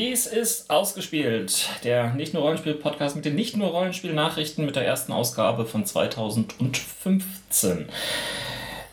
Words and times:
Dies 0.00 0.26
ist 0.26 0.68
ausgespielt, 0.70 1.68
der 1.84 2.14
nicht 2.14 2.32
nur 2.32 2.44
Rollenspiel-Podcast 2.44 3.16
mit 3.16 3.26
den 3.26 3.34
nicht 3.34 3.58
nur 3.58 3.68
Rollenspiel-Nachrichten 3.68 4.64
mit 4.64 4.74
der 4.74 4.86
ersten 4.86 5.12
Ausgabe 5.12 5.66
von 5.66 5.84
2015. 5.84 7.84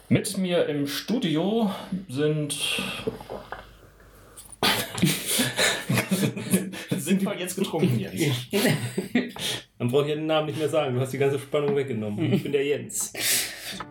Mit 0.09 0.37
mir 0.37 0.65
im 0.65 0.85
Studio 0.85 1.71
sind. 2.09 2.51
sind 6.97 7.23
wir 7.23 7.39
jetzt 7.39 7.57
getrunken, 7.57 7.97
Jens? 7.97 8.49
Dann 9.79 9.87
brauche 9.87 10.03
ich 10.03 10.09
ja 10.09 10.15
den 10.15 10.25
Namen 10.25 10.47
nicht 10.47 10.59
mehr 10.59 10.67
sagen. 10.67 10.93
Du 10.93 10.99
hast 10.99 11.13
die 11.13 11.19
ganze 11.19 11.39
Spannung 11.39 11.73
weggenommen. 11.77 12.33
Ich 12.33 12.43
bin 12.43 12.51
der 12.51 12.65
Jens. 12.65 13.13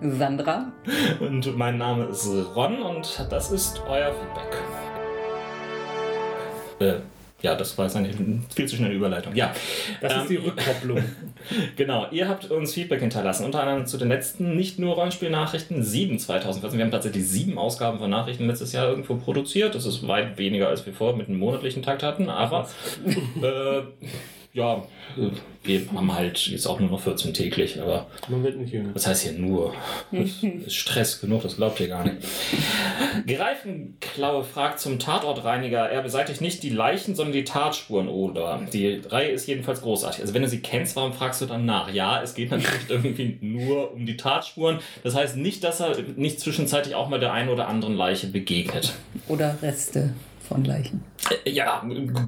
Sandra. 0.02 0.70
Und 1.20 1.56
mein 1.56 1.78
Name 1.78 2.08
ist 2.08 2.28
Ron 2.54 2.82
und 2.82 3.26
das 3.30 3.52
ist 3.52 3.80
euer 3.88 4.12
Feedback. 4.12 4.54
Äh, 6.78 6.94
ja, 7.42 7.54
das 7.54 7.76
war 7.76 7.84
jetzt 7.84 7.96
eine 7.96 8.08
viel 8.54 8.66
zu 8.66 8.76
schnelle 8.76 8.94
Überleitung. 8.94 9.34
Ja, 9.36 9.52
Das 10.00 10.12
Ähm, 10.12 10.20
ist 10.22 10.30
die 10.30 10.36
Rückkopplung. 10.36 11.04
genau. 11.76 12.06
Ihr 12.10 12.28
habt 12.28 12.50
uns 12.50 12.72
Feedback 12.72 13.00
hinterlassen, 13.00 13.44
unter 13.44 13.60
anderem 13.60 13.86
zu 13.86 13.98
den 13.98 14.08
letzten 14.08 14.56
nicht 14.56 14.78
nur 14.78 14.94
Rollenspiel-Nachrichten 14.94 15.82
7 15.82 16.18
2014. 16.18 16.78
Wir 16.78 16.84
haben 16.86 16.90
tatsächlich 16.92 17.28
sieben 17.28 17.58
Ausgaben 17.58 17.98
von 17.98 18.08
Nachrichten 18.08 18.46
letztes 18.46 18.72
Jahr 18.72 18.88
irgendwo 18.88 19.16
produziert. 19.16 19.74
Das 19.74 19.84
ist 19.84 20.08
weit 20.08 20.38
weniger, 20.38 20.68
als 20.68 20.86
wir 20.86 20.94
vorher 20.94 21.16
mit 21.16 21.28
einem 21.28 21.38
monatlichen 21.38 21.82
Takt 21.82 22.02
hatten, 22.02 22.30
aber 22.30 22.68
äh, 23.42 23.82
ja, 24.56 24.82
wir 25.62 25.82
haben 25.94 26.14
halt 26.14 26.46
jetzt 26.46 26.66
auch 26.66 26.80
nur 26.80 26.88
noch 26.90 27.00
14 27.00 27.34
täglich, 27.34 27.78
aber 27.80 28.06
Man 28.28 28.42
wird 28.42 28.56
nicht 28.56 28.72
jünger. 28.72 28.94
was 28.94 29.06
heißt 29.06 29.24
hier 29.24 29.32
nur? 29.32 29.74
Das 30.12 30.42
ist 30.42 30.74
Stress 30.74 31.20
genug, 31.20 31.42
das 31.42 31.56
glaubt 31.56 31.78
ihr 31.80 31.88
gar 31.88 32.04
nicht. 32.04 32.16
Greifenklaue 33.26 34.44
fragt 34.44 34.80
zum 34.80 34.98
Tatortreiniger. 34.98 35.88
Er 35.90 36.02
beseitigt 36.02 36.40
nicht 36.40 36.62
die 36.62 36.70
Leichen, 36.70 37.14
sondern 37.14 37.32
die 37.34 37.44
Tatspuren, 37.44 38.08
oder? 38.08 38.60
Die 38.72 39.02
Reihe 39.08 39.30
ist 39.30 39.46
jedenfalls 39.46 39.82
großartig. 39.82 40.22
Also 40.22 40.34
wenn 40.34 40.42
du 40.42 40.48
sie 40.48 40.60
kennst, 40.60 40.96
warum 40.96 41.12
fragst 41.12 41.40
du 41.42 41.46
dann 41.46 41.66
nach? 41.66 41.92
Ja, 41.92 42.22
es 42.22 42.34
geht 42.34 42.50
natürlich 42.50 42.72
irgendwie 42.88 43.38
nur 43.42 43.92
um 43.92 44.06
die 44.06 44.16
Tatspuren. 44.16 44.78
Das 45.02 45.14
heißt 45.14 45.36
nicht, 45.36 45.62
dass 45.64 45.80
er 45.80 45.96
nicht 46.16 46.40
zwischenzeitlich 46.40 46.94
auch 46.94 47.08
mal 47.08 47.20
der 47.20 47.32
einen 47.32 47.48
oder 47.50 47.68
anderen 47.68 47.94
Leiche 47.96 48.28
begegnet. 48.28 48.94
Oder 49.28 49.56
Reste 49.60 50.14
von 50.48 50.64
Leichen. 50.64 51.02
Äh, 51.44 51.50
Ja, 51.50 51.82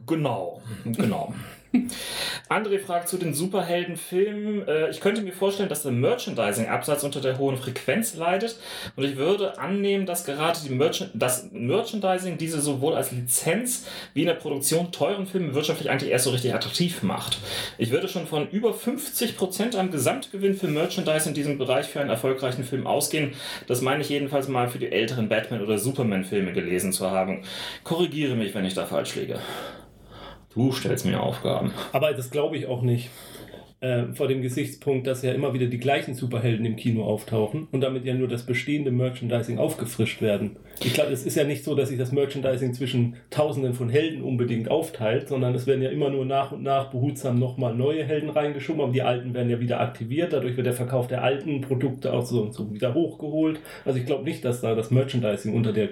genau. 0.06 0.60
Genau. 0.84 1.34
André 2.48 2.78
fragt 2.78 3.08
zu 3.08 3.18
den 3.18 3.34
Superheldenfilmen. 3.34 4.66
Äh, 4.66 4.90
Ich 4.90 5.00
könnte 5.00 5.20
mir 5.22 5.32
vorstellen, 5.32 5.68
dass 5.68 5.82
der 5.82 5.92
Merchandising-Absatz 5.92 7.04
unter 7.04 7.20
der 7.20 7.38
hohen 7.38 7.56
Frequenz 7.56 8.14
leidet. 8.14 8.56
Und 8.96 9.04
ich 9.04 9.16
würde 9.16 9.58
annehmen, 9.58 10.06
dass 10.06 10.24
gerade 10.24 10.58
die 10.64 10.74
Merchan 10.74 11.10
das 11.14 11.50
Merchandising 11.52 12.38
diese 12.38 12.60
sowohl 12.60 12.94
als 12.94 13.12
Lizenz 13.12 13.86
wie 14.14 14.22
in 14.22 14.26
der 14.26 14.34
Produktion 14.34 14.92
teuren 14.92 15.26
Filme 15.26 15.54
wirtschaftlich 15.54 15.90
eigentlich 15.90 16.10
erst 16.10 16.24
so 16.24 16.30
richtig 16.30 16.54
attraktiv 16.54 17.02
macht. 17.02 17.38
Ich 17.76 17.90
würde 17.90 18.08
schon 18.08 18.26
von 18.26 18.48
über 18.50 18.70
50% 18.70 19.76
am 19.76 19.90
Gesamtgewinn 19.90 20.54
für 20.54 20.68
Merchandise 20.68 21.28
in 21.28 21.34
diesem 21.34 21.58
Bereich 21.58 21.86
für 21.86 22.00
einen 22.00 22.10
erfolgreichen 22.10 22.64
Film 22.64 22.86
ausgehen. 22.86 23.32
Das 23.66 23.82
meine 23.82 24.02
ich 24.02 24.08
jedenfalls 24.08 24.48
mal 24.48 24.68
für 24.68 24.78
die 24.78 24.90
älteren 24.90 25.28
Batman- 25.28 25.62
oder 25.62 25.78
Superman-Filme 25.78 26.52
gelesen 26.52 26.92
zu 26.92 27.10
haben. 27.10 27.42
Korrigiere 27.84 28.34
mich, 28.36 28.54
wenn 28.54 28.64
ich 28.64 28.74
da 28.74 28.86
falsch 28.86 29.14
liege. 29.16 29.38
Du 30.58 30.72
stellst 30.72 31.06
mir 31.06 31.22
Aufgaben. 31.22 31.70
Aber 31.92 32.12
das 32.12 32.32
glaube 32.32 32.56
ich 32.56 32.66
auch 32.66 32.82
nicht. 32.82 33.10
Äh, 33.80 34.12
vor 34.12 34.26
dem 34.26 34.42
Gesichtspunkt, 34.42 35.06
dass 35.06 35.22
ja 35.22 35.30
immer 35.30 35.54
wieder 35.54 35.66
die 35.66 35.78
gleichen 35.78 36.14
Superhelden 36.14 36.66
im 36.66 36.74
Kino 36.74 37.04
auftauchen 37.04 37.68
und 37.70 37.80
damit 37.80 38.04
ja 38.04 38.12
nur 38.12 38.26
das 38.26 38.44
bestehende 38.44 38.90
Merchandising 38.90 39.58
aufgefrischt 39.58 40.20
werden. 40.20 40.56
Ich 40.82 40.94
glaube, 40.94 41.12
es 41.12 41.24
ist 41.24 41.36
ja 41.36 41.44
nicht 41.44 41.62
so, 41.62 41.76
dass 41.76 41.90
sich 41.90 41.96
das 41.96 42.10
Merchandising 42.10 42.74
zwischen 42.74 43.14
Tausenden 43.30 43.74
von 43.74 43.88
Helden 43.88 44.22
unbedingt 44.22 44.68
aufteilt, 44.68 45.28
sondern 45.28 45.54
es 45.54 45.68
werden 45.68 45.80
ja 45.80 45.90
immer 45.90 46.10
nur 46.10 46.24
nach 46.24 46.50
und 46.50 46.64
nach 46.64 46.90
behutsam 46.90 47.38
nochmal 47.38 47.72
neue 47.72 48.02
Helden 48.02 48.30
reingeschoben, 48.30 48.82
aber 48.82 48.92
die 48.92 49.02
alten 49.02 49.32
werden 49.32 49.48
ja 49.48 49.60
wieder 49.60 49.80
aktiviert. 49.80 50.32
Dadurch 50.32 50.56
wird 50.56 50.66
der 50.66 50.74
Verkauf 50.74 51.06
der 51.06 51.22
alten 51.22 51.60
Produkte 51.60 52.12
auch 52.12 52.26
so 52.26 52.42
und 52.42 52.54
so 52.54 52.74
wieder 52.74 52.94
hochgeholt. 52.94 53.60
Also 53.84 54.00
ich 54.00 54.06
glaube 54.06 54.24
nicht, 54.24 54.44
dass 54.44 54.60
da 54.60 54.74
das 54.74 54.90
Merchandising 54.90 55.54
unter 55.54 55.72
der 55.72 55.90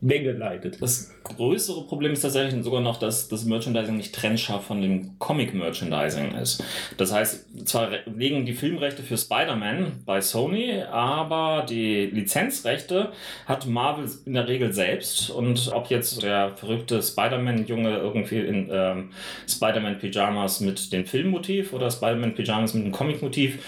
Menge 0.00 0.32
leidet. 0.32 0.80
Das 0.80 1.12
größere 1.24 1.86
Problem 1.86 2.12
ist 2.12 2.20
tatsächlich 2.20 2.62
sogar 2.62 2.80
noch, 2.80 2.98
dass 2.98 3.28
das 3.28 3.44
Merchandising 3.44 3.96
nicht 3.96 4.14
trennscharf 4.14 4.64
von 4.64 4.80
dem 4.80 5.18
Comic-Merchandising 5.18 6.32
ist. 6.36 6.62
Das 6.96 7.12
heißt, 7.12 7.66
zwar 7.66 7.90
legen 8.06 8.46
die 8.46 8.52
Filmrechte 8.52 9.02
für 9.02 9.16
Spider-Man 9.16 10.02
bei 10.04 10.20
Sony, 10.20 10.82
aber 10.82 11.66
die 11.68 12.06
Lizenzrechte 12.06 13.12
hat 13.46 13.66
Marvel 13.66 14.08
in 14.24 14.34
der 14.34 14.48
Regel 14.48 14.72
selbst. 14.72 15.30
Und 15.30 15.70
ob 15.72 15.90
jetzt 15.90 16.22
der 16.22 16.56
verrückte 16.56 17.02
Spider-Man-Junge 17.02 17.96
irgendwie 17.96 18.38
in 18.38 18.68
ähm, 18.70 19.10
Spider-Man-Pyjamas 19.48 20.60
mit 20.60 20.92
dem 20.92 21.06
Filmmotiv 21.06 21.72
oder 21.72 21.90
Spider-Man-Pyjamas 21.90 22.74
mit 22.74 22.84
dem 22.84 22.92
Comic-Motiv 22.92 23.58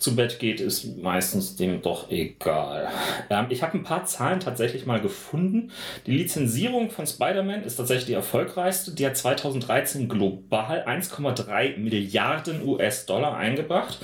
zu 0.00 0.16
Bett 0.16 0.38
geht, 0.38 0.60
ist 0.60 0.98
meistens 0.98 1.56
dem 1.56 1.82
doch 1.82 2.10
egal. 2.10 2.88
Ähm, 3.30 3.46
ich 3.50 3.62
habe 3.62 3.78
ein 3.78 3.82
paar 3.82 4.04
Zahlen 4.04 4.40
tatsächlich 4.40 4.86
mal 4.86 5.00
gefunden. 5.00 5.70
Die 6.06 6.16
Lizenzierung 6.16 6.90
von 6.90 7.06
Spider-Man 7.06 7.64
ist 7.64 7.76
tatsächlich 7.76 8.06
die 8.06 8.12
erfolgreichste. 8.14 8.92
Die 8.92 9.06
hat 9.06 9.16
2013 9.16 10.08
global 10.08 10.84
1,3 10.86 11.78
Milliarden 11.78 12.66
US-Dollar 12.66 13.36
eingebracht. 13.36 13.98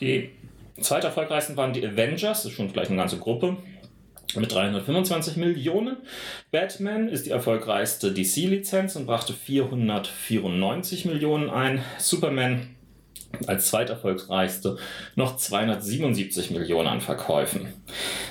Die 0.00 0.30
zweite 0.80 1.08
erfolgreichsten 1.08 1.56
waren 1.56 1.72
die 1.72 1.86
Avengers, 1.86 2.42
das 2.42 2.46
ist 2.46 2.56
schon 2.56 2.72
gleich 2.72 2.88
eine 2.88 2.98
ganze 2.98 3.18
Gruppe. 3.18 3.56
Mit 4.34 4.52
325 4.52 5.36
Millionen. 5.36 5.96
Batman 6.50 7.08
ist 7.08 7.26
die 7.26 7.30
erfolgreichste 7.30 8.12
DC-Lizenz 8.12 8.96
und 8.96 9.06
brachte 9.06 9.32
494 9.32 11.06
Millionen 11.06 11.48
ein. 11.48 11.82
Superman 11.98 12.75
als 13.46 13.68
zweiterfolgreichste 13.68 14.78
noch 15.14 15.36
277 15.36 16.50
Millionen 16.50 16.88
an 16.88 17.00
Verkäufen. 17.00 17.72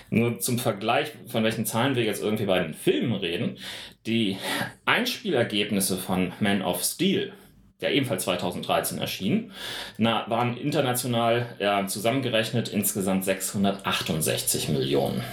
Nur 0.09 0.39
zum 0.39 0.59
Vergleich, 0.59 1.11
von 1.27 1.43
welchen 1.43 1.65
Zahlen 1.65 1.95
wir 1.95 2.03
jetzt 2.03 2.21
irgendwie 2.21 2.45
bei 2.45 2.59
den 2.59 2.73
Filmen 2.73 3.13
reden. 3.13 3.57
Die 4.05 4.37
Einspielergebnisse 4.85 5.97
von 5.97 6.33
Man 6.39 6.61
of 6.61 6.83
Steel, 6.83 7.33
der 7.81 7.93
ebenfalls 7.93 8.23
2013 8.23 8.99
erschien, 8.99 9.51
na, 9.97 10.29
waren 10.29 10.57
international 10.57 11.47
ja, 11.59 11.85
zusammengerechnet 11.87 12.69
insgesamt 12.69 13.25
668 13.25 14.69
Millionen. 14.69 15.23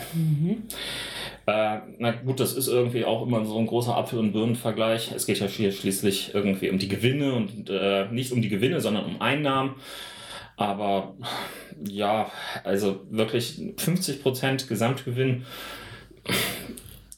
Äh, 1.46 1.78
na 1.98 2.12
gut, 2.12 2.38
das 2.38 2.52
ist 2.54 2.68
irgendwie 2.68 3.04
auch 3.04 3.26
immer 3.26 3.44
so 3.44 3.58
ein 3.58 3.66
großer 3.66 3.96
Apfel- 3.96 4.20
und 4.20 4.32
Birnenvergleich. 4.32 5.12
Es 5.12 5.26
geht 5.26 5.40
ja 5.40 5.46
hier 5.46 5.72
schließlich 5.72 6.34
irgendwie 6.34 6.70
um 6.70 6.78
die 6.78 6.88
Gewinne 6.88 7.34
und 7.34 7.68
äh, 7.68 8.06
nicht 8.10 8.32
um 8.32 8.40
die 8.40 8.48
Gewinne, 8.48 8.80
sondern 8.80 9.04
um 9.04 9.20
Einnahmen. 9.20 9.74
Aber 10.56 11.14
ja, 11.84 12.30
also 12.62 13.00
wirklich 13.10 13.58
50% 13.76 14.68
Gesamtgewinn. 14.68 15.44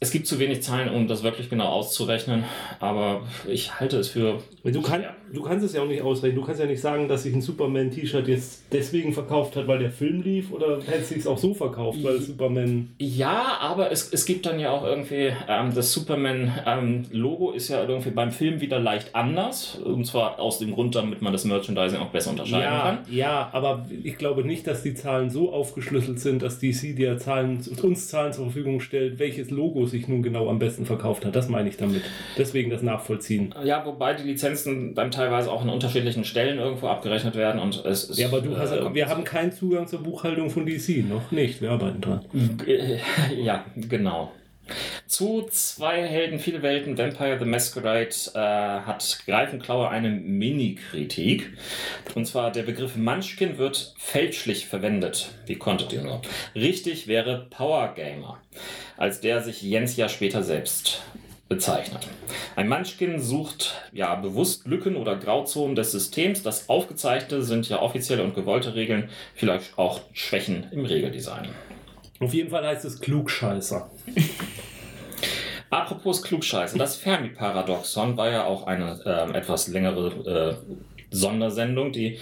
Es 0.00 0.10
gibt 0.10 0.26
zu 0.26 0.38
wenig 0.38 0.62
Zahlen, 0.62 0.88
um 0.88 1.08
das 1.08 1.22
wirklich 1.22 1.50
genau 1.50 1.66
auszurechnen, 1.66 2.44
aber 2.80 3.26
ich 3.46 3.80
halte 3.80 3.98
es 3.98 4.08
für. 4.08 4.42
Du, 4.62 4.82
kann, 4.82 5.04
du 5.34 5.42
kannst 5.42 5.64
es 5.64 5.72
ja 5.74 5.82
auch 5.82 5.88
nicht 5.88 6.02
ausrechnen. 6.02 6.40
Du 6.40 6.46
kannst 6.46 6.60
ja 6.60 6.66
nicht 6.66 6.80
sagen, 6.80 7.08
dass 7.08 7.24
sich 7.24 7.34
ein 7.34 7.40
Superman-T-Shirt 7.42 8.28
jetzt 8.28 8.64
deswegen 8.72 9.12
verkauft 9.12 9.56
hat, 9.56 9.66
weil 9.66 9.78
der 9.78 9.90
Film 9.90 10.22
lief, 10.22 10.52
oder 10.52 10.78
hätte 10.86 11.04
sich 11.04 11.26
auch 11.26 11.38
so 11.38 11.52
verkauft, 11.54 11.98
weil 12.02 12.20
Superman. 12.20 12.90
Ja, 12.98 13.58
aber 13.60 13.90
es, 13.92 14.12
es 14.12 14.24
gibt 14.26 14.46
dann 14.46 14.58
ja 14.60 14.70
auch 14.70 14.84
irgendwie, 14.84 15.32
ähm, 15.48 15.72
das 15.74 15.92
Superman-Logo 15.92 17.52
ist 17.52 17.68
ja 17.68 17.82
irgendwie 17.84 18.10
beim 18.10 18.30
Film 18.30 18.60
wieder 18.60 18.78
leicht 18.78 19.14
anders. 19.14 19.76
Und 19.76 20.06
zwar 20.06 20.38
aus 20.40 20.58
dem 20.58 20.72
Grund, 20.72 20.94
damit 20.94 21.22
man 21.22 21.32
das 21.32 21.44
Merchandising 21.44 21.98
auch 22.00 22.10
besser 22.10 22.30
unterscheiden 22.30 22.62
Ja, 22.62 22.80
kann. 22.80 22.98
ja, 23.10 23.48
aber 23.52 23.86
ich 24.02 24.16
glaube 24.18 24.44
nicht, 24.44 24.66
dass 24.66 24.82
die 24.82 24.94
Zahlen 24.94 25.30
so 25.30 25.52
aufgeschlüsselt 25.52 26.20
sind, 26.20 26.42
dass 26.42 26.58
DC 26.58 26.94
dir 26.96 27.18
Zahlen, 27.18 27.60
uns 27.82 28.08
Zahlen 28.08 28.32
zur 28.32 28.44
Verfügung 28.44 28.80
stellt, 28.80 29.18
welches 29.18 29.50
Logo 29.50 29.86
sich 29.86 30.08
nun 30.08 30.22
genau 30.22 30.48
am 30.48 30.58
besten 30.58 30.86
verkauft 30.86 31.24
hat. 31.24 31.34
Das 31.36 31.48
meine 31.48 31.68
ich 31.68 31.76
damit. 31.76 32.02
Deswegen 32.38 32.70
das 32.70 32.82
Nachvollziehen. 32.82 33.54
Ja, 33.64 33.84
wobei 33.84 34.14
die 34.14 34.22
Lizenzen 34.24 34.94
dann 34.94 35.10
teilweise 35.24 35.50
auch 35.50 35.62
an 35.62 35.70
unterschiedlichen 35.70 36.24
Stellen 36.24 36.58
irgendwo 36.58 36.88
abgerechnet 36.88 37.34
werden 37.34 37.60
und 37.60 37.84
es 37.84 38.04
ist. 38.04 38.18
Ja, 38.18 38.28
aber 38.28 38.40
du 38.40 38.56
hast, 38.56 38.72
äh, 38.72 38.94
wir 38.94 39.08
haben 39.08 39.24
keinen 39.24 39.52
Zugang 39.52 39.86
zur 39.86 40.02
Buchhaltung 40.02 40.50
von 40.50 40.66
DC. 40.66 41.04
Noch 41.08 41.30
nicht. 41.30 41.60
Wir 41.60 41.70
arbeiten 41.70 42.00
dran. 42.00 42.24
Ja, 43.36 43.64
genau. 43.76 44.32
Zu 45.06 45.46
zwei 45.50 46.02
Helden, 46.06 46.38
viele 46.38 46.62
Welten, 46.62 46.96
Vampire 46.96 47.38
the 47.38 47.44
Masquerade, 47.44 48.14
äh, 48.34 48.38
hat 48.38 49.18
Greifenklaue 49.26 49.88
eine 49.88 50.08
Mini-Kritik. 50.08 51.52
Und 52.14 52.26
zwar 52.26 52.50
der 52.50 52.62
Begriff 52.62 52.96
Munchkin 52.96 53.58
wird 53.58 53.94
fälschlich 53.98 54.66
verwendet. 54.66 55.30
Wie 55.46 55.56
konntet 55.56 55.92
ihr 55.92 56.02
nur? 56.02 56.22
Richtig 56.54 57.06
wäre 57.06 57.46
Power 57.50 57.92
Gamer, 57.94 58.38
als 58.96 59.20
der 59.20 59.42
sich 59.42 59.62
Jens 59.62 59.96
ja 59.96 60.08
später 60.08 60.42
selbst 60.42 61.02
bezeichnet. 61.48 62.06
Ein 62.56 62.68
Munchkin 62.68 63.20
sucht 63.20 63.74
ja 63.92 64.14
bewusst 64.14 64.66
Lücken 64.66 64.96
oder 64.96 65.16
Grauzonen 65.16 65.76
des 65.76 65.92
Systems. 65.92 66.42
Das 66.42 66.68
Aufgezeigte 66.68 67.42
sind 67.42 67.68
ja 67.68 67.82
offizielle 67.82 68.24
und 68.24 68.34
gewollte 68.34 68.74
Regeln, 68.74 69.10
vielleicht 69.34 69.78
auch 69.78 70.00
Schwächen 70.12 70.66
im 70.70 70.84
Regeldesign. 70.84 71.48
Auf 72.20 72.32
jeden 72.32 72.50
Fall 72.50 72.66
heißt 72.66 72.84
es 72.84 73.00
Klugscheißer. 73.00 73.90
Apropos 75.70 76.22
Klugscheiße, 76.22 76.78
das 76.78 76.96
Fermi-Paradoxon 76.96 78.16
war 78.16 78.30
ja 78.30 78.44
auch 78.44 78.66
eine 78.66 79.00
ähm, 79.04 79.34
etwas 79.34 79.66
längere 79.66 80.60
äh, 80.60 80.74
Sondersendung, 81.10 81.92
die 81.92 82.18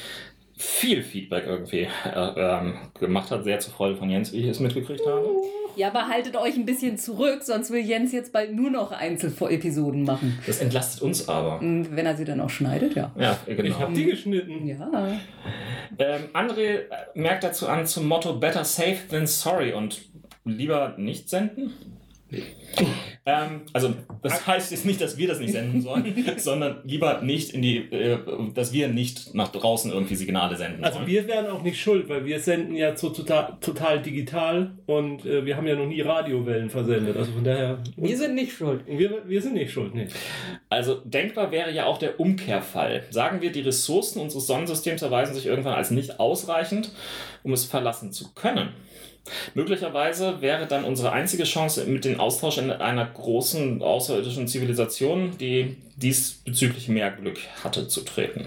viel 0.62 1.02
Feedback 1.02 1.44
irgendwie 1.46 1.88
äh, 2.04 2.32
ähm, 2.36 2.74
gemacht 2.98 3.30
hat, 3.30 3.44
sehr 3.44 3.58
zur 3.58 3.72
Freude 3.72 3.96
von 3.96 4.08
Jens, 4.08 4.32
wie 4.32 4.38
ich 4.38 4.46
es 4.46 4.60
mitgekriegt 4.60 5.04
habe. 5.06 5.26
Ja, 5.74 5.88
aber 5.88 6.08
haltet 6.08 6.36
euch 6.36 6.54
ein 6.54 6.66
bisschen 6.66 6.98
zurück, 6.98 7.42
sonst 7.42 7.70
will 7.70 7.80
Jens 7.80 8.12
jetzt 8.12 8.32
bald 8.32 8.54
nur 8.54 8.70
noch 8.70 8.92
Einzel-Episoden 8.92 10.04
machen. 10.04 10.38
Das 10.46 10.60
entlastet 10.60 11.02
uns 11.02 11.28
aber. 11.28 11.60
Und 11.60 11.96
wenn 11.96 12.06
er 12.06 12.16
sie 12.16 12.24
dann 12.24 12.40
auch 12.40 12.50
schneidet, 12.50 12.94
ja. 12.94 13.10
Ja, 13.18 13.38
genau. 13.46 13.62
Ich 13.62 13.78
habe 13.78 13.92
die 13.92 14.04
geschnitten. 14.04 14.66
Ja. 14.66 15.18
Ähm, 15.98 16.22
André 16.32 16.60
äh, 16.60 16.86
merkt 17.14 17.44
dazu 17.44 17.68
an 17.68 17.86
zum 17.86 18.06
Motto 18.06 18.34
Better 18.34 18.64
safe 18.64 18.98
than 19.10 19.26
sorry 19.26 19.72
und 19.72 20.02
lieber 20.44 20.94
nicht 20.96 21.28
senden. 21.28 21.72
Ähm, 23.24 23.62
also, 23.72 23.94
das 24.22 24.46
heißt 24.48 24.72
jetzt 24.72 24.84
nicht, 24.84 25.00
dass 25.00 25.16
wir 25.16 25.28
das 25.28 25.38
nicht 25.38 25.52
senden 25.52 25.80
sollen, 25.80 26.12
sondern 26.38 26.80
lieber 26.82 27.22
nicht 27.22 27.50
in 27.50 27.62
die, 27.62 27.76
äh, 27.76 28.18
dass 28.52 28.72
wir 28.72 28.88
nicht 28.88 29.32
nach 29.34 29.48
draußen 29.52 29.92
irgendwie 29.92 30.16
Signale 30.16 30.56
senden 30.56 30.82
Also 30.84 30.96
sollen. 30.98 31.06
wir 31.08 31.28
wären 31.28 31.46
auch 31.46 31.62
nicht 31.62 31.80
schuld, 31.80 32.08
weil 32.08 32.24
wir 32.24 32.40
senden 32.40 32.74
ja 32.74 32.96
so 32.96 33.10
total, 33.10 33.56
total 33.60 34.02
digital 34.02 34.72
und 34.86 35.24
äh, 35.24 35.44
wir 35.46 35.56
haben 35.56 35.68
ja 35.68 35.76
noch 35.76 35.86
nie 35.86 36.00
Radiowellen 36.00 36.68
versendet. 36.68 37.16
Also 37.16 37.30
von 37.30 37.44
daher. 37.44 37.78
Wir 37.96 38.16
sind 38.18 38.34
nicht 38.34 38.52
schuld. 38.52 38.80
wir, 38.88 39.22
wir 39.24 39.40
sind 39.40 39.54
nicht 39.54 39.70
schuld, 39.72 39.94
nee. 39.94 40.08
Also 40.68 40.96
denkbar 41.04 41.52
wäre 41.52 41.70
ja 41.70 41.86
auch 41.86 41.98
der 41.98 42.18
Umkehrfall. 42.18 43.04
Sagen 43.10 43.40
wir, 43.40 43.52
die 43.52 43.60
Ressourcen 43.60 44.20
unseres 44.20 44.48
Sonnensystems 44.48 45.00
erweisen 45.02 45.34
sich 45.34 45.46
irgendwann 45.46 45.74
als 45.74 45.92
nicht 45.92 46.18
ausreichend, 46.18 46.90
um 47.44 47.52
es 47.52 47.64
verlassen 47.64 48.10
zu 48.10 48.34
können. 48.34 48.70
Möglicherweise 49.54 50.40
wäre 50.40 50.66
dann 50.66 50.84
unsere 50.84 51.12
einzige 51.12 51.44
Chance 51.44 51.84
mit 51.84 52.04
dem 52.04 52.18
Austausch 52.18 52.58
in 52.58 52.70
einer 52.70 53.06
großen 53.06 53.82
außerirdischen 53.82 54.48
Zivilisation, 54.48 55.38
die 55.38 55.76
diesbezüglich 55.96 56.88
mehr 56.88 57.10
Glück 57.10 57.38
hatte, 57.62 57.86
zu 57.88 58.00
treten. 58.00 58.46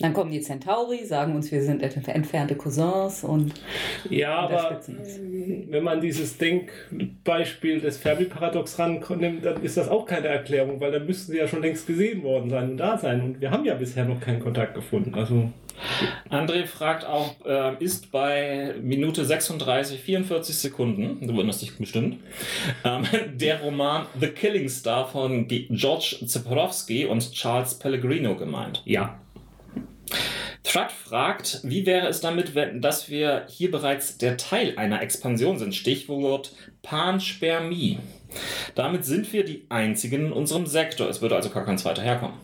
Dann 0.00 0.12
kommen 0.12 0.30
die 0.30 0.40
Centauri, 0.40 1.04
sagen 1.04 1.34
uns, 1.34 1.50
wir 1.50 1.62
sind 1.62 1.82
ent- 1.82 2.06
entfernte 2.08 2.54
Cousins 2.54 3.24
und 3.24 3.52
Ja, 4.08 4.36
aber 4.40 4.80
wenn 5.68 5.82
man 5.82 6.00
dieses 6.00 6.38
Denkbeispiel 6.38 7.80
des 7.80 7.96
Fermi-Paradox 7.98 8.78
rankommt, 8.78 9.22
dann 9.22 9.62
ist 9.62 9.76
das 9.76 9.88
auch 9.88 10.06
keine 10.06 10.28
Erklärung, 10.28 10.80
weil 10.80 10.92
dann 10.92 11.06
müssten 11.06 11.32
sie 11.32 11.38
ja 11.38 11.48
schon 11.48 11.62
längst 11.62 11.86
gesehen 11.86 12.22
worden 12.22 12.50
sein 12.50 12.70
und 12.70 12.76
da 12.76 12.96
sein. 12.96 13.20
Und 13.22 13.40
wir 13.40 13.50
haben 13.50 13.64
ja 13.64 13.74
bisher 13.74 14.04
noch 14.04 14.20
keinen 14.20 14.40
Kontakt 14.40 14.74
gefunden. 14.74 15.14
Also 15.14 15.50
André 16.30 16.66
fragt 16.66 17.04
auch, 17.06 17.36
äh, 17.46 17.72
ist 17.82 18.10
bei 18.10 18.74
Minute 18.82 19.24
36, 19.24 20.00
44 20.00 20.56
Sekunden, 20.58 21.24
du 21.26 21.34
wunderst 21.34 21.62
dich 21.62 21.76
bestimmt, 21.76 22.16
ähm, 22.84 23.02
der 23.34 23.60
Roman 23.60 24.06
The 24.18 24.26
Killing 24.28 24.68
Star 24.68 25.06
von 25.08 25.46
G 25.46 25.66
George 25.70 26.18
Zeporowski 26.26 27.06
und 27.06 27.32
Charles 27.32 27.74
Pellegrino 27.78 28.34
gemeint? 28.36 28.82
ja. 28.86 29.18
Thrud 30.62 30.92
fragt, 30.92 31.60
wie 31.62 31.86
wäre 31.86 32.08
es 32.08 32.20
damit, 32.20 32.54
wenn, 32.54 32.80
dass 32.80 33.08
wir 33.08 33.46
hier 33.48 33.70
bereits 33.70 34.18
der 34.18 34.36
Teil 34.36 34.74
einer 34.76 35.02
Expansion 35.02 35.58
sind? 35.58 35.74
Stichwort 35.74 36.54
Panspermie. 36.82 37.98
Damit 38.74 39.04
sind 39.04 39.32
wir 39.32 39.44
die 39.44 39.64
einzigen 39.68 40.26
in 40.26 40.32
unserem 40.32 40.66
Sektor. 40.66 41.08
Es 41.08 41.22
würde 41.22 41.36
also 41.36 41.50
gar 41.50 41.64
kein 41.64 41.78
zweiter 41.78 42.02
herkommen. 42.02 42.36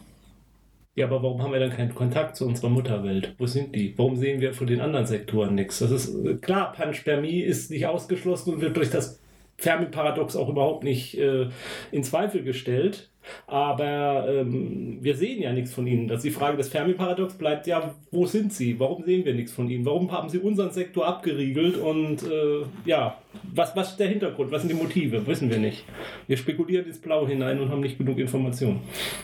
Ja, 0.96 1.06
aber 1.06 1.22
warum 1.22 1.42
haben 1.42 1.52
wir 1.52 1.58
dann 1.58 1.70
keinen 1.70 1.94
Kontakt 1.94 2.36
zu 2.36 2.46
unserer 2.46 2.68
Mutterwelt? 2.68 3.34
Wo 3.38 3.46
sind 3.46 3.74
die? 3.74 3.98
Warum 3.98 4.16
sehen 4.16 4.40
wir 4.40 4.54
von 4.54 4.68
den 4.68 4.80
anderen 4.80 5.06
Sektoren 5.06 5.56
nichts? 5.56 5.80
Das 5.80 5.90
ist 5.90 6.14
äh, 6.14 6.34
klar, 6.34 6.72
Panspermie 6.72 7.40
ist 7.40 7.70
nicht 7.70 7.86
ausgeschlossen 7.86 8.54
und 8.54 8.60
wird 8.60 8.76
durch 8.76 8.90
das 8.90 9.20
Fermi-Paradox 9.58 10.36
auch 10.36 10.48
überhaupt 10.48 10.84
nicht 10.84 11.18
äh, 11.18 11.48
in 11.90 12.04
Zweifel 12.04 12.44
gestellt. 12.44 13.10
Aber 13.46 14.26
ähm, 14.28 14.98
wir 15.00 15.16
sehen 15.16 15.42
ja 15.42 15.52
nichts 15.52 15.72
von 15.72 15.86
ihnen. 15.86 16.08
Das 16.08 16.18
ist 16.18 16.24
die 16.24 16.30
Frage 16.30 16.56
des 16.56 16.68
Fermi-Paradox 16.68 17.34
bleibt 17.34 17.66
ja, 17.66 17.94
wo 18.10 18.26
sind 18.26 18.52
sie? 18.52 18.78
Warum 18.78 19.04
sehen 19.04 19.24
wir 19.24 19.34
nichts 19.34 19.52
von 19.52 19.68
ihnen? 19.68 19.84
Warum 19.84 20.12
haben 20.12 20.28
sie 20.28 20.38
unseren 20.38 20.70
Sektor 20.70 21.06
abgeriegelt? 21.06 21.76
Und 21.76 22.22
äh, 22.22 22.64
ja, 22.84 23.18
was, 23.54 23.74
was 23.76 23.90
ist 23.90 24.00
der 24.00 24.08
Hintergrund? 24.08 24.50
Was 24.50 24.62
sind 24.62 24.70
die 24.70 24.76
Motive? 24.76 25.26
Wissen 25.26 25.50
wir 25.50 25.58
nicht. 25.58 25.84
Wir 26.26 26.36
spekulieren 26.36 26.86
ins 26.86 27.00
Blau 27.00 27.26
hinein 27.26 27.60
und 27.60 27.70
haben 27.70 27.80
nicht 27.80 27.98
genug 27.98 28.18
Informationen. 28.18 28.80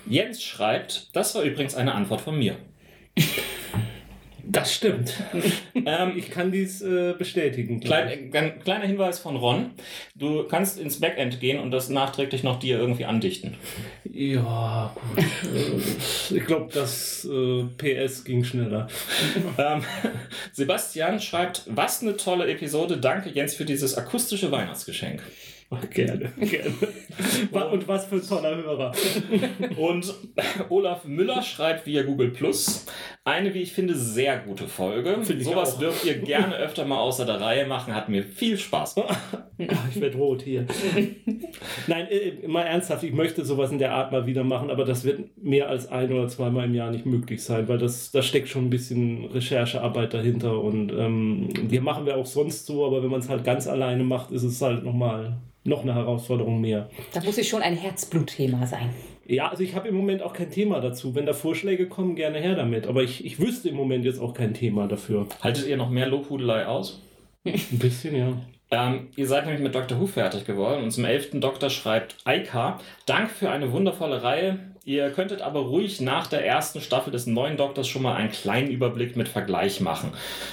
Jens 0.07 0.43
schreibt, 0.43 1.15
das 1.15 1.35
war 1.35 1.43
übrigens 1.43 1.75
eine 1.75 1.95
Antwort 1.95 2.21
von 2.21 2.39
mir. 2.39 2.57
Das 4.51 4.75
stimmt. 4.75 5.15
Ähm, 5.87 6.13
Ich 6.17 6.31
kann 6.31 6.53
dies 6.53 6.83
äh, 6.83 7.15
bestätigen. 7.17 7.81
Klein, 7.81 8.31
ein 8.35 8.59
kleiner 8.61 8.87
Hinweis 8.87 9.19
von 9.19 9.37
Ron. 9.37 9.71
Du 10.15 10.45
kannst 10.45 10.79
ins 10.79 11.01
Backend 11.01 11.41
gehen 11.41 11.59
und 11.59 11.71
das 11.71 11.89
nachträglich 11.89 12.43
noch 12.43 12.59
dir 12.59 12.79
irgendwie 12.79 13.07
andichten. 13.07 13.57
Ja, 14.05 14.95
gut. 15.15 15.25
Äh, 15.55 16.37
ich 16.37 16.45
glaube, 16.45 16.71
das 16.73 17.25
äh, 17.25 17.65
PS 17.79 18.25
ging 18.25 18.45
schneller. 18.45 18.89
Ähm, 19.59 19.83
Sebastian 20.53 21.21
schreibt, 21.21 21.63
was 21.67 22.03
eine 22.03 22.17
tolle 22.17 22.47
Episode. 22.49 22.99
Danke 22.99 23.31
Jens 23.31 23.55
für 23.55 23.65
dieses 23.65 23.97
akustische 23.97 24.51
Weihnachtsgeschenk. 24.51 25.23
Gerne, 25.91 26.33
gerne. 26.37 27.71
Und 27.71 27.87
was 27.87 28.07
für 28.07 28.17
ein 28.17 28.27
toller 28.27 28.57
Hörer. 28.57 28.93
Und 29.77 30.13
Olaf 30.69 31.05
Müller 31.05 31.43
schreibt 31.43 31.87
via 31.87 32.03
Google 32.03 32.31
Plus 32.31 32.87
eine, 33.25 33.55
wie 33.55 33.61
ich 33.61 33.73
finde, 33.73 33.95
sehr 33.95 34.39
gute 34.39 34.67
Folge. 34.67 35.19
Finde 35.23 35.43
ich 35.43 35.45
Sowas 35.45 35.79
dürft 35.79 36.05
ihr 36.05 36.19
gerne 36.19 36.57
öfter 36.57 36.85
mal 36.85 36.99
außer 36.99 37.25
der 37.25 37.41
Reihe 37.41 37.67
machen. 37.67 37.95
Hat 37.95 38.09
mir 38.09 38.25
viel 38.25 38.59
Spaß 38.59 38.97
gemacht. 38.97 39.17
Ach, 39.69 39.89
ich 39.95 40.01
werde 40.01 40.17
rot 40.17 40.43
hier. 40.43 40.67
Nein, 41.87 42.09
äh, 42.09 42.49
mal 42.49 42.63
ernsthaft, 42.63 43.05
ich 43.05 43.13
möchte 43.13 43.45
sowas 43.45 43.71
in 43.71 43.79
der 43.79 43.93
Art 43.93 44.11
mal 44.11 44.27
wieder 44.27 44.43
machen, 44.43 44.71
aber 44.71 44.85
das 44.85 45.05
wird 45.05 45.37
mehr 45.41 45.69
als 45.69 45.87
ein 45.87 46.13
oder 46.13 46.27
zweimal 46.27 46.65
im 46.65 46.75
Jahr 46.75 46.91
nicht 46.91 47.07
möglich 47.07 47.45
sein, 47.45 47.69
weil 47.69 47.79
das, 47.79 48.11
da 48.11 48.23
steckt 48.23 48.49
schon 48.49 48.67
ein 48.67 48.71
bisschen 48.71 49.27
Recherchearbeit 49.27 50.15
dahinter 50.15 50.61
und 50.61 50.93
ähm, 50.93 51.49
die 51.71 51.79
machen 51.79 52.07
wir 52.07 52.17
auch 52.17 52.27
sonst 52.27 52.67
so, 52.67 52.85
aber 52.85 53.05
wenn 53.05 53.11
man 53.11 53.21
es 53.21 53.29
halt 53.29 53.45
ganz 53.45 53.69
alleine 53.69 54.03
macht, 54.03 54.33
ist 54.33 54.43
es 54.43 54.61
halt 54.61 54.83
nochmal 54.83 55.39
noch 55.65 55.83
eine 55.83 55.95
Herausforderung 55.95 56.61
mehr. 56.61 56.89
Da 57.13 57.23
muss 57.23 57.39
es 57.39 57.49
schon 57.49 57.63
ein 57.63 57.77
Herzblutthema 57.77 58.67
sein. 58.67 58.91
Ja, 59.27 59.49
also 59.49 59.63
ich 59.63 59.75
habe 59.75 59.89
im 59.89 59.95
Moment 59.95 60.23
auch 60.23 60.33
kein 60.33 60.51
Thema 60.51 60.81
dazu. 60.81 61.15
Wenn 61.15 61.27
da 61.27 61.33
Vorschläge 61.33 61.89
kommen, 61.89 62.17
gerne 62.17 62.39
her 62.39 62.57
damit. 62.57 62.87
Aber 62.87 63.03
ich, 63.03 63.25
ich 63.25 63.39
wüsste 63.39 63.69
im 63.69 63.77
Moment 63.77 64.05
jetzt 64.05 64.19
auch 64.19 64.35
kein 64.35 64.55
Thema 64.55 64.89
dafür. 64.89 65.27
Haltet 65.41 65.69
ihr 65.69 65.77
noch 65.77 65.91
mehr 65.91 66.07
Lobhudelei 66.07 66.67
aus? 66.67 67.01
Ein 67.45 67.79
bisschen, 67.79 68.17
ja. 68.17 68.33
Ähm, 68.73 69.09
ihr 69.17 69.27
seid 69.27 69.47
nämlich 69.47 69.63
mit 69.63 69.75
Dr. 69.75 70.01
Who 70.01 70.07
fertig 70.07 70.47
geworden 70.47 70.85
und 70.85 70.91
zum 70.93 71.05
11. 71.05 71.41
Doktor 71.41 71.71
schreibt 71.71 72.17
Eika, 72.25 72.79
Dank 73.07 73.31
für 73.31 73.51
eine 73.51 73.73
wundervolle 73.73 74.23
Reihe. 74.23 74.59
Ihr 74.85 75.11
könntet 75.11 75.43
aber 75.43 75.61
ruhig 75.61 76.01
nach 76.01 76.27
der 76.27 76.45
ersten 76.45 76.81
Staffel 76.81 77.13
des 77.13 77.27
neuen 77.27 77.57
Doktors 77.57 77.87
schon 77.87 78.03
mal 78.03 78.15
einen 78.17 78.31
kleinen 78.31 78.71
Überblick 78.71 79.15
mit 79.15 79.29
Vergleich 79.29 79.81
machen. 79.81 80.13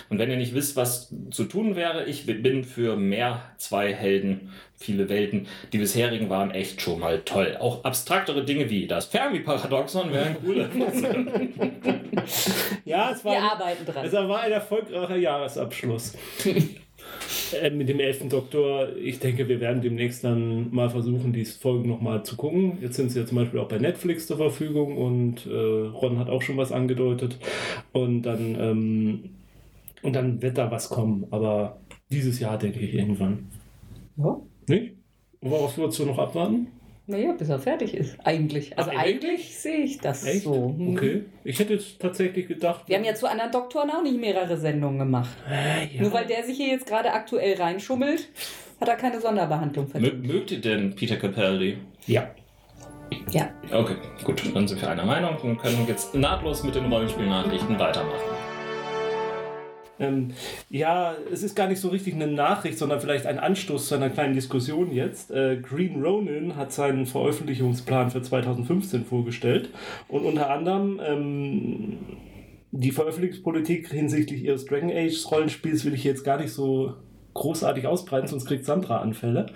Und 0.10 0.20
wenn 0.20 0.30
ihr 0.30 0.38
nicht 0.38 0.54
wisst, 0.54 0.76
was 0.76 1.14
zu 1.32 1.46
tun 1.46 1.76
wäre, 1.76 2.06
ich 2.06 2.26
bin 2.26 2.64
für 2.66 2.98
mehr 2.98 3.42
zwei 3.58 3.94
Helden, 3.94 4.52
viele 4.76 5.08
Welten. 5.10 5.48
Die 5.72 5.78
bisherigen 5.78 6.30
waren 6.30 6.52
echt 6.52 6.82
schon 6.82 7.00
mal 7.00 7.22
toll. 7.24 7.58
Auch 7.60 7.84
abstraktere 7.86 8.44
Dinge 8.44 8.70
wie 8.70 8.86
das 8.86 9.06
Fermi-Paradoxon 9.06 10.12
wären 10.12 10.36
coole. 10.44 10.70
Ja, 12.84 13.12
es 13.12 13.24
war, 13.24 13.34
Wir 13.34 13.44
arbeiten 13.44 13.86
dran. 13.86 14.06
es 14.06 14.12
war 14.14 14.40
ein 14.42 14.52
erfolgreicher 14.52 15.16
Jahresabschluss. 15.16 16.14
äh, 17.54 17.70
mit 17.70 17.90
dem 17.90 18.00
11. 18.00 18.30
Doktor, 18.30 18.96
ich 18.96 19.20
denke, 19.20 19.48
wir 19.48 19.60
werden 19.60 19.82
demnächst 19.82 20.24
dann 20.24 20.74
mal 20.74 20.90
versuchen, 20.90 21.34
die 21.34 21.46
Folgen 21.46 21.88
nochmal 21.90 22.24
zu 22.24 22.36
gucken. 22.36 22.78
Jetzt 22.82 22.96
sind 22.96 23.12
sie 23.12 23.20
ja 23.20 23.26
zum 23.26 23.38
Beispiel 23.38 23.60
auch 23.60 23.68
bei 23.68 23.78
Netflix 23.78 24.28
zur 24.28 24.38
Verfügung 24.38 24.98
und 24.98 25.46
äh, 25.46 25.50
Ron 25.52 26.20
hat 26.20 26.30
auch 26.30 26.42
schon 26.42 26.58
was 26.58 26.72
angedeutet. 26.72 27.38
Und 27.94 28.24
dann, 28.24 28.58
ähm, 28.60 29.30
und 30.02 30.16
dann 30.16 30.42
wird 30.42 30.58
da 30.58 30.72
was 30.72 30.90
kommen. 30.90 31.28
Aber 31.32 31.80
dieses 32.12 32.40
Jahr 32.40 32.58
denke 32.58 32.80
ich 32.80 32.94
irgendwann. 32.94 33.48
Ja. 34.18 34.40
Nicht? 34.68 34.94
Worauf 35.42 35.78
würdest 35.78 36.00
du 36.00 36.06
noch 36.06 36.18
abwarten? 36.18 36.68
Naja, 37.10 37.32
bis 37.32 37.48
er 37.48 37.58
fertig 37.60 37.94
ist. 37.94 38.18
Eigentlich. 38.26 38.78
Also 38.78 38.92
Ach, 38.94 39.00
eigentlich, 39.00 39.24
eigentlich? 39.32 39.58
sehe 39.58 39.78
ich 39.78 39.98
das 40.00 40.26
Echt? 40.26 40.44
so. 40.44 40.76
Hm. 40.78 40.90
Okay. 40.96 41.24
Ich 41.46 41.58
hätte 41.58 41.74
jetzt 41.74 42.00
tatsächlich 42.00 42.50
gedacht. 42.50 42.84
Wir 42.88 42.98
haben 42.98 43.06
ja 43.06 43.16
zu 43.16 43.28
anderen 43.28 43.52
Doktoren 43.52 43.90
auch 43.90 44.04
nicht 44.04 44.20
mehrere 44.20 44.58
Sendungen 44.58 45.00
gemacht. 45.00 45.30
Äh, 45.50 45.96
ja. 45.96 46.02
Nur 46.02 46.12
weil 46.12 46.26
der 46.26 46.44
sich 46.44 46.58
hier 46.58 46.68
jetzt 46.68 46.86
gerade 46.86 47.14
aktuell 47.14 47.56
reinschummelt, 47.56 48.28
hat 48.82 48.90
er 48.90 48.96
keine 48.98 49.22
Sonderbehandlung 49.22 49.88
verdient. 49.88 50.28
mögt 50.28 50.52
ihr 50.52 50.60
denn 50.60 50.96
Peter 50.96 51.16
Capaldi? 51.16 51.78
Ja. 52.08 52.30
Ja. 53.32 53.50
Okay, 53.72 53.96
gut, 54.26 54.44
dann 54.54 54.68
sind 54.68 54.82
wir 54.82 54.90
einer 54.90 55.06
Meinung 55.06 55.38
und 55.38 55.58
können 55.60 55.86
jetzt 55.88 56.14
nahtlos 56.14 56.64
mit 56.64 56.76
den 56.76 56.92
Rollenspielnachrichten 56.92 57.80
weitermachen. 57.80 58.37
Ähm, 60.00 60.32
ja, 60.70 61.16
es 61.32 61.44
ist 61.44 61.56
gar 61.56 61.68
nicht 61.68 61.80
so 61.80 61.90
richtig 61.90 62.14
eine 62.14 62.28
Nachricht, 62.28 62.78
sondern 62.78 63.02
vielleicht 63.02 63.26
ein 63.26 63.40
Anstoß 63.40 63.88
zu 63.88 63.96
einer 63.96 64.10
kleinen 64.10 64.34
Diskussion 64.34 64.92
jetzt. 64.92 65.32
Äh, 65.32 65.58
Green 65.58 66.04
Ronin 66.04 66.56
hat 66.56 66.72
seinen 66.72 67.06
Veröffentlichungsplan 67.06 68.12
für 68.12 68.22
2015 68.22 69.06
vorgestellt 69.06 69.70
und 70.08 70.24
unter 70.24 70.50
anderem 70.50 71.00
ähm, 71.04 71.98
die 72.72 72.92
Veröffentlichungspolitik 72.92 73.90
hinsichtlich 73.90 74.44
ihres 74.44 74.66
Dragon 74.66 74.92
Age 74.92 75.26
Rollenspiels 75.32 75.86
will 75.86 75.94
ich 75.94 76.04
jetzt 76.04 76.24
gar 76.24 76.40
nicht 76.40 76.52
so 76.52 76.94
großartig 77.34 77.86
ausbreiten, 77.86 78.28
sonst 78.28 78.46
kriegt 78.46 78.66
Sandra 78.66 78.98
Anfälle. 78.98 79.48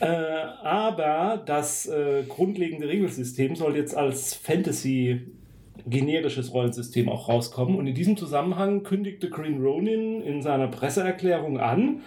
äh, 0.00 0.06
aber 0.06 1.42
das 1.44 1.86
äh, 1.86 2.24
grundlegende 2.26 2.88
Regelsystem 2.88 3.54
soll 3.54 3.76
jetzt 3.76 3.96
als 3.96 4.34
Fantasy 4.34 5.26
generisches 5.86 6.52
Rollensystem 6.52 7.08
auch 7.08 7.28
rauskommen. 7.28 7.76
Und 7.76 7.86
in 7.86 7.94
diesem 7.94 8.16
Zusammenhang 8.16 8.82
kündigte 8.82 9.30
Green 9.30 9.62
Ronin 9.62 10.22
in 10.22 10.42
seiner 10.42 10.68
Presseerklärung 10.68 11.58
an, 11.58 12.02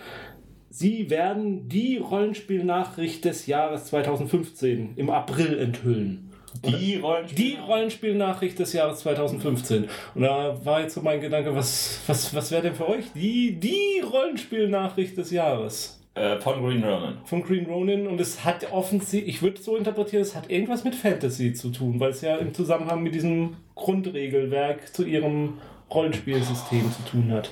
sie 0.69 1.09
werden 1.09 1.67
die 1.67 1.97
Rollenspielnachricht 1.97 3.25
des 3.25 3.47
Jahres 3.47 3.85
2015 3.85 4.93
im 4.95 5.09
April 5.09 5.59
enthüllen. 5.59 6.31
Die 6.65 6.97
Rollenspiel. 6.97 7.45
Die 7.45 7.55
Rollenspielnachricht 7.55 8.59
des 8.59 8.73
Jahres 8.73 8.99
2015. 8.99 9.87
Und 10.15 10.21
da 10.21 10.65
war 10.65 10.81
jetzt 10.81 10.95
so 10.95 11.01
mein 11.01 11.21
Gedanke, 11.21 11.55
was, 11.55 12.01
was, 12.07 12.35
was 12.35 12.51
wäre 12.51 12.63
denn 12.63 12.75
für 12.75 12.89
euch 12.89 13.05
die, 13.15 13.59
die 13.59 14.01
Rollenspielnachricht 14.01 15.17
des 15.17 15.31
Jahres? 15.31 16.00
Äh, 16.13 16.39
von 16.39 16.61
Green 16.61 16.83
Ronin. 16.83 17.17
Von 17.23 17.41
Green 17.41 17.65
Ronin 17.67 18.05
und 18.05 18.19
es 18.19 18.43
hat 18.43 18.69
offensichtlich, 18.71 19.35
ich 19.35 19.41
würde 19.41 19.57
es 19.57 19.65
so 19.65 19.77
interpretieren, 19.77 20.21
es 20.21 20.35
hat 20.35 20.49
irgendwas 20.51 20.83
mit 20.83 20.93
Fantasy 20.93 21.53
zu 21.53 21.69
tun, 21.69 22.01
weil 22.01 22.11
es 22.11 22.19
ja 22.21 22.35
im 22.35 22.53
Zusammenhang 22.53 23.01
mit 23.01 23.15
diesem 23.15 23.55
Grundregelwerk 23.75 24.93
zu 24.93 25.05
ihrem 25.05 25.59
Rollenspielsystem 25.89 26.91
zu 26.91 27.03
tun 27.09 27.31
hat. 27.31 27.49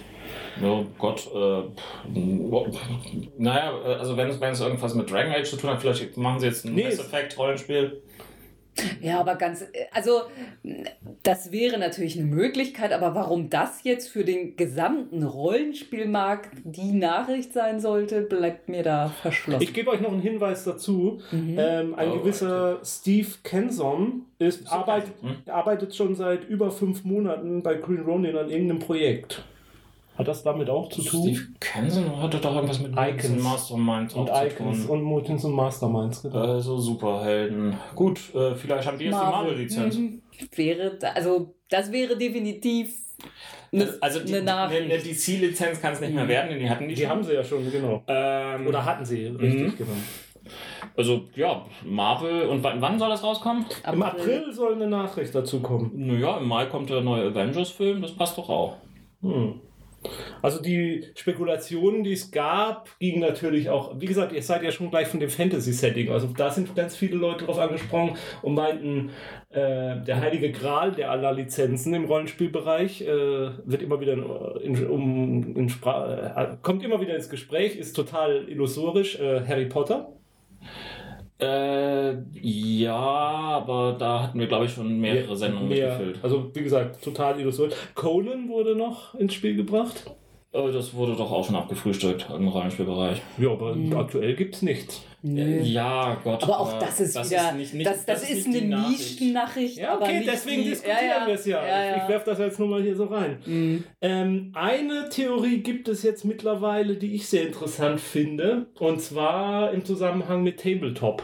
Oh 0.62 0.84
Gott, 0.98 1.30
äh, 1.34 1.64
naja, 3.38 3.74
also 3.82 4.18
wenn 4.18 4.30
es, 4.30 4.42
wenn 4.42 4.52
es 4.52 4.60
irgendwas 4.60 4.94
mit 4.94 5.10
Dragon 5.10 5.32
Age 5.32 5.50
zu 5.50 5.56
tun 5.56 5.70
hat, 5.70 5.80
vielleicht 5.80 6.18
machen 6.18 6.42
sie 6.42 6.48
jetzt 6.48 6.66
ein 6.66 6.76
Nee, 6.76 6.84
Mass 6.84 7.00
Effect 7.00 7.38
Rollenspiel. 7.38 8.02
Ja, 9.02 9.20
aber 9.20 9.36
ganz, 9.36 9.66
also 9.92 10.24
das 11.30 11.52
wäre 11.52 11.78
natürlich 11.78 12.18
eine 12.18 12.26
Möglichkeit, 12.26 12.92
aber 12.92 13.14
warum 13.14 13.50
das 13.52 13.84
jetzt 13.84 14.08
für 14.10 14.24
den 14.24 14.56
gesamten 14.56 15.22
Rollenspielmarkt 15.24 16.50
die 16.64 16.92
Nachricht 16.92 17.54
sein 17.54 17.80
sollte, 17.80 18.22
bleibt 18.22 18.68
mir 18.68 18.82
da 18.82 19.10
verschlossen. 19.22 19.62
Ich 19.62 19.74
gebe 19.74 19.92
euch 19.92 20.02
noch 20.02 20.12
einen 20.12 20.22
Hinweis 20.22 20.64
dazu. 20.64 21.20
Mhm. 21.32 21.56
Ähm, 21.58 21.94
ein 21.96 22.10
Oh, 22.12 22.20
gewisser 22.20 22.80
Steve 22.84 23.28
Kenson 23.44 24.24
ist, 24.40 24.72
arbeit, 24.72 25.04
Hm? 25.22 25.36
arbeitet 25.54 25.96
schon 25.96 26.16
seit 26.16 26.50
über 26.50 26.72
fünf 26.72 27.04
Monaten 27.04 27.62
bei 27.62 27.76
Green 27.76 28.02
Ronin 28.02 28.36
an 28.36 28.50
irgendeinem 28.50 28.80
Projekt. 28.80 29.44
Hat 30.20 30.28
das 30.28 30.44
damit 30.44 30.70
auch 30.70 30.90
zu 30.90 31.02
tun? 31.02 31.22
Steve 31.34 31.48
Kenson 31.62 32.22
hatte 32.22 32.38
doch 32.40 32.54
irgendwas 32.54 32.80
mit 32.82 32.92
Icons. 32.92 33.72
Und 33.72 34.30
auch 34.30 34.42
zu 34.42 34.48
Icons 34.48 34.82
tun. 34.86 34.90
und 34.98 35.04
Mutants 35.04 35.46
und 35.46 35.54
Masterminds. 35.54 36.22
Genau. 36.24 36.36
Also 36.40 36.78
Superhelden. 36.78 37.76
Gut, 37.96 38.20
äh, 38.36 38.54
vielleicht 38.54 38.86
haben 38.88 39.00
die 39.00 39.06
jetzt 39.06 39.14
die 39.18 39.26
Marvel-Lizenz. 39.26 39.98
Mhm. 39.98 40.22
Wäre, 40.56 40.98
da- 41.00 41.12
also 41.14 41.56
das 41.70 41.92
wäre 41.92 42.18
definitiv 42.18 42.94
eine, 43.72 43.88
Also 44.02 44.20
die, 44.20 44.36
eine 44.36 44.44
Nachricht. 44.44 44.82
eine 44.92 44.98
DC-Lizenz 45.02 45.80
kann 45.82 45.94
es 45.94 46.02
nicht 46.02 46.14
mehr 46.14 46.26
Mhm. 46.26 46.30
werden, 46.30 46.50
denn 46.50 46.60
die 46.60 46.70
hatten 46.70 46.88
die, 46.90 46.96
Die 46.96 47.02
schon. 47.02 47.10
haben 47.12 47.24
sie 47.24 47.34
ja 47.34 47.44
schon, 47.44 47.72
genau. 47.72 48.04
Ähm, 48.08 48.68
Oder 48.68 48.84
hatten 48.84 49.06
sie, 49.06 49.26
richtig, 49.28 49.74
Mhm. 49.74 49.78
genau. 49.78 49.92
also 50.98 51.22
ja, 51.36 51.66
Marvel. 51.86 52.44
Und 52.48 52.62
wann, 52.64 52.82
wann 52.82 53.00
soll 53.00 53.10
das 53.10 53.24
rauskommen? 53.24 53.66
Im 53.90 54.04
April 54.04 54.52
soll 54.52 54.74
eine 54.74 54.88
Nachricht 54.88 55.34
dazu 55.34 55.62
kommen. 55.62 55.92
Naja, 55.96 56.38
im 56.40 56.48
Mai 56.50 56.66
kommt 56.66 56.90
der 56.90 57.00
neue 57.02 57.28
Avengers-Film, 57.30 58.02
das 58.02 58.12
passt 58.12 58.38
doch 58.38 58.50
auch. 58.50 58.76
Hm. 59.22 59.62
Also 60.42 60.62
die 60.62 61.06
Spekulationen, 61.16 62.04
die 62.04 62.14
es 62.14 62.32
gab, 62.32 62.98
gingen 63.00 63.20
natürlich 63.20 63.70
auch, 63.70 64.00
wie 64.00 64.06
gesagt, 64.06 64.32
ihr 64.32 64.42
seid 64.42 64.64
ja 64.64 64.72
schon 64.72 64.90
gleich 64.90 65.08
von 65.08 65.20
dem 65.20 65.30
Fantasy-Setting, 65.30 66.10
also 66.12 66.28
da 66.28 66.50
sind 66.50 66.76
ganz 66.76 66.96
viele 66.96 67.18
Leute 67.18 67.46
drauf 67.46 67.60
angesprungen 67.60 68.16
und 68.42 68.54
meinten, 68.54 69.10
äh, 69.50 70.02
der 70.02 70.22
heilige 70.22 70.52
Gral 70.52 70.92
der 70.94 71.12
aller 71.12 71.34
Lizenzen 71.34 71.94
im 71.94 72.06
Rollenspielbereich 72.06 73.02
äh, 73.02 73.08
wird 73.08 73.82
immer 73.82 74.00
wieder 74.00 74.14
in, 74.62 74.88
um, 74.88 75.56
in 75.56 75.70
Spra 75.70 76.54
äh, 76.54 76.58
kommt 76.62 76.84
immer 76.84 77.02
wieder 77.02 77.16
ins 77.16 77.30
Gespräch, 77.30 77.76
ist 77.76 77.96
total 77.96 78.48
illusorisch, 78.48 79.20
äh, 79.20 79.42
Harry 79.46 79.66
Potter. 79.66 80.14
Äh, 81.40 82.16
ja, 82.42 82.96
aber 82.96 83.96
da 83.98 84.24
hatten 84.24 84.40
wir, 84.40 84.48
glaube 84.48 84.66
ich, 84.66 84.74
schon 84.74 85.00
mehrere 85.00 85.36
Sendungen 85.38 85.70
Mehr, 85.70 85.90
mitgefüllt. 85.98 86.20
Also 86.24 86.52
wie 86.54 86.64
gesagt, 86.64 87.02
total 87.04 87.40
illusorisch. 87.40 87.74
Conan 87.96 88.50
wurde 88.50 88.76
noch 88.76 89.16
ins 89.16 89.34
Spiel 89.34 89.56
gebracht. 89.56 90.06
Äh, 90.52 90.72
das 90.72 90.94
wurde 90.94 91.16
doch 91.16 91.32
auch 91.32 91.46
schon 91.46 91.56
abgefrühstückt 91.56 92.28
im 92.36 92.48
Rollenspielbereich. 92.50 93.22
Ja, 93.38 93.52
aber 93.52 93.74
Mhm. 93.76 93.96
aktuell 93.96 94.36
gibt 94.36 94.56
es 94.56 94.62
nichts. 94.64 95.06
Nö. 95.22 95.60
Ja, 95.62 96.18
Gott. 96.24 96.44
aber 96.44 96.60
auch 96.60 96.80
das 96.80 97.00
ist 97.02 97.16
wieder, 97.26 97.52
nicht- 97.52 97.74
nicht- 97.74 97.86
das, 97.86 98.06
das, 98.06 98.30
ist, 98.30 98.48
nicht 98.48 98.64
eine. 98.64 98.88
Nischennachricht. 98.90 99.78
Ja, 99.78 99.94
aber 99.94 100.04
okay, 100.06 100.20
nicht 100.20 100.32
deswegen 100.32 100.64
die, 100.64 100.70
diskutieren 100.70 100.98
ja, 101.08 101.20
ja, 101.22 101.28
wir 101.28 101.34
es 101.34 101.46
ja. 101.46 101.66
ja, 101.68 101.96
Ich, 101.98 102.04
ich 102.04 102.10
werfe 102.10 102.26
das 102.30 102.40
jetzt 102.40 102.60
nur 102.60 102.68
mal 102.70 102.82
hier 102.82 102.96
so 102.96 103.06
rein. 103.06 103.38
Mhm. 103.46 103.84
Ähm, 104.02 104.52
eine 104.56 105.10
Theorie 105.10 105.58
gibt 105.58 105.88
es 105.90 106.04
jetzt 106.04 106.24
mittlerweile, 106.24 106.96
die 106.96 107.16
ich 107.16 107.28
sehr 107.28 107.48
interessant 107.48 108.00
finde, 108.00 108.68
und 108.80 109.02
zwar 109.02 109.72
im 109.74 109.84
Zusammenhang 109.84 110.42
mit 110.44 110.62
Tabletop 110.62 111.22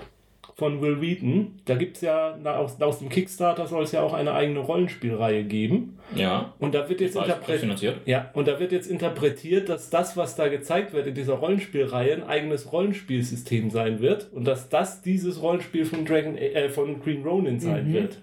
von 0.58 0.82
Will 0.82 1.02
Wheaton. 1.02 1.60
Da 1.66 1.76
gibt 1.76 1.98
es 1.98 2.02
ja, 2.02 2.36
aus, 2.46 2.82
aus 2.82 3.00
dem 3.00 3.10
Kickstarter 3.10 3.68
soll 3.68 3.84
es 3.84 3.92
ja 3.92 4.02
auch 4.02 4.14
eine 4.14 4.34
eigene 4.34 4.60
Rollenspielreihe 4.60 5.44
geben. 5.44 6.00
Ja, 6.16 6.54
Und 6.60 6.74
da 6.74 6.88
wird 6.88 7.02
jetzt 7.02 7.16
interpretiert. 7.18 7.98
Ja, 8.06 8.30
und 8.34 8.48
da 8.48 8.58
wird 8.60 8.72
jetzt 8.72 8.90
interpretiert, 8.90 9.68
dass 9.68 9.90
das, 9.90 10.16
was 10.16 10.36
da 10.36 10.48
gezeigt 10.48 10.94
wird 10.94 11.08
in 11.08 11.14
dieser 11.14 11.34
Rollenspielreihe, 11.34 12.14
ein 12.14 12.24
eigenes 12.24 12.72
Rollenspielsystem 12.72 13.70
sein 13.70 14.00
wird 14.00 14.32
und 14.32 14.46
dass 14.48 14.70
das 14.70 15.02
dieses 15.02 15.42
Rollenspiel 15.42 15.86
von 15.86 16.06
Dragon 16.06 16.38
äh, 16.38 16.70
von 16.70 17.02
Green 17.02 17.24
Ronin 17.24 17.60
sein 17.60 17.90
Mhm. 17.90 17.94
wird. 17.94 18.18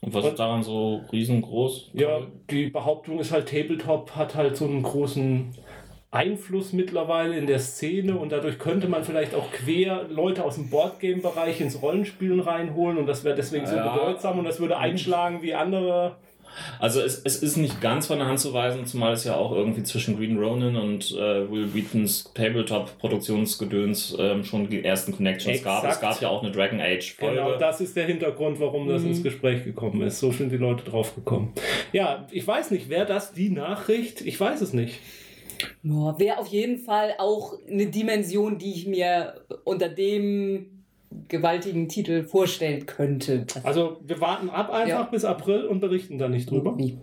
Und 0.00 0.14
was 0.14 0.24
Und- 0.24 0.30
ist 0.32 0.38
daran 0.38 0.62
so 0.62 1.02
riesengroß? 1.12 1.90
Ja, 1.94 2.20
die 2.50 2.66
Behauptung 2.66 3.18
ist 3.18 3.30
halt, 3.32 3.48
Tabletop 3.48 4.16
hat 4.16 4.34
halt 4.34 4.56
so 4.56 4.66
einen 4.66 4.82
großen 4.82 5.50
Einfluss 6.14 6.72
mittlerweile 6.72 7.36
in 7.36 7.46
der 7.46 7.58
Szene 7.58 8.16
und 8.16 8.30
dadurch 8.32 8.58
könnte 8.58 8.88
man 8.88 9.04
vielleicht 9.04 9.34
auch 9.34 9.50
quer 9.50 10.04
Leute 10.08 10.44
aus 10.44 10.54
dem 10.54 10.70
Boardgame-Bereich 10.70 11.60
ins 11.60 11.82
Rollenspielen 11.82 12.40
reinholen 12.40 12.98
und 12.98 13.06
das 13.06 13.24
wäre 13.24 13.34
deswegen 13.34 13.66
so 13.66 13.74
Ja. 13.76 13.94
bedeutsam 13.94 14.38
und 14.38 14.44
das 14.44 14.60
würde 14.60 14.76
einschlagen 14.78 15.42
wie 15.42 15.54
andere. 15.54 16.16
Also 16.78 17.00
es, 17.00 17.20
es 17.24 17.42
ist 17.42 17.56
nicht 17.56 17.80
ganz 17.80 18.06
von 18.06 18.18
der 18.18 18.28
Hand 18.28 18.38
zu 18.38 18.54
weisen, 18.54 18.86
zumal 18.86 19.12
es 19.14 19.24
ja 19.24 19.34
auch 19.34 19.50
irgendwie 19.50 19.82
zwischen 19.82 20.16
Green 20.16 20.38
Ronin 20.38 20.76
und 20.76 21.10
äh, 21.10 21.50
Will 21.50 21.74
Wheatons 21.74 22.30
Tabletop-Produktionsgedöns 22.32 24.16
ähm, 24.18 24.44
schon 24.44 24.68
die 24.68 24.84
ersten 24.84 25.12
Connections 25.12 25.62
gab. 25.62 25.82
Es 25.84 25.96
Exakt. 25.96 26.02
gab 26.14 26.22
ja 26.22 26.28
auch 26.28 26.42
eine 26.42 26.52
Dragon 26.52 26.80
Age-Folge. 26.80 27.34
Genau, 27.36 27.56
das 27.56 27.80
ist 27.80 27.96
der 27.96 28.06
Hintergrund, 28.06 28.60
warum 28.60 28.88
das 28.88 29.02
Mhm. 29.02 29.08
ins 29.08 29.22
Gespräch 29.22 29.64
gekommen 29.64 30.02
ist. 30.02 30.20
So 30.20 30.30
sind 30.30 30.50
die 30.52 30.56
Leute 30.56 30.84
drauf 30.88 31.14
gekommen. 31.14 31.52
Ja, 31.92 32.26
ich 32.30 32.46
weiß 32.46 32.70
nicht, 32.70 32.88
wäre 32.88 33.06
das 33.06 33.32
die 33.32 33.50
Nachricht? 33.50 34.20
Ich 34.20 34.38
weiß 34.38 34.60
es 34.60 34.72
nicht. 34.72 35.00
Ja, 35.82 36.18
Wäre 36.18 36.38
auf 36.38 36.46
jeden 36.48 36.78
Fall 36.78 37.14
auch 37.18 37.54
eine 37.70 37.86
Dimension, 37.86 38.58
die 38.58 38.72
ich 38.72 38.86
mir 38.86 39.34
unter 39.64 39.88
dem 39.88 40.66
gewaltigen 41.28 41.88
Titel 41.88 42.24
vorstellen 42.24 42.86
könnte. 42.86 43.46
Also 43.62 43.98
wir 44.04 44.20
warten 44.20 44.50
ab 44.50 44.70
einfach 44.70 44.88
Ja. 44.88 45.02
bis 45.04 45.24
April 45.24 45.64
und 45.66 45.80
berichten 45.80 46.18
dann 46.18 46.32
nicht 46.32 46.50
drüber. 46.50 46.76
Wie? 46.76 46.98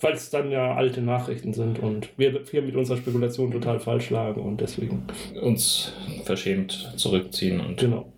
Weil 0.00 0.12
es 0.14 0.30
dann 0.30 0.50
ja 0.50 0.74
alte 0.74 1.00
Nachrichten 1.02 1.52
sind 1.54 1.78
und 1.78 2.10
wir 2.18 2.42
hier 2.50 2.62
mit 2.62 2.76
unserer 2.76 2.98
Spekulation 2.98 3.50
total 3.50 3.80
falsch 3.80 4.10
lagen 4.10 4.40
und 4.42 4.60
deswegen. 4.60 5.06
uns 5.42 5.92
verschämt 6.24 6.92
zurückziehen 6.96 7.60
und 7.60 7.78
Genau. 7.80 8.12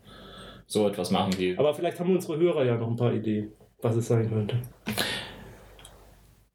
so 0.67 0.89
etwas 0.89 1.11
machen 1.11 1.35
wie. 1.39 1.57
Aber 1.57 1.73
vielleicht 1.75 1.99
haben 2.01 2.13
unsere 2.15 2.37
Hörer 2.39 2.65
ja 2.65 2.77
noch 2.77 2.89
ein 2.89 2.97
paar 2.97 3.13
Ideen, 3.15 3.53
was 3.81 3.97
es 3.97 4.09
sein 4.09 4.29
könnte. 4.29 4.57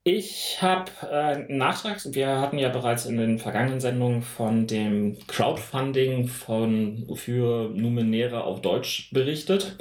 Ich 0.06 0.60
habe 0.60 0.92
äh, 1.02 1.06
einen 1.06 1.56
Nachtrag. 1.56 1.98
Wir 2.12 2.38
hatten 2.38 2.58
ja 2.58 2.68
bereits 2.68 3.06
in 3.06 3.16
den 3.16 3.38
vergangenen 3.38 3.80
Sendungen 3.80 4.20
von 4.20 4.66
dem 4.66 5.16
Crowdfunding 5.26 6.28
von, 6.28 7.06
für 7.14 7.70
Numenera 7.70 8.42
auf 8.42 8.60
Deutsch 8.60 9.08
berichtet. 9.12 9.78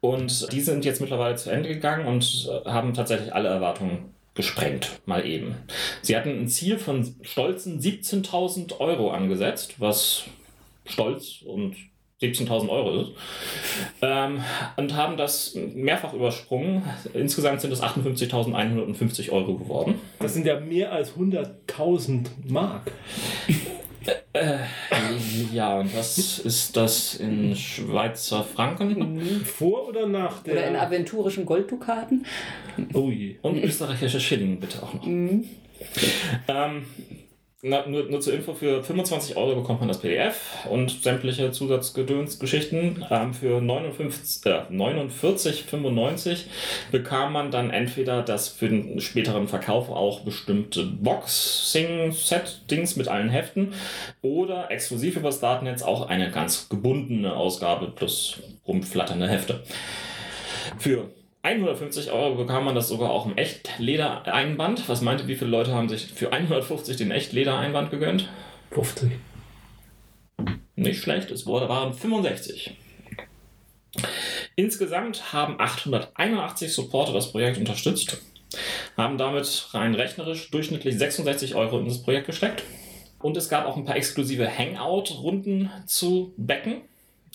Und 0.00 0.52
die 0.52 0.60
sind 0.60 0.84
jetzt 0.84 1.00
mittlerweile 1.00 1.36
zu 1.36 1.48
Ende 1.48 1.70
gegangen 1.70 2.06
und 2.06 2.50
äh, 2.50 2.68
haben 2.68 2.92
tatsächlich 2.92 3.34
alle 3.34 3.48
Erwartungen 3.48 4.14
gesprengt, 4.34 5.00
mal 5.06 5.24
eben. 5.24 5.54
Sie 6.02 6.16
hatten 6.16 6.38
ein 6.38 6.48
Ziel 6.48 6.78
von 6.78 7.14
stolzen 7.22 7.80
17.000 7.80 8.78
Euro 8.78 9.10
angesetzt, 9.10 9.76
was 9.78 10.24
stolz 10.84 11.40
und 11.46 11.76
17.000 12.22 12.68
Euro 12.68 13.02
ist. 13.02 13.10
Ähm, 14.00 14.40
und 14.76 14.96
haben 14.96 15.16
das 15.16 15.54
mehrfach 15.74 16.12
übersprungen. 16.12 16.82
Insgesamt 17.14 17.60
sind 17.60 17.72
es 17.72 17.82
58.150 17.82 19.30
Euro 19.30 19.54
geworden. 19.54 19.96
Das 20.18 20.34
sind 20.34 20.46
ja 20.46 20.58
mehr 20.60 20.92
als 20.92 21.14
100.000 21.14 22.26
Mark. 22.48 22.92
Äh, 24.32 24.58
ja, 25.52 25.78
und 25.78 25.94
was 25.96 26.38
ist 26.38 26.76
das 26.76 27.14
in 27.16 27.54
Schweizer 27.54 28.42
Franken? 28.42 29.44
Vor 29.44 29.88
oder 29.88 30.06
nach 30.06 30.42
der. 30.42 30.54
Oder 30.54 30.66
in 30.68 30.76
aventurischen 30.76 31.44
Golddukaten. 31.44 32.26
oh 32.94 33.10
je. 33.10 33.36
Und 33.42 33.62
österreichische 33.62 34.20
Schilling 34.20 34.58
bitte 34.58 34.82
auch 34.82 34.94
noch. 34.94 35.04
Mhm. 35.04 35.44
Ähm, 36.48 36.86
Na, 37.64 37.86
nur, 37.86 38.10
nur 38.10 38.20
zur 38.20 38.34
Info, 38.34 38.54
für 38.54 38.82
25 38.82 39.36
Euro 39.36 39.54
bekommt 39.54 39.78
man 39.78 39.86
das 39.86 40.00
PDF 40.00 40.66
und 40.68 40.90
sämtliche 40.90 41.52
Zusatzgedönsgeschichten. 41.52 43.06
Ähm, 43.08 43.34
für 43.34 43.60
59, 43.60 44.44
äh, 44.46 44.62
49,95 44.68 46.46
bekam 46.90 47.32
man 47.32 47.52
dann 47.52 47.70
entweder 47.70 48.22
das 48.22 48.48
für 48.48 48.68
den 48.68 49.00
späteren 49.00 49.46
Verkauf 49.46 49.90
auch 49.90 50.22
bestimmte 50.22 50.86
Boxing-Set-Dings 50.86 52.96
mit 52.96 53.06
allen 53.06 53.28
Heften 53.28 53.74
oder 54.22 54.72
exklusiv 54.72 55.16
übers 55.16 55.38
Datennetz 55.38 55.82
auch 55.82 56.08
eine 56.08 56.32
ganz 56.32 56.68
gebundene 56.68 57.36
Ausgabe 57.36 57.92
plus 57.94 58.40
rumflatternde 58.66 59.28
Hefte. 59.28 59.62
Für 60.80 61.12
150 61.42 62.12
Euro 62.12 62.36
bekam 62.36 62.64
man 62.64 62.76
das 62.76 62.86
sogar 62.86 63.10
auch 63.10 63.26
im 63.26 63.36
Echtledereinband. 63.36 64.88
Was 64.88 65.00
meinte, 65.00 65.26
wie 65.26 65.34
viele 65.34 65.50
Leute 65.50 65.74
haben 65.74 65.88
sich 65.88 66.06
für 66.06 66.32
150 66.32 66.96
den 66.96 67.10
Echtledereinband 67.10 67.90
gegönnt? 67.90 68.28
50. 68.70 69.10
Nicht 70.76 71.02
schlecht, 71.02 71.32
es 71.32 71.44
wurde, 71.44 71.68
waren 71.68 71.94
65. 71.94 72.76
Insgesamt 74.54 75.32
haben 75.32 75.58
881 75.58 76.72
Supporter 76.72 77.12
das 77.12 77.32
Projekt 77.32 77.58
unterstützt, 77.58 78.18
haben 78.96 79.18
damit 79.18 79.68
rein 79.72 79.94
rechnerisch 79.94 80.48
durchschnittlich 80.50 80.96
66 80.96 81.56
Euro 81.56 81.78
in 81.80 81.86
das 81.86 82.02
Projekt 82.02 82.26
gesteckt. 82.26 82.62
Und 83.18 83.36
es 83.36 83.48
gab 83.48 83.66
auch 83.66 83.76
ein 83.76 83.84
paar 83.84 83.96
exklusive 83.96 84.48
Hangout-Runden 84.48 85.70
zu 85.86 86.34
Becken 86.36 86.82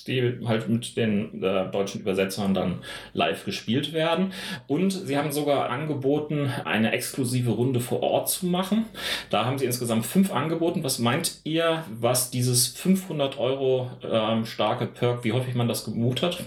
die 0.08 0.40
halt 0.46 0.70
mit 0.70 0.98
den 0.98 1.44
äh, 1.44 1.70
deutschen 1.72 2.02
Übersetzern 2.02 2.54
dann 2.54 2.80
live 3.14 3.46
gespielt 3.46 3.94
werden. 3.94 4.34
Und 4.68 4.92
sie 4.92 5.18
haben 5.18 5.32
sogar 5.32 5.70
angeboten, 5.70 6.52
eine 6.66 6.92
exklusive 6.92 7.52
Runde 7.52 7.80
vor 7.80 8.02
Ort 8.02 8.30
zu 8.30 8.46
machen. 8.46 8.86
Da 9.30 9.46
haben 9.46 9.58
sie 9.58 9.66
insgesamt 9.66 10.06
fünf 10.06 10.32
angeboten. 10.32 10.84
Was 10.84 11.00
meint 11.00 11.42
ihr, 11.44 11.84
was 12.00 12.32
dieses 12.32 12.68
500 12.68 13.38
Euro 13.38 13.92
ähm, 14.04 14.46
starke 14.46 14.86
Perk, 14.88 15.24
wie 15.24 15.34
häufig 15.34 15.56
man 15.56 15.68
das 15.68 15.86
gebucht 15.86 16.22
hat? 16.22 16.44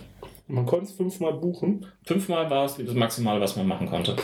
Man 0.46 0.66
konnte 0.66 0.86
es 0.86 0.92
fünfmal 0.92 1.34
buchen. 1.34 1.86
Fünfmal 2.04 2.50
war 2.50 2.64
es 2.64 2.76
das 2.76 2.94
Maximale, 2.94 3.40
was 3.40 3.54
man 3.54 3.68
machen 3.68 3.88
konnte. 3.88 4.16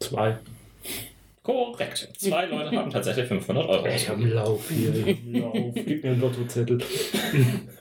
Zwei. 0.00 0.38
Korrekt. 1.42 2.08
Zwei 2.18 2.46
Leute 2.46 2.76
haben 2.76 2.90
tatsächlich 2.90 3.26
500 3.26 3.68
Euro. 3.68 3.86
Ich 3.86 4.08
habe 4.08 4.20
einen 4.20 4.32
Lauf 4.32 4.68
hier. 4.68 4.92
Ich 4.94 5.00
hab 5.02 5.08
einen 5.08 5.34
Lauf. 5.34 5.74
Gib 5.74 6.02
mir 6.02 6.10
einen 6.10 6.20
Lottozettel. 6.20 6.78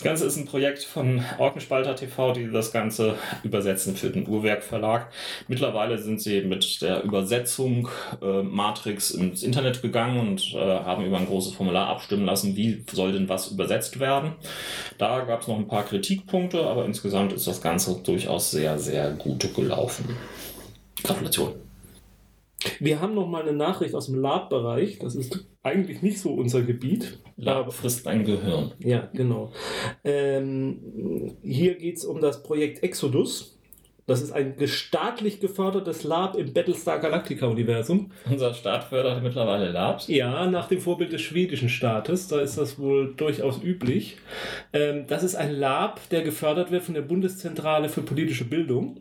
Das 0.00 0.04
Ganze 0.06 0.24
ist 0.24 0.38
ein 0.38 0.46
Projekt 0.46 0.82
von 0.82 1.22
Orkenspalter 1.36 1.94
TV, 1.94 2.32
die 2.32 2.50
das 2.50 2.72
Ganze 2.72 3.16
übersetzen 3.42 3.94
für 3.96 4.08
den 4.08 4.26
Uhrwerk 4.26 4.62
Verlag. 4.62 5.12
Mittlerweile 5.46 5.98
sind 5.98 6.22
sie 6.22 6.40
mit 6.40 6.80
der 6.80 7.02
Übersetzung 7.02 7.86
äh, 8.22 8.42
Matrix 8.42 9.10
ins 9.10 9.42
Internet 9.42 9.82
gegangen 9.82 10.18
und 10.18 10.54
äh, 10.54 10.58
haben 10.58 11.04
über 11.04 11.18
ein 11.18 11.26
großes 11.26 11.52
Formular 11.52 11.88
abstimmen 11.88 12.24
lassen, 12.24 12.56
wie 12.56 12.82
soll 12.90 13.12
denn 13.12 13.28
was 13.28 13.50
übersetzt 13.50 14.00
werden. 14.00 14.32
Da 14.96 15.20
gab 15.20 15.42
es 15.42 15.48
noch 15.48 15.58
ein 15.58 15.68
paar 15.68 15.84
Kritikpunkte, 15.84 16.64
aber 16.64 16.86
insgesamt 16.86 17.34
ist 17.34 17.46
das 17.46 17.60
Ganze 17.60 18.00
durchaus 18.02 18.50
sehr, 18.50 18.78
sehr 18.78 19.10
gut 19.10 19.54
gelaufen. 19.54 20.16
Gratulation. 21.02 21.69
Wir 22.78 23.00
haben 23.00 23.14
noch 23.14 23.26
mal 23.26 23.42
eine 23.42 23.52
Nachricht 23.52 23.94
aus 23.94 24.06
dem 24.06 24.16
Lab-Bereich. 24.16 24.98
Das 24.98 25.14
ist 25.14 25.46
eigentlich 25.62 26.02
nicht 26.02 26.20
so 26.20 26.32
unser 26.34 26.62
Gebiet. 26.62 27.18
Lab 27.36 27.72
frisst 27.72 28.06
ein 28.06 28.24
Gehirn. 28.24 28.72
Ja, 28.80 29.08
genau. 29.14 29.52
Ähm, 30.04 31.36
hier 31.42 31.76
geht 31.76 31.96
es 31.96 32.04
um 32.04 32.20
das 32.20 32.42
Projekt 32.42 32.82
Exodus. 32.82 33.56
Das 34.10 34.22
ist 34.22 34.32
ein 34.32 34.56
staatlich 34.66 35.38
gefördertes 35.38 36.02
Lab 36.02 36.36
im 36.36 36.52
Battlestar 36.52 36.98
Galactica-Universum. 36.98 38.10
Unser 38.28 38.54
Staat 38.54 38.82
fördert 38.82 39.22
mittlerweile 39.22 39.70
Labs. 39.70 40.08
Ja, 40.08 40.46
nach 40.46 40.66
dem 40.66 40.80
Vorbild 40.80 41.12
des 41.12 41.20
schwedischen 41.20 41.68
Staates. 41.68 42.26
Da 42.26 42.40
ist 42.40 42.58
das 42.58 42.78
wohl 42.80 43.14
durchaus 43.14 43.62
üblich. 43.62 44.16
Ähm, 44.72 45.04
das 45.06 45.22
ist 45.22 45.36
ein 45.36 45.52
Lab, 45.52 46.00
der 46.08 46.22
gefördert 46.22 46.72
wird 46.72 46.82
von 46.82 46.94
der 46.94 47.02
Bundeszentrale 47.02 47.88
für 47.88 48.02
politische 48.02 48.44
Bildung. 48.44 48.96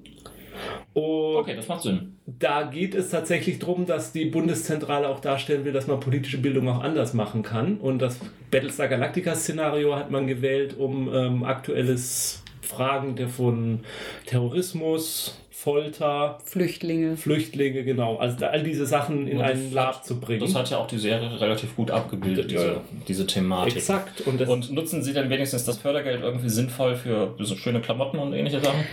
Und 0.94 1.36
Okay, 1.36 1.56
das 1.56 1.68
macht 1.68 1.84
Sinn. 1.84 2.16
da 2.26 2.64
geht 2.64 2.96
es 2.96 3.10
tatsächlich 3.10 3.60
darum, 3.60 3.86
dass 3.86 4.12
die 4.12 4.26
Bundeszentrale 4.26 5.08
auch 5.08 5.20
darstellen 5.20 5.64
will, 5.66 5.72
dass 5.72 5.88
man 5.88 6.00
politische 6.00 6.38
Bildung 6.40 6.68
auch 6.68 6.82
anders 6.82 7.14
machen 7.14 7.44
kann. 7.44 7.78
Und 7.78 8.00
das 8.00 8.20
Battlestar 8.52 8.88
Galactica-Szenario 8.88 9.96
hat 9.96 10.12
man 10.12 10.28
gewählt, 10.28 10.76
um 10.78 11.14
ähm, 11.14 11.44
aktuelles 11.44 12.44
Fragen 12.62 13.16
der 13.16 13.30
von 13.30 13.82
Terrorismus, 14.26 15.40
Folter, 15.62 16.38
Flüchtlinge. 16.46 17.18
Flüchtlinge, 17.18 17.84
genau. 17.84 18.16
Also 18.16 18.38
da- 18.38 18.48
all 18.48 18.64
diese 18.64 18.86
Sachen 18.86 19.28
in 19.28 19.42
einen 19.42 19.74
Lab 19.74 20.06
zu 20.06 20.18
bringen. 20.18 20.40
Das 20.40 20.56
hat 20.56 20.70
ja 20.70 20.78
auch 20.78 20.88
die 20.88 20.98
Serie 20.98 21.40
relativ 21.42 21.76
gut 21.76 21.92
abgebildet, 21.92 22.50
Ja, 22.50 22.58
diese, 22.60 22.72
ja. 22.74 22.82
diese 23.10 23.28
Thematik. 23.28 23.76
Exakt. 23.76 24.22
Und, 24.22 24.40
das, 24.40 24.48
Und 24.48 24.72
nutzen 24.72 25.04
Sie 25.04 25.12
dann 25.12 25.30
wenigstens 25.30 25.66
das 25.66 25.78
Fördergeld 25.78 26.22
irgendwie 26.22 26.48
sinnvoll 26.48 26.96
für 26.96 27.36
so 27.40 27.56
schöne 27.58 27.82
Klamotten 27.82 28.20
und 28.20 28.32
ähnliche 28.32 28.62
Sachen? 28.62 28.86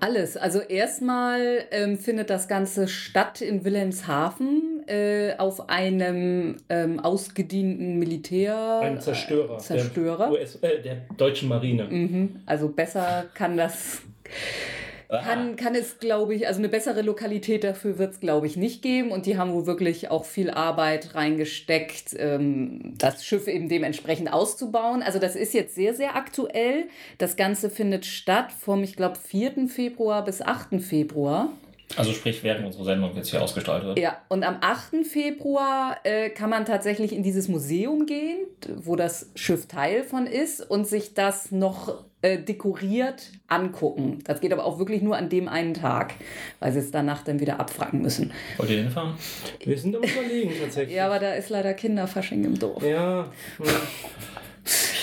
Alles. 0.00 0.36
Also 0.36 0.60
erstmal 0.60 1.64
ähm, 1.70 1.96
findet 1.98 2.28
das 2.28 2.48
Ganze 2.48 2.86
statt 2.86 3.40
in 3.40 3.64
Wilhelmshaven 3.64 4.82
äh, 4.88 5.32
auf 5.38 5.70
einem 5.70 6.58
ähm, 6.68 7.00
ausgedienten 7.00 7.98
Militär. 7.98 8.80
ein 8.82 9.00
Zerstörer. 9.00 9.56
Zerstörer. 9.56 10.30
Der, 10.30 10.32
US, 10.32 10.56
äh, 10.56 10.82
der 10.82 10.96
deutschen 11.16 11.48
Marine. 11.48 11.84
Mhm. 11.84 12.36
Also 12.44 12.68
besser 12.68 13.24
kann 13.32 13.56
das 13.56 14.02
kann, 15.10 15.56
kann 15.56 15.74
es, 15.74 15.98
glaube 15.98 16.34
ich, 16.34 16.46
also 16.46 16.60
eine 16.60 16.68
bessere 16.68 17.02
Lokalität 17.02 17.64
dafür 17.64 17.98
wird 17.98 18.12
es, 18.12 18.20
glaube 18.20 18.46
ich, 18.46 18.56
nicht 18.56 18.80
geben. 18.80 19.10
Und 19.10 19.26
die 19.26 19.36
haben 19.36 19.52
wohl 19.52 19.66
wirklich 19.66 20.10
auch 20.10 20.24
viel 20.24 20.50
Arbeit 20.50 21.14
reingesteckt, 21.14 22.14
ähm, 22.16 22.94
das 22.96 23.24
Schiff 23.24 23.48
eben 23.48 23.68
dementsprechend 23.68 24.32
auszubauen. 24.32 25.02
Also 25.02 25.18
das 25.18 25.34
ist 25.34 25.52
jetzt 25.52 25.74
sehr, 25.74 25.94
sehr 25.94 26.14
aktuell. 26.14 26.84
Das 27.18 27.36
Ganze 27.36 27.70
findet 27.70 28.06
statt 28.06 28.52
vom, 28.52 28.84
ich 28.84 28.94
glaube, 28.94 29.16
4. 29.16 29.68
Februar 29.68 30.24
bis 30.24 30.42
8. 30.42 30.80
Februar. 30.80 31.50
Also 31.96 32.12
sprich, 32.12 32.44
während 32.44 32.66
unsere 32.66 32.84
Sendung 32.84 33.16
jetzt 33.16 33.30
hier 33.30 33.42
ausgestrahlt 33.42 33.84
wird. 33.84 33.98
Ja, 33.98 34.16
und 34.28 34.44
am 34.44 34.58
8. 34.60 35.04
Februar 35.04 35.96
äh, 36.04 36.30
kann 36.30 36.50
man 36.50 36.64
tatsächlich 36.64 37.12
in 37.12 37.24
dieses 37.24 37.48
Museum 37.48 38.06
gehen, 38.06 38.46
wo 38.76 38.94
das 38.94 39.30
Schiff 39.34 39.66
Teil 39.66 40.04
von 40.04 40.26
ist 40.28 40.60
und 40.70 40.86
sich 40.86 41.14
das 41.14 41.50
noch 41.50 42.04
äh, 42.22 42.38
dekoriert 42.38 43.30
angucken. 43.48 44.18
Das 44.24 44.40
geht 44.40 44.52
aber 44.52 44.64
auch 44.64 44.78
wirklich 44.78 45.02
nur 45.02 45.16
an 45.16 45.28
dem 45.28 45.48
einen 45.48 45.74
Tag, 45.74 46.14
weil 46.58 46.72
sie 46.72 46.80
es 46.80 46.90
danach 46.90 47.22
dann 47.22 47.40
wieder 47.40 47.60
abfragen 47.60 48.02
müssen. 48.02 48.32
Wollt 48.58 48.70
ihr 48.70 48.78
hinfahren? 48.78 49.14
Wir 49.64 49.78
sind 49.78 49.96
am 49.96 50.02
Überlegen 50.02 50.52
tatsächlich. 50.60 50.96
Ja, 50.96 51.06
aber 51.06 51.18
da 51.18 51.34
ist 51.34 51.48
leider 51.50 51.74
Kinderfasching 51.74 52.44
im 52.44 52.58
Dorf. 52.58 52.82
Ja. 52.82 53.30
hm. 53.58 53.66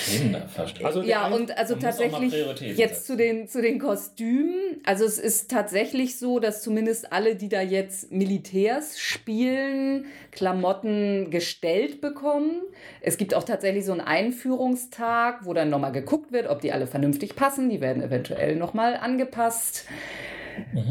Kinderversteck. 0.06 0.86
Also 0.86 1.02
der 1.02 1.10
Ja, 1.10 1.26
ein- 1.26 1.34
und 1.34 1.58
also 1.58 1.76
tatsächlich 1.76 2.34
jetzt 2.34 2.78
setzen. 2.78 3.06
zu 3.06 3.18
den, 3.18 3.48
zu 3.48 3.62
den 3.62 3.80
Kostümen. 3.80 4.82
Also 4.86 5.06
es 5.06 5.20
ist 5.20 5.52
tatsächlich 5.52 6.18
so, 6.18 6.40
dass 6.40 6.62
zumindest 6.62 7.12
alle, 7.12 7.36
die 7.36 7.50
da 7.50 7.62
jetzt 7.62 8.12
Militärs 8.12 9.00
spielen, 9.00 10.06
Klamotten 10.32 11.30
gestellt 11.30 12.02
bekommen. 12.02 12.62
Es 13.02 13.18
gibt 13.18 13.34
auch 13.34 13.44
tatsächlich 13.44 13.86
so 13.86 13.92
einen 13.92 14.02
Einführungstag, 14.02 15.46
wo 15.46 15.54
dann 15.54 15.70
nochmal 15.70 15.92
geguckt 15.92 16.32
wird, 16.32 16.48
ob 16.48 16.62
die 16.62 16.72
alle 16.72 16.88
vernünftig 16.88 17.36
passen. 17.36 17.70
Die 17.70 17.82
werden 17.82 18.02
eventuell 18.02 18.56
nochmal 18.56 18.96
angepasst. 18.96 19.86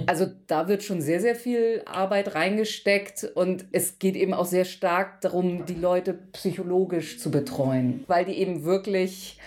Also 0.07 0.27
da 0.47 0.69
wird 0.69 0.83
schon 0.83 1.01
sehr, 1.01 1.21
sehr 1.21 1.35
viel 1.35 1.83
Arbeit 1.87 2.35
reingesteckt 2.35 3.25
und 3.35 3.67
es 3.73 3.99
geht 3.99 4.17
eben 4.17 4.35
auch 4.35 4.47
sehr 4.47 4.65
stark 4.65 5.21
darum, 5.21 5.67
die 5.67 5.75
Leute 5.75 6.15
psychologisch 6.33 7.19
zu 7.19 7.31
betreuen, 7.31 8.05
weil 8.07 8.25
die 8.25 8.39
eben 8.39 8.65
wirklich 8.65 9.39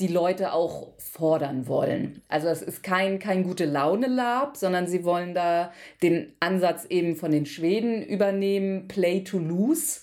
die 0.00 0.08
Leute 0.08 0.52
auch 0.52 0.92
fordern 0.98 1.68
wollen. 1.68 2.20
Also 2.28 2.48
es 2.48 2.62
ist 2.62 2.82
kein, 2.82 3.20
kein 3.20 3.44
gute 3.44 3.64
Laune-Lab, 3.64 4.56
sondern 4.56 4.88
sie 4.88 5.04
wollen 5.04 5.34
da 5.34 5.72
den 6.02 6.32
Ansatz 6.40 6.84
eben 6.86 7.14
von 7.14 7.30
den 7.30 7.46
Schweden 7.46 8.02
übernehmen, 8.02 8.88
Play 8.88 9.22
to 9.22 9.38
Lose. 9.38 10.00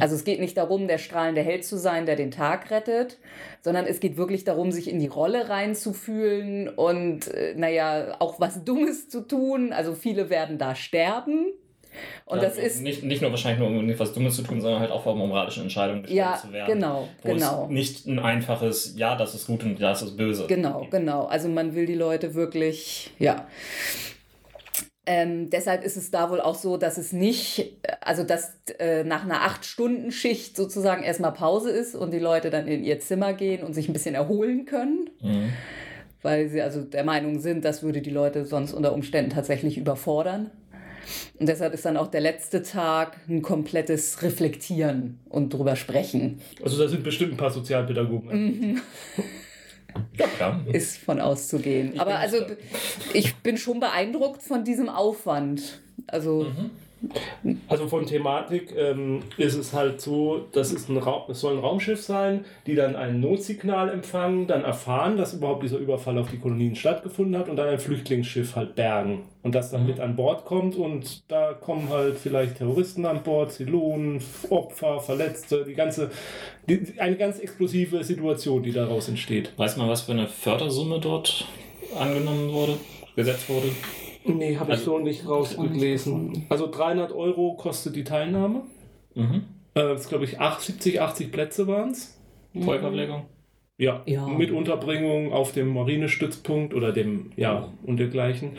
Also 0.00 0.14
es 0.14 0.24
geht 0.24 0.40
nicht 0.40 0.56
darum, 0.56 0.88
der 0.88 0.96
strahlende 0.96 1.42
Held 1.42 1.64
zu 1.64 1.76
sein, 1.76 2.06
der 2.06 2.16
den 2.16 2.30
Tag 2.30 2.70
rettet, 2.70 3.18
sondern 3.60 3.84
es 3.84 4.00
geht 4.00 4.16
wirklich 4.16 4.44
darum, 4.44 4.72
sich 4.72 4.88
in 4.88 4.98
die 5.00 5.06
Rolle 5.06 5.50
reinzufühlen 5.50 6.68
und, 6.70 7.28
äh, 7.28 7.54
naja, 7.56 8.16
auch 8.18 8.40
was 8.40 8.64
Dummes 8.64 9.10
zu 9.10 9.20
tun. 9.20 9.74
Also 9.74 9.92
viele 9.94 10.30
werden 10.30 10.56
da 10.56 10.74
sterben. 10.74 11.52
Und 12.24 12.42
das 12.42 12.56
ist, 12.58 12.82
nicht, 12.82 13.02
nicht 13.04 13.22
nur 13.22 13.30
wahrscheinlich 13.30 13.58
nur 13.58 13.68
um 13.68 13.88
etwas 13.88 14.12
Dummes 14.12 14.36
zu 14.36 14.42
tun, 14.42 14.60
sondern 14.60 14.80
halt 14.80 14.90
auch 14.90 15.02
vor 15.02 15.14
moralischen 15.14 15.62
Entscheidungen 15.64 16.02
gestellt 16.02 16.18
Ja, 16.18 16.36
zu 16.36 16.52
werden. 16.52 16.74
genau, 16.74 17.08
wo 17.22 17.32
genau. 17.32 17.64
Es 17.64 17.70
nicht 17.70 18.06
ein 18.06 18.18
einfaches, 18.18 18.94
ja, 18.96 19.16
das 19.16 19.34
ist 19.34 19.46
gut 19.46 19.62
und 19.62 19.80
das 19.80 20.02
ist 20.02 20.16
böse. 20.16 20.46
Genau, 20.46 20.86
genau. 20.90 21.24
Also 21.26 21.48
man 21.48 21.74
will 21.74 21.86
die 21.86 21.94
Leute 21.94 22.34
wirklich, 22.34 23.10
ja. 23.18 23.46
Ähm, 25.08 25.50
deshalb 25.50 25.84
ist 25.84 25.96
es 25.96 26.10
da 26.10 26.30
wohl 26.30 26.40
auch 26.40 26.56
so, 26.56 26.76
dass 26.76 26.98
es 26.98 27.12
nicht, 27.12 27.76
also 28.00 28.24
dass 28.24 28.58
äh, 28.80 29.04
nach 29.04 29.22
einer 29.24 29.42
Acht-Stunden-Schicht 29.42 30.56
sozusagen 30.56 31.04
erstmal 31.04 31.32
Pause 31.32 31.70
ist 31.70 31.94
und 31.94 32.12
die 32.12 32.18
Leute 32.18 32.50
dann 32.50 32.66
in 32.66 32.82
ihr 32.82 32.98
Zimmer 32.98 33.32
gehen 33.32 33.62
und 33.62 33.72
sich 33.72 33.88
ein 33.88 33.92
bisschen 33.92 34.16
erholen 34.16 34.66
können, 34.66 35.10
Mhm. 35.22 35.50
weil 36.22 36.48
sie 36.48 36.60
also 36.60 36.82
der 36.82 37.04
Meinung 37.04 37.38
sind, 37.38 37.64
das 37.64 37.84
würde 37.84 38.02
die 38.02 38.10
Leute 38.10 38.44
sonst 38.44 38.72
unter 38.72 38.92
Umständen 38.92 39.30
tatsächlich 39.30 39.78
überfordern. 39.78 40.50
Und 41.38 41.48
deshalb 41.48 41.72
ist 41.72 41.84
dann 41.84 41.96
auch 41.96 42.08
der 42.08 42.20
letzte 42.20 42.64
Tag 42.64 43.16
ein 43.28 43.40
komplettes 43.42 44.22
Reflektieren 44.22 45.20
und 45.28 45.50
drüber 45.54 45.76
sprechen. 45.76 46.40
Also 46.64 46.82
da 46.82 46.88
sind 46.88 47.04
bestimmt 47.04 47.34
ein 47.34 47.36
paar 47.36 47.50
Sozialpädagogen. 47.52 48.30
Mhm. 48.32 48.80
Ja. 50.18 50.60
Ist 50.72 50.98
von 50.98 51.20
auszugehen. 51.20 51.94
Ich 51.94 52.00
Aber 52.00 52.18
also 52.18 52.38
ich 53.12 53.36
bin 53.36 53.56
schon 53.58 53.80
beeindruckt 53.80 54.42
von 54.42 54.64
diesem 54.64 54.88
Aufwand. 54.88 55.80
Also 56.06 56.46
Also 57.68 57.88
von 57.88 58.06
Thematik 58.06 58.74
ähm, 58.76 59.22
ist 59.36 59.54
es 59.54 59.72
halt 59.72 60.00
so, 60.00 60.46
das 60.52 60.72
ist 60.72 60.88
ein 60.88 60.98
Raum, 60.98 61.22
es 61.30 61.40
soll 61.40 61.54
ein 61.54 61.60
Raumschiff 61.60 62.02
sein, 62.02 62.44
die 62.66 62.74
dann 62.74 62.96
ein 62.96 63.20
Notsignal 63.20 63.90
empfangen, 63.90 64.46
dann 64.46 64.64
erfahren, 64.64 65.16
dass 65.16 65.34
überhaupt 65.34 65.62
dieser 65.62 65.78
Überfall 65.78 66.18
auf 66.18 66.30
die 66.30 66.38
Kolonien 66.38 66.76
stattgefunden 66.76 67.38
hat 67.38 67.48
und 67.48 67.56
dann 67.56 67.68
ein 67.68 67.78
Flüchtlingsschiff 67.78 68.56
halt 68.56 68.74
bergen 68.74 69.22
und 69.42 69.54
das 69.54 69.70
dann 69.70 69.86
mit 69.86 70.00
an 70.00 70.16
Bord 70.16 70.44
kommt 70.44 70.74
und 70.76 71.22
da 71.30 71.52
kommen 71.52 71.88
halt 71.88 72.18
vielleicht 72.18 72.56
Terroristen 72.56 73.06
an 73.06 73.22
Bord, 73.22 73.52
Zylonen, 73.52 74.20
Opfer, 74.50 75.00
Verletzte, 75.00 75.64
die 75.64 75.74
ganze, 75.74 76.10
die, 76.68 76.94
eine 76.98 77.16
ganz 77.16 77.38
explosive 77.38 78.02
Situation, 78.02 78.62
die 78.62 78.72
daraus 78.72 79.08
entsteht. 79.08 79.52
Weiß 79.56 79.76
man, 79.76 79.88
was 79.88 80.02
für 80.02 80.12
eine 80.12 80.26
Fördersumme 80.26 80.98
dort 80.98 81.46
angenommen 81.96 82.52
wurde, 82.52 82.76
gesetzt 83.14 83.48
wurde? 83.48 83.68
Nee, 84.26 84.56
habe 84.56 84.72
ich 84.72 84.78
Also- 84.78 84.84
so 84.92 84.98
nicht 84.98 85.28
rausgelesen. 85.28 86.44
Also 86.48 86.70
300 86.70 87.12
Euro 87.12 87.54
kostet 87.54 87.96
die 87.96 88.04
Teilnahme. 88.04 88.62
Mhm. 89.14 89.42
Äh, 89.74 89.82
das 89.82 90.02
ist, 90.02 90.08
glaube 90.08 90.24
ich, 90.24 90.40
8, 90.40 90.60
70, 90.60 91.00
80 91.00 91.32
Plätze 91.32 91.66
waren 91.66 91.90
es. 91.90 92.18
Vollverpflegung? 92.58 93.26
Ja, 93.78 94.02
Ja. 94.06 94.26
mit 94.26 94.50
Unterbringung 94.50 95.32
auf 95.34 95.52
dem 95.52 95.74
Marinestützpunkt 95.74 96.72
oder 96.72 96.92
dem, 96.92 97.32
ja, 97.36 97.68
und 97.82 97.98
dergleichen. 97.98 98.52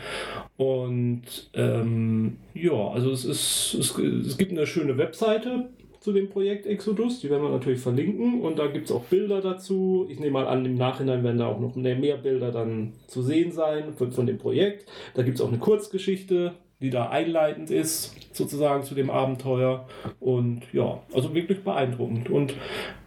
Und 0.56 1.22
ähm, 1.54 2.36
ja, 2.54 2.72
also 2.88 3.10
es 3.10 3.24
ist, 3.24 3.74
es, 3.74 3.98
es 3.98 4.38
gibt 4.38 4.52
eine 4.52 4.66
schöne 4.66 4.96
Webseite 4.96 5.70
zu 6.00 6.12
dem 6.12 6.28
Projekt 6.28 6.66
Exodus, 6.66 7.20
die 7.20 7.30
werden 7.30 7.42
wir 7.42 7.50
natürlich 7.50 7.80
verlinken 7.80 8.40
und 8.40 8.58
da 8.58 8.66
gibt 8.68 8.86
es 8.86 8.92
auch 8.92 9.04
Bilder 9.04 9.40
dazu. 9.40 10.06
Ich 10.08 10.20
nehme 10.20 10.32
mal 10.32 10.46
an, 10.46 10.64
im 10.64 10.76
Nachhinein 10.76 11.24
werden 11.24 11.38
da 11.38 11.46
auch 11.46 11.60
noch 11.60 11.74
mehr 11.74 12.16
Bilder 12.16 12.52
dann 12.52 12.92
zu 13.06 13.22
sehen 13.22 13.52
sein 13.52 13.94
von, 13.94 14.12
von 14.12 14.26
dem 14.26 14.38
Projekt. 14.38 14.86
Da 15.14 15.22
gibt 15.22 15.38
es 15.38 15.44
auch 15.44 15.48
eine 15.48 15.58
Kurzgeschichte, 15.58 16.54
die 16.80 16.90
da 16.90 17.08
einleitend 17.08 17.70
ist, 17.70 18.14
sozusagen 18.32 18.84
zu 18.84 18.94
dem 18.94 19.10
Abenteuer. 19.10 19.88
Und 20.20 20.62
ja, 20.72 21.02
also 21.12 21.34
wirklich 21.34 21.64
beeindruckend. 21.64 22.30
Und 22.30 22.54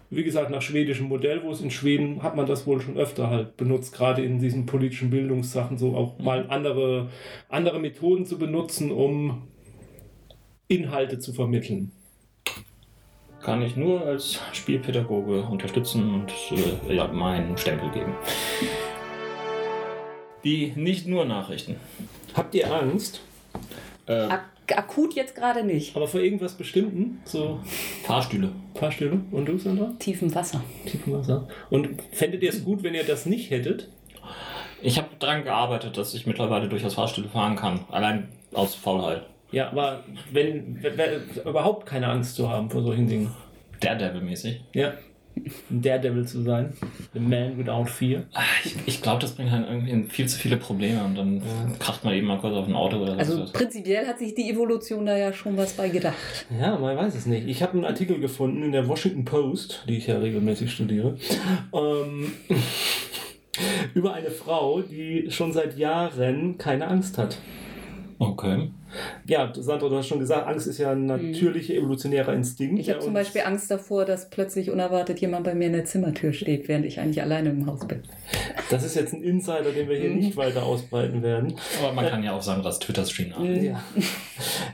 wie 0.10 0.24
gesagt, 0.26 0.52
nach 0.52 0.62
schwedischem 0.62 1.08
Modell, 1.08 1.42
wo 1.44 1.52
es 1.52 1.62
in 1.62 1.72
Schweden 1.72 2.22
hat 2.22 2.36
man 2.36 2.46
das 2.46 2.68
wohl 2.68 2.82
schon 2.82 2.98
öfter 2.98 3.30
halt 3.30 3.56
benutzt, 3.56 3.94
gerade 3.94 4.22
in 4.22 4.40
diesen 4.40 4.66
politischen 4.66 5.10
Bildungssachen, 5.10 5.78
so 5.78 5.96
auch 5.96 6.20
mal 6.20 6.48
andere, 6.50 7.08
andere 7.48 7.80
Methoden 7.80 8.26
zu 8.26 8.38
benutzen, 8.38 8.92
um 8.92 9.44
Inhalte 10.68 11.20
zu 11.20 11.32
vermitteln. 11.32 11.94
Kann 13.44 13.62
ich 13.64 13.76
nur 13.76 14.06
als 14.06 14.40
Spielpädagoge 14.54 15.42
unterstützen 15.42 16.14
und 16.14 16.32
äh, 16.88 16.96
ja, 16.96 17.08
meinen 17.08 17.58
Stempel 17.58 17.90
geben. 17.90 18.14
Die 20.44 20.74
nicht 20.76 21.08
nur 21.08 21.26
Nachrichten. 21.26 21.78
Habt 22.36 22.54
ihr 22.54 22.72
Angst? 22.72 23.22
Äh, 24.06 24.14
ak 24.14 24.46
akut 24.76 25.16
jetzt 25.16 25.36
gerade 25.36 25.64
nicht. 25.64 25.96
Aber 25.96 26.08
vor 26.08 26.22
irgendwas 26.22 26.54
Bestimmten? 26.54 27.20
So 27.26 27.60
Fahrstühle. 28.04 28.52
Fahrstühle? 28.76 29.20
Und 29.32 29.48
du, 29.48 29.58
Sandra? 29.58 29.92
Tiefem 30.00 30.34
Wasser. 30.34 30.64
Tiefenwasser. 30.86 31.48
Und 31.70 31.90
fändet 32.14 32.42
ihr 32.44 32.50
es 32.50 32.64
gut, 32.64 32.84
wenn 32.84 32.94
ihr 32.94 33.04
das 33.04 33.26
nicht 33.26 33.50
hättet? 33.50 33.90
Ich 34.82 34.98
habe 34.98 35.10
daran 35.20 35.44
gearbeitet, 35.44 35.98
dass 35.98 36.14
ich 36.14 36.26
mittlerweile 36.26 36.70
durchaus 36.70 36.94
Fahrstühle 36.94 37.28
fahren 37.28 37.56
kann. 37.56 37.82
Allein 37.92 38.30
aus 38.54 38.76
Faulheit. 38.76 39.26
Ja, 39.52 39.70
aber 39.70 40.04
wenn, 40.32 40.82
wenn, 40.82 40.98
wenn 40.98 41.10
überhaupt 41.46 41.86
keine 41.86 42.08
Angst 42.08 42.36
zu 42.36 42.50
haben 42.50 42.70
vor 42.70 42.82
solchen 42.84 43.08
Dingen. 43.08 43.32
Daredevil-mäßig. 43.82 44.62
Ja. 44.74 44.94
Ein 45.70 45.82
Daredevil 45.82 46.28
zu 46.28 46.42
sein. 46.44 46.74
The 47.14 47.20
Man 47.20 47.58
Without 47.58 47.86
Fear. 47.86 48.24
Ah, 48.34 48.42
Ich, 48.64 48.76
ich 48.86 49.02
glaube, 49.02 49.22
das 49.22 49.32
bringt 49.32 49.50
halt 49.50 49.66
irgendwie 49.68 50.04
viel 50.10 50.28
zu 50.28 50.38
viele 50.38 50.58
Probleme 50.58 51.04
und 51.04 51.16
dann 51.18 51.42
kracht 51.80 52.04
man 52.04 52.14
eben 52.14 52.28
mal 52.28 52.38
kurz 52.38 52.54
auf 52.54 52.68
ein 52.68 52.76
Auto 52.76 52.98
oder 52.98 53.18
Also 53.18 53.42
was. 53.42 53.52
prinzipiell 53.52 54.06
hat 54.06 54.20
sich 54.20 54.36
die 54.36 54.50
Evolution 54.52 55.06
da 55.06 55.18
ja 55.18 55.32
schon 55.34 55.56
was 55.58 55.74
bei 55.74 55.90
gedacht. 55.90 56.46
Ja, 56.60 56.78
man 56.78 56.96
weiß 56.98 57.16
es 57.16 57.26
nicht. 57.26 57.48
Ich 57.48 57.64
habe 57.64 57.74
einen 57.74 57.86
Artikel 57.86 58.20
gefunden 58.20 58.62
in 58.62 58.72
der 58.74 58.88
Washington 58.88 59.26
Post, 59.26 59.84
die 59.88 59.98
ich 59.98 60.08
ja 60.08 60.18
regelmäßig 60.20 60.70
studiere, 60.72 61.16
ähm, 61.74 62.34
über 63.94 64.14
eine 64.14 64.32
Frau, 64.32 64.82
die 64.82 65.28
schon 65.30 65.52
seit 65.54 65.78
Jahren 65.78 66.58
keine 66.58 66.88
Angst 66.88 67.18
hat. 67.18 67.38
Okay. 68.24 68.70
Ja, 69.26 69.52
Sandra, 69.56 69.88
du 69.90 69.96
hast 69.96 70.08
schon 70.08 70.20
gesagt, 70.20 70.46
Angst 70.48 70.68
ist 70.68 70.78
ja 70.78 70.92
ein 70.92 71.06
natürlicher 71.08 71.74
evolutionärer 71.74 72.34
Instinkt. 72.34 72.80
Ich 72.80 72.90
habe 72.90 73.00
zum 73.00 73.14
Beispiel 73.14 73.42
Angst 73.42 73.72
davor, 73.72 74.06
dass 74.06 74.30
plötzlich 74.30 74.70
unerwartet 74.70 75.20
jemand 75.22 75.46
bei 75.46 75.56
mir 75.56 75.68
in 75.68 75.74
der 75.74 75.86
Zimmertür 75.86 76.32
steht, 76.34 76.68
während 76.68 76.86
ich 76.86 77.00
eigentlich 77.00 77.22
alleine 77.22 77.50
im 77.50 77.66
Haus 77.66 77.88
bin. 77.88 78.04
Das 78.70 78.84
ist 78.84 78.96
jetzt 78.96 79.14
ein 79.14 79.24
Insider, 79.24 79.72
den 79.72 79.90
wir 79.90 79.98
hier 79.98 80.10
Mhm. 80.12 80.18
nicht 80.20 80.38
weiter 80.38 80.64
ausbreiten 80.64 81.24
werden. 81.24 81.56
Aber 81.82 81.94
man 81.94 82.06
kann 82.06 82.22
ja 82.24 82.34
auch 82.34 82.42
sagen, 82.44 82.62
dass 82.62 82.78
Twitter-Stream 82.80 83.30
nach. 83.30 83.44
Ja. 83.44 83.82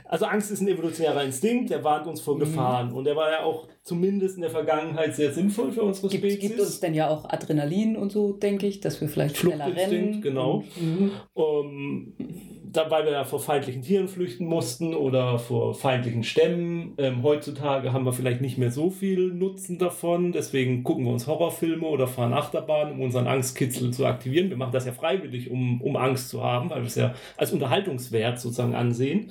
Also 0.04 0.24
Angst 0.24 0.50
ist 0.50 0.62
ein 0.62 0.68
evolutionärer 0.68 1.22
Instinkt, 1.24 1.68
der 1.70 1.84
warnt 1.84 2.06
uns 2.06 2.22
vor 2.22 2.34
Mhm. 2.36 2.40
Gefahren. 2.40 2.92
Und 2.92 3.04
der 3.04 3.14
war 3.16 3.30
ja 3.30 3.42
auch 3.44 3.68
zumindest 3.82 4.36
in 4.36 4.40
der 4.42 4.50
Vergangenheit 4.50 5.14
sehr 5.14 5.32
sinnvoll 5.32 5.70
für 5.72 5.82
unsere 5.82 6.08
Gibt, 6.08 6.22
Spezies. 6.24 6.40
gibt 6.40 6.60
uns 6.60 6.80
denn 6.80 6.94
ja 6.94 7.08
auch 7.08 7.28
Adrenalin 7.28 7.96
und 7.96 8.10
so, 8.10 8.32
denke 8.32 8.66
ich, 8.66 8.80
dass 8.80 9.00
wir 9.02 9.08
vielleicht 9.08 9.36
schneller 9.36 9.66
rennen. 9.74 10.22
genau. 10.22 10.64
Mhm. 10.80 11.10
Ähm, 11.36 12.12
da, 12.18 12.22
weil 12.74 13.04
wir 13.04 13.12
ja 13.12 13.24
vor 13.24 13.40
feindlichen 13.40 13.82
Tieren 13.82 14.08
flüchten 14.08 14.46
mussten 14.46 14.94
oder 14.94 15.38
vor 15.38 15.74
feindlichen 15.74 16.24
Stämmen. 16.24 16.94
Ähm, 16.98 17.22
heutzutage 17.22 17.92
haben 17.92 18.04
wir 18.04 18.12
vielleicht 18.12 18.40
nicht 18.40 18.58
mehr 18.58 18.70
so 18.70 18.90
viel 18.90 19.32
Nutzen 19.32 19.78
davon. 19.78 20.32
Deswegen 20.32 20.84
gucken 20.84 21.04
wir 21.04 21.12
uns 21.12 21.26
Horrorfilme 21.26 21.86
oder 21.86 22.06
fahren 22.06 22.32
Achterbahn, 22.32 22.92
um 22.92 23.00
unseren 23.00 23.26
Angstkitzel 23.26 23.92
zu 23.92 24.06
aktivieren. 24.06 24.50
Wir 24.50 24.56
machen 24.56 24.72
das 24.72 24.86
ja 24.86 24.92
freiwillig, 24.92 25.50
um, 25.50 25.80
um 25.80 25.96
Angst 25.96 26.28
zu 26.28 26.42
haben, 26.42 26.70
weil 26.70 26.82
wir 26.82 26.86
es 26.86 26.94
ja 26.94 27.14
als 27.36 27.52
Unterhaltungswert 27.52 28.38
sozusagen 28.38 28.74
ansehen. 28.74 29.30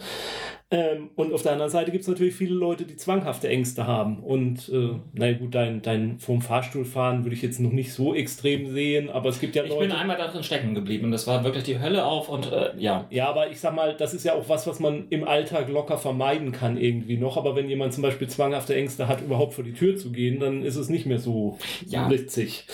Ähm, 0.69 1.11
und 1.15 1.31
auf 1.33 1.43
der 1.43 1.53
anderen 1.53 1.71
Seite 1.71 1.91
gibt 1.91 2.01
es 2.01 2.09
natürlich 2.09 2.35
viele 2.35 2.53
Leute, 2.53 2.83
die 2.83 2.97
zwanghafte 2.97 3.47
Ängste 3.47 3.87
haben. 3.87 4.19
Und 4.19 4.67
äh, 4.67 4.89
na 5.13 5.31
gut, 5.31 5.55
dein, 5.55 5.81
dein 5.81 6.19
vom 6.19 6.41
Fahrstuhl 6.41 6.83
fahren 6.83 7.23
würde 7.23 7.35
ich 7.37 7.41
jetzt 7.41 7.61
noch 7.61 7.71
nicht 7.71 7.93
so 7.93 8.13
extrem 8.13 8.73
sehen, 8.73 9.09
aber 9.09 9.29
es 9.29 9.39
gibt 9.39 9.55
ja 9.55 9.63
Ich 9.63 9.69
Leute. 9.69 9.87
bin 9.87 9.91
einmal 9.93 10.17
darin 10.17 10.43
stecken 10.43 10.75
geblieben 10.75 11.05
und 11.05 11.11
das 11.11 11.25
war 11.25 11.45
wirklich 11.45 11.63
die 11.63 11.79
Hölle 11.79 12.03
auf 12.05 12.27
und 12.27 12.51
äh, 12.51 12.71
ja. 12.77 13.07
Ja, 13.09 13.29
aber 13.29 13.49
ich 13.49 13.61
sag 13.61 13.75
mal, 13.75 13.95
das 13.95 14.13
ist 14.13 14.25
ja 14.25 14.33
auch 14.33 14.49
was, 14.49 14.67
was 14.67 14.81
man 14.81 15.05
im 15.09 15.23
Alltag 15.25 15.69
locker 15.69 15.97
vermeiden 15.97 16.51
kann 16.51 16.75
irgendwie 16.75 17.15
noch. 17.15 17.37
Aber 17.37 17.55
wenn 17.55 17.69
jemand 17.69 17.93
zum 17.93 18.03
Beispiel 18.03 18.27
zwanghafte 18.27 18.75
Ängste 18.75 19.07
hat, 19.07 19.21
überhaupt 19.21 19.53
vor 19.53 19.63
die 19.63 19.73
Tür 19.73 19.95
zu 19.95 20.11
gehen, 20.11 20.41
dann 20.41 20.63
ist 20.63 20.75
es 20.75 20.89
nicht 20.89 21.05
mehr 21.05 21.19
so 21.19 21.57
Ja. 21.85 22.09
witzig. 22.09 22.65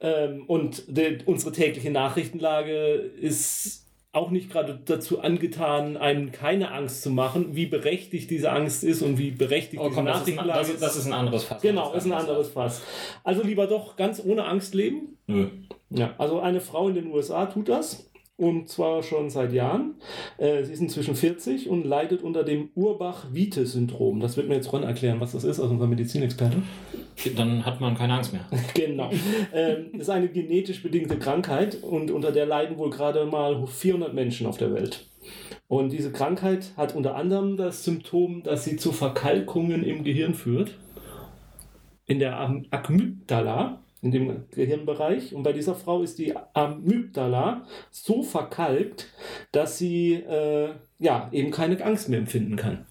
Ähm, 0.00 0.42
und 0.48 0.82
die, 0.88 1.18
unsere 1.24 1.52
tägliche 1.52 1.90
Nachrichtenlage 1.92 2.74
ist 3.20 3.84
auch 4.12 4.30
nicht 4.30 4.50
gerade 4.50 4.80
dazu 4.84 5.20
angetan, 5.20 5.96
einem 5.96 6.32
keine 6.32 6.72
Angst 6.72 7.02
zu 7.02 7.10
machen, 7.10 7.54
wie 7.54 7.66
berechtigt 7.66 8.30
diese 8.30 8.50
Angst 8.50 8.82
ist 8.82 9.02
und 9.02 9.18
wie 9.18 9.30
berechtigt 9.30 9.82
Oh 9.82 9.88
diese 9.88 9.96
komm, 9.96 10.06
das 10.06 10.22
ist, 10.22 10.28
ein, 10.28 10.34
Nachrichtenlage 10.34 10.72
das, 10.72 10.80
das 10.80 10.96
ist 10.96 11.06
ein 11.06 11.12
anderes 11.12 11.44
Fass. 11.44 11.62
Genau, 11.62 11.92
ist 11.92 12.06
ein 12.06 12.12
anderes 12.12 12.48
Fass. 12.48 12.82
Also 13.22 13.42
lieber 13.42 13.66
doch 13.66 13.96
ganz 13.96 14.22
ohne 14.24 14.46
Angst 14.46 14.74
leben, 14.74 15.18
Nö. 15.26 15.48
ja, 15.90 16.14
also 16.16 16.40
eine 16.40 16.60
Frau 16.60 16.88
in 16.88 16.94
den 16.94 17.12
USA 17.12 17.46
tut 17.46 17.68
das. 17.68 18.07
Und 18.38 18.68
zwar 18.68 19.02
schon 19.02 19.30
seit 19.30 19.52
Jahren. 19.52 19.96
Äh, 20.36 20.62
sie 20.62 20.72
ist 20.72 20.80
inzwischen 20.80 21.16
40 21.16 21.68
und 21.68 21.84
leidet 21.84 22.22
unter 22.22 22.44
dem 22.44 22.70
Urbach-Wiete-Syndrom. 22.76 24.20
Das 24.20 24.36
wird 24.36 24.48
mir 24.48 24.54
jetzt 24.54 24.72
Ron 24.72 24.84
erklären, 24.84 25.18
was 25.18 25.32
das 25.32 25.42
ist, 25.42 25.58
also 25.58 25.72
unser 25.74 25.88
Medizinexperte. 25.88 26.62
Dann 27.36 27.66
hat 27.66 27.80
man 27.80 27.96
keine 27.96 28.14
Angst 28.14 28.32
mehr. 28.32 28.46
genau. 28.74 29.10
ähm, 29.52 29.98
ist 29.98 30.08
eine 30.08 30.28
genetisch 30.28 30.84
bedingte 30.84 31.18
Krankheit 31.18 31.82
und 31.82 32.12
unter 32.12 32.30
der 32.30 32.46
leiden 32.46 32.78
wohl 32.78 32.90
gerade 32.90 33.26
mal 33.26 33.66
400 33.66 34.14
Menschen 34.14 34.46
auf 34.46 34.56
der 34.56 34.72
Welt. 34.72 35.04
Und 35.66 35.90
diese 35.90 36.12
Krankheit 36.12 36.70
hat 36.76 36.94
unter 36.94 37.16
anderem 37.16 37.56
das 37.56 37.82
Symptom, 37.82 38.44
dass 38.44 38.62
sie 38.64 38.76
zu 38.76 38.92
Verkalkungen 38.92 39.82
im 39.82 40.04
Gehirn 40.04 40.34
führt. 40.34 40.76
In 42.06 42.20
der 42.20 42.38
Am- 42.38 42.66
Amygdala, 42.70 43.80
in 44.02 44.10
dem 44.10 44.44
Gehirnbereich. 44.50 45.34
Und 45.34 45.42
bei 45.42 45.52
dieser 45.52 45.74
Frau 45.74 46.02
ist 46.02 46.18
die 46.18 46.34
Amygdala 46.54 47.66
so 47.90 48.22
verkalkt, 48.22 49.08
dass 49.52 49.78
sie 49.78 50.14
äh, 50.14 50.70
ja, 50.98 51.28
eben 51.32 51.50
keine 51.50 51.82
Angst 51.84 52.08
mehr 52.08 52.18
empfinden 52.18 52.56
kann. 52.56 52.86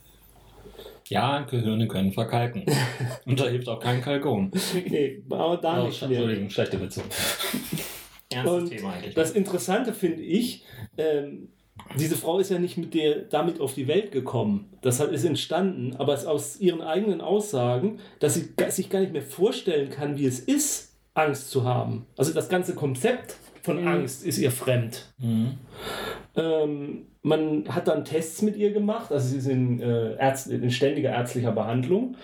Ja, 1.09 1.41
Gehirne 1.41 1.87
können 1.87 2.11
verkalken. 2.11 2.65
Und 3.25 3.39
da 3.39 3.47
hilft 3.47 3.69
auch 3.69 3.79
kein 3.79 4.01
Kalkon. 4.01 4.51
Nee, 4.73 5.23
aber 5.29 5.57
da 5.57 5.83
Oh, 5.83 5.87
nicht 5.87 6.01
mehr. 6.01 6.11
Entschuldigung, 6.11 6.49
schlechte 6.49 6.81
Witze. 6.81 7.01
Ernstes 8.29 8.53
Und 8.53 8.69
Thema 8.69 8.93
eigentlich. 8.93 9.13
Das 9.13 9.31
Interessante 9.31 9.93
finde 9.93 10.21
ich, 10.21 10.65
ähm, 10.97 11.47
diese 11.97 12.17
Frau 12.17 12.39
ist 12.39 12.51
ja 12.51 12.59
nicht 12.59 12.77
mit 12.77 12.93
der, 12.93 13.21
damit 13.21 13.61
auf 13.61 13.73
die 13.73 13.87
Welt 13.87 14.11
gekommen. 14.11 14.77
Das 14.81 14.99
hat, 14.99 15.11
ist 15.11 15.23
entstanden, 15.23 15.95
aber 15.97 16.13
es 16.13 16.21
ist 16.21 16.27
aus 16.27 16.59
ihren 16.59 16.81
eigenen 16.81 17.21
Aussagen, 17.21 17.99
dass 18.19 18.33
sie 18.33 18.49
sich 18.69 18.89
gar 18.89 18.99
nicht 18.99 19.13
mehr 19.13 19.21
vorstellen 19.21 19.89
kann, 19.89 20.17
wie 20.17 20.25
es 20.25 20.39
ist, 20.39 20.86
Angst 21.17 21.51
zu 21.51 21.63
haben. 21.65 22.05
Also 22.17 22.33
das 22.33 22.49
ganze 22.49 22.75
Konzept 22.75 23.35
von 23.63 23.81
Mhm. 23.81 23.87
Angst 23.87 24.25
ist 24.25 24.37
ihr 24.37 24.51
fremd. 24.51 25.13
Mhm. 25.17 25.57
Ähm, 26.35 27.07
man 27.21 27.65
hat 27.67 27.87
dann 27.87 28.05
Tests 28.05 28.41
mit 28.41 28.55
ihr 28.55 28.71
gemacht, 28.71 29.11
also 29.11 29.27
sie 29.27 29.41
sind 29.41 29.81
äh, 29.81 30.13
Ärzt 30.13 30.47
in 30.49 30.71
ständiger 30.71 31.09
ärztlicher 31.09 31.51
Behandlung 31.51 32.15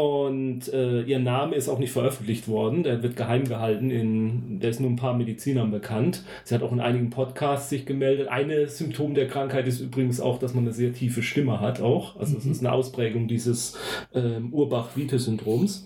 und 0.00 0.72
äh, 0.72 1.02
ihr 1.02 1.18
Name 1.18 1.54
ist 1.56 1.68
auch 1.68 1.78
nicht 1.78 1.92
veröffentlicht 1.92 2.48
worden, 2.48 2.84
der 2.84 3.02
wird 3.02 3.16
geheim 3.16 3.44
gehalten, 3.44 3.90
in, 3.90 4.58
der 4.58 4.70
ist 4.70 4.80
nur 4.80 4.88
ein 4.88 4.96
paar 4.96 5.12
Medizinern 5.12 5.70
bekannt. 5.70 6.24
Sie 6.44 6.54
hat 6.54 6.62
auch 6.62 6.72
in 6.72 6.80
einigen 6.80 7.10
Podcasts 7.10 7.68
sich 7.68 7.84
gemeldet. 7.84 8.28
Eine 8.28 8.66
Symptom 8.68 9.12
der 9.12 9.28
Krankheit 9.28 9.66
ist 9.66 9.80
übrigens 9.80 10.18
auch, 10.18 10.38
dass 10.38 10.54
man 10.54 10.64
eine 10.64 10.72
sehr 10.72 10.94
tiefe 10.94 11.22
Stimme 11.22 11.60
hat 11.60 11.82
auch, 11.82 12.16
also 12.18 12.38
es 12.38 12.46
ist 12.46 12.60
eine 12.60 12.72
Ausprägung 12.72 13.28
dieses 13.28 13.76
ähm, 14.14 14.54
Urbach-Wiete-Syndroms. 14.54 15.84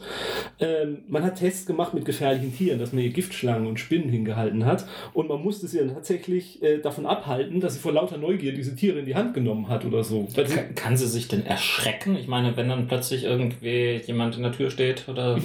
Ähm, 0.60 0.98
man 1.08 1.24
hat 1.24 1.40
Tests 1.40 1.66
gemacht 1.66 1.92
mit 1.92 2.04
gefährlichen 2.04 2.56
Tieren, 2.56 2.78
dass 2.78 2.92
man 2.92 3.02
ihr 3.02 3.10
Giftschlangen 3.10 3.66
und 3.66 3.80
Spinnen 3.80 4.10
hingehalten 4.10 4.64
hat 4.64 4.86
und 5.12 5.28
man 5.28 5.42
musste 5.42 5.66
sie 5.66 5.78
dann 5.78 5.92
tatsächlich 5.92 6.62
äh, 6.62 6.78
davon 6.78 7.06
abhalten, 7.06 7.58
dass 7.58 7.74
sie 7.74 7.80
vor 7.80 7.92
lauter 7.92 8.18
Neugier 8.18 8.52
diese 8.52 8.76
Tiere 8.76 9.00
in 9.00 9.06
die 9.06 9.16
Hand 9.16 9.34
genommen 9.34 9.68
hat 9.68 9.84
oder 9.84 10.04
so. 10.04 10.28
Kann, 10.36 10.74
kann 10.76 10.96
sie 10.96 11.08
sich 11.08 11.26
denn 11.26 11.44
erschrecken? 11.44 12.14
Ich 12.16 12.28
meine, 12.28 12.56
wenn 12.56 12.68
dann 12.68 12.86
plötzlich 12.86 13.24
irgendwie 13.24 14.03
jemand 14.06 14.36
in 14.36 14.42
der 14.42 14.52
Tür 14.52 14.70
steht 14.70 15.08
oder. 15.08 15.38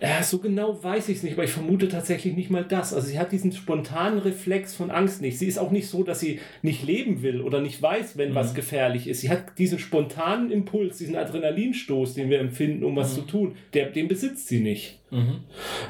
Ja, 0.00 0.22
so 0.22 0.38
genau 0.38 0.82
weiß 0.82 1.08
ich 1.08 1.18
es 1.18 1.22
nicht, 1.22 1.32
aber 1.32 1.44
ich 1.44 1.50
vermute 1.50 1.88
tatsächlich 1.88 2.36
nicht 2.36 2.50
mal 2.50 2.64
das. 2.64 2.92
Also 2.92 3.08
sie 3.08 3.18
hat 3.18 3.32
diesen 3.32 3.52
spontanen 3.52 4.18
Reflex 4.18 4.74
von 4.74 4.90
Angst 4.90 5.22
nicht. 5.22 5.38
Sie 5.38 5.46
ist 5.46 5.58
auch 5.58 5.70
nicht 5.70 5.88
so, 5.88 6.02
dass 6.02 6.20
sie 6.20 6.40
nicht 6.60 6.84
leben 6.84 7.22
will 7.22 7.40
oder 7.40 7.62
nicht 7.62 7.80
weiß, 7.80 8.18
wenn 8.18 8.30
mhm. 8.30 8.34
was 8.34 8.54
gefährlich 8.54 9.08
ist. 9.08 9.22
Sie 9.22 9.30
hat 9.30 9.58
diesen 9.58 9.78
spontanen 9.78 10.50
Impuls, 10.50 10.98
diesen 10.98 11.16
Adrenalinstoß, 11.16 12.12
den 12.12 12.28
wir 12.28 12.40
empfinden, 12.40 12.84
um 12.84 12.94
was 12.94 13.12
mhm. 13.12 13.14
zu 13.14 13.22
tun, 13.22 13.56
der, 13.72 13.86
den 13.86 14.06
besitzt 14.06 14.48
sie 14.48 14.60
nicht. 14.60 14.98
Mhm. 15.10 15.40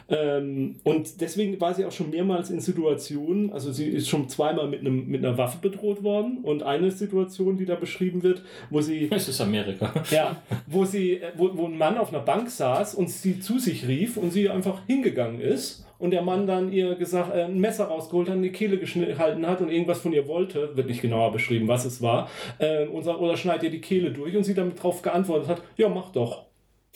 Ähm, 0.09 0.77
und 0.85 1.21
deswegen 1.21 1.59
war 1.61 1.75
sie 1.75 1.85
auch 1.85 1.93
schon 1.93 2.11
mehrmals 2.11 2.51
in 2.51 2.61
Situationen, 2.61 3.53
also 3.53 3.73
sie 3.73 3.87
ist 3.87 4.09
schon 4.09 4.29
zweimal 4.29 4.69
mit, 4.69 4.81
einem, 4.81 5.07
mit 5.09 5.25
einer 5.25 5.39
Waffe 5.39 5.59
bedroht 5.61 6.03
worden 6.03 6.39
und 6.43 6.63
eine 6.63 6.91
Situation, 6.91 7.57
die 7.57 7.65
da 7.65 7.77
beschrieben 7.77 8.23
wird, 8.23 8.43
wo 8.71 8.81
sie. 8.81 9.11
Es 9.17 9.29
ist 9.29 9.41
Amerika. 9.41 9.93
Ja, 10.11 10.43
wo 10.67 10.85
sie, 10.85 11.21
wo, 11.37 11.51
wo 11.57 11.67
ein 11.67 11.79
Mann 11.79 11.97
auf 11.97 12.11
einer 12.11 12.23
Bank 12.23 12.51
saß 12.51 12.95
und 12.95 13.09
sie 13.09 13.41
zu 13.41 13.59
sich 13.59 13.89
rief 13.89 14.17
und 14.17 14.31
sie 14.31 14.51
einfach 14.51 14.87
hingegangen 14.87 15.41
ist 15.41 15.87
und 15.99 16.11
der 16.11 16.23
Mann 16.23 16.47
dann 16.47 16.73
ihr 16.73 16.95
gesagt, 16.95 17.35
äh, 17.35 17.45
ein 17.45 17.59
Messer 17.59 17.87
rausgeholt 17.87 18.29
hat, 18.29 18.37
eine 18.37 18.51
Kehle 18.51 18.79
gehalten 18.79 19.47
hat 19.47 19.61
und 19.61 19.71
irgendwas 19.71 20.01
von 20.01 20.13
ihr 20.13 20.29
wollte, 20.29 20.77
wird 20.77 20.89
nicht 20.89 21.03
genauer 21.03 21.33
beschrieben, 21.33 21.69
was 21.69 21.85
es 21.85 22.03
war, 22.03 22.29
äh, 22.59 22.87
und 22.87 23.07
oder 23.07 23.37
schneid 23.37 23.63
ihr 23.63 23.71
die 23.71 23.81
Kehle 23.81 24.11
durch 24.11 24.37
und 24.37 24.45
sie 24.45 24.55
damit 24.55 24.83
drauf 24.83 25.03
geantwortet 25.03 25.49
hat, 25.49 25.63
ja, 25.77 25.89
mach 25.89 26.11
doch. 26.11 26.47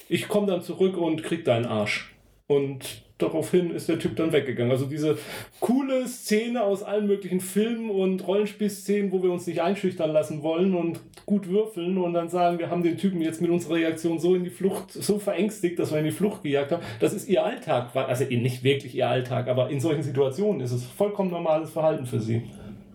Ich 0.09 0.29
komme 0.29 0.47
dann 0.47 0.63
zurück 0.63 0.97
und 0.97 1.23
krieg 1.23 1.45
deinen 1.45 1.67
Arsch. 1.67 2.15
Und 2.47 3.03
daraufhin 3.19 3.71
ist 3.71 3.89
der 3.89 3.99
Typ 3.99 4.17
dann 4.17 4.33
weggegangen. 4.33 4.73
Also 4.73 4.87
diese 4.87 5.19
coole 5.61 6.09
Szene 6.09 6.63
aus 6.63 6.83
allen 6.83 7.07
möglichen 7.07 7.41
Filmen 7.41 7.91
und 7.91 8.27
Rollenspielszenen, 8.27 9.13
wo 9.13 9.23
wir 9.23 9.31
uns 9.31 9.47
nicht 9.47 9.63
einschüchtern 9.63 10.11
lassen 10.11 10.43
wollen 10.43 10.75
und 10.75 11.01
gut 11.27 11.49
würfeln 11.49 11.99
und 11.99 12.15
dann 12.15 12.29
sagen, 12.29 12.59
wir 12.59 12.71
haben 12.71 12.83
den 12.83 12.97
Typen 12.97 13.21
jetzt 13.21 13.41
mit 13.41 13.51
unserer 13.51 13.75
Reaktion 13.75 14.19
so 14.19 14.35
in 14.35 14.45
die 14.45 14.51
Flucht, 14.51 14.93
so 14.93 15.19
verängstigt, 15.19 15.79
dass 15.79 15.93
wir 15.93 15.99
in 15.99 16.07
die 16.07 16.11
Flucht 16.11 16.43
gejagt 16.43 16.73
haben. 16.73 16.83
Das 16.99 17.13
ist 17.13 17.29
ihr 17.29 17.45
Alltag. 17.45 17.95
Also 17.95 18.25
nicht 18.25 18.65
wirklich 18.65 18.95
ihr 18.95 19.09
Alltag, 19.09 19.49
aber 19.49 19.71
in 19.71 19.81
solchen 19.81 20.03
Situationen 20.03 20.61
ist 20.61 20.73
es 20.73 20.85
vollkommen 20.85 21.31
normales 21.31 21.71
Verhalten 21.71 22.07
für 22.07 22.21
sie. 22.21 22.43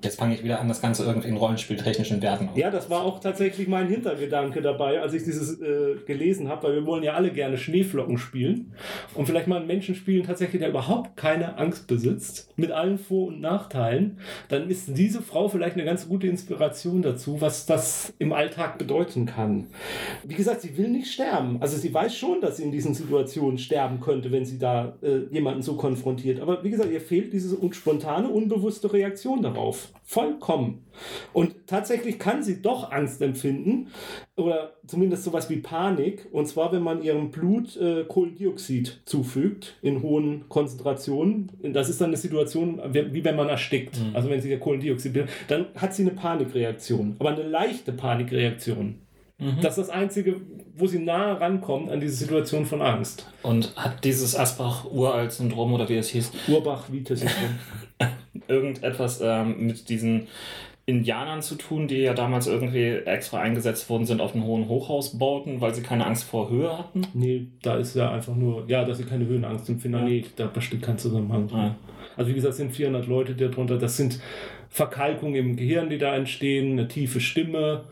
Jetzt 0.06 0.20
fange 0.20 0.36
ich 0.36 0.44
wieder 0.44 0.62
an, 0.62 0.68
das 0.68 0.82
Ganze 0.82 1.04
irgendwie 1.04 1.28
in 1.28 1.38
rollenspieltechnischen 1.38 2.22
Werten 2.22 2.50
Ja, 2.56 2.70
das 2.72 2.90
war 2.90 3.02
auch 3.02 3.20
tatsächlich 3.20 3.68
mein 3.68 3.88
Hintergedanke 3.88 4.62
dabei, 4.62 5.02
als 5.02 5.14
ich 5.14 5.24
dieses 5.24 5.60
äh, 5.60 5.96
gelesen 6.06 6.48
habe, 6.48 6.68
weil 6.68 6.76
wir 6.76 6.86
wollen 6.86 7.04
ja 7.04 7.14
alle 7.14 7.32
gerne 7.32 7.58
Schneeflocken 7.58 8.18
spielen 8.18 8.74
und 9.16 9.26
vielleicht 9.26 9.48
mal 9.48 9.58
einen 9.58 9.68
Menschen 9.68 9.96
spielen 9.96 10.26
tatsächlich, 10.26 10.62
der 10.62 10.70
überhaupt 10.70 11.18
keine 11.18 11.58
Angst 11.58 11.88
besitzt, 11.88 12.54
mit 12.56 12.72
allen 12.72 12.98
Vor- 12.98 13.28
und 13.28 13.42
Nachteilen, 13.42 14.20
dann 14.50 14.70
ist 14.70 14.98
diese 14.98 15.22
Frau 15.22 15.48
vielleicht 15.48 15.76
eine 15.76 15.86
ganz 15.86 16.08
gute 16.08 16.28
Inspiration 16.28 17.02
dazu, 17.02 17.42
was 17.42 17.66
das 17.66 18.14
im 18.20 18.32
Alltag 18.32 18.78
bedeuten 18.78 19.26
kann. 19.26 19.68
Wie 20.24 20.36
gesagt, 20.36 20.62
sie 20.62 20.78
will 20.78 20.90
nicht 20.90 21.12
sterben. 21.12 21.58
Also 21.62 21.78
sie 21.78 21.94
weiß 21.94 22.16
schon, 22.16 22.42
dass 22.42 22.58
sie 22.58 22.64
in 22.64 22.72
diesen 22.72 22.94
Situationen 22.94 23.58
sterben 23.58 24.00
könnte, 24.00 24.32
wenn 24.32 24.46
sie 24.46 24.60
da 24.60 24.94
äh, 25.02 25.34
jemanden 25.34 25.62
so 25.62 25.76
konfrontiert. 25.76 26.40
Aber 26.40 26.64
wie 26.64 26.70
gesagt, 26.70 26.92
ihr 26.92 27.02
fehlt 27.02 27.34
diese 27.34 27.58
spontane, 27.72 28.30
unbewusste 28.30 28.92
Reaktion 28.94 29.42
darauf. 29.42 29.92
Vollkommen. 30.04 30.86
Und 31.34 31.68
tatsächlich 31.68 32.20
kann 32.20 32.44
sie 32.44 32.62
doch 32.62 32.92
Angst 32.92 33.22
empfinden 33.22 33.88
oder 34.36 34.74
zumindest 34.86 35.24
sowas 35.24 35.50
wie 35.50 35.58
Panik. 35.58 36.28
Und 36.32 36.48
zwar, 36.48 36.72
wenn 36.72 36.84
man 36.84 37.02
ihrem 37.02 37.32
Blut 37.32 37.76
äh, 37.78 38.04
Kohlendioxid 38.04 39.02
zufügt 39.06 39.78
in 39.82 40.02
hohen 40.02 40.48
Konzentrationen. 40.48 41.52
Das 41.64 41.90
ist 41.90 42.02
dann 42.02 42.10
eine 42.10 42.18
Situation, 42.18 42.80
wie 42.94 43.24
wenn 43.24 43.36
man 43.36 43.50
erstickt. 43.50 44.00
Mhm. 44.00 44.16
Also 44.16 44.30
wenn 44.30 44.42
sie 44.42 44.56
Kohlendioxid 44.58 45.14
bildet, 45.14 45.32
dann 45.48 45.68
hat 45.76 45.96
sie 45.96 46.04
eine 46.04 46.12
Panikreaktion. 46.12 47.16
Aber 47.20 47.32
eine 47.32 47.44
leichte 47.44 47.92
Panikreaktion. 47.92 49.02
Mhm. 49.38 49.58
Das 49.62 49.78
ist 49.78 49.88
das 49.88 49.90
Einzige, 49.90 50.36
wo 50.78 50.88
sie 50.88 51.00
nah 51.00 51.34
rankommt 51.34 51.92
an 51.92 52.00
diese 52.00 52.16
Situation 52.16 52.66
von 52.66 52.82
Angst. 52.82 53.28
Und 53.44 53.76
hat 53.76 54.04
dieses 54.04 54.36
Asbach-Uralt-Syndrom 54.36 55.74
oder 55.74 55.88
wie 55.90 55.98
es 55.98 56.10
hieß? 56.10 56.32
Urbach-Wiete-Syndrom. 56.48 57.60
irgendetwas 58.48 59.22
ähm, 59.24 59.68
mit 59.68 59.90
diesen 59.90 60.28
Indianern 60.88 61.42
zu 61.42 61.56
tun, 61.56 61.88
die 61.88 61.98
ja 61.98 62.14
damals 62.14 62.46
irgendwie 62.46 62.84
extra 62.84 63.40
eingesetzt 63.40 63.90
worden 63.90 64.06
sind 64.06 64.22
auf 64.22 64.34
den 64.34 64.44
hohen 64.44 64.68
Hochhausbauten, 64.68 65.60
weil 65.60 65.74
sie 65.74 65.82
keine 65.82 66.06
Angst 66.06 66.26
vor 66.26 66.52
Höhe 66.52 66.78
hatten? 66.78 67.08
Nee, 67.14 67.48
da 67.64 67.78
ist 67.78 67.96
ja 67.96 68.12
einfach 68.12 68.36
nur, 68.36 68.66
ja, 68.68 68.86
dass 68.86 69.00
sie 69.00 69.06
keine 69.06 69.26
Höhenangst 69.26 69.68
empfinden. 69.68 69.98
Ja. 69.98 70.06
Nee, 70.06 70.26
da 70.36 70.46
besteht 70.46 70.84
kein 70.84 71.00
Zusammenhang. 71.00 71.50
Ja. 71.52 71.76
Also 72.18 72.30
wie 72.30 72.36
gesagt, 72.36 72.52
es 72.52 72.58
sind 72.58 72.72
400 72.72 73.08
Leute 73.08 73.34
darunter. 73.34 73.80
Das 73.80 73.98
sind 73.98 74.20
Verkalkungen 74.70 75.36
im 75.36 75.56
Gehirn, 75.56 75.90
die 75.90 75.98
da 75.98 76.16
entstehen, 76.16 76.74
eine 76.74 76.88
tiefe 76.88 77.20
Stimme 77.20 77.86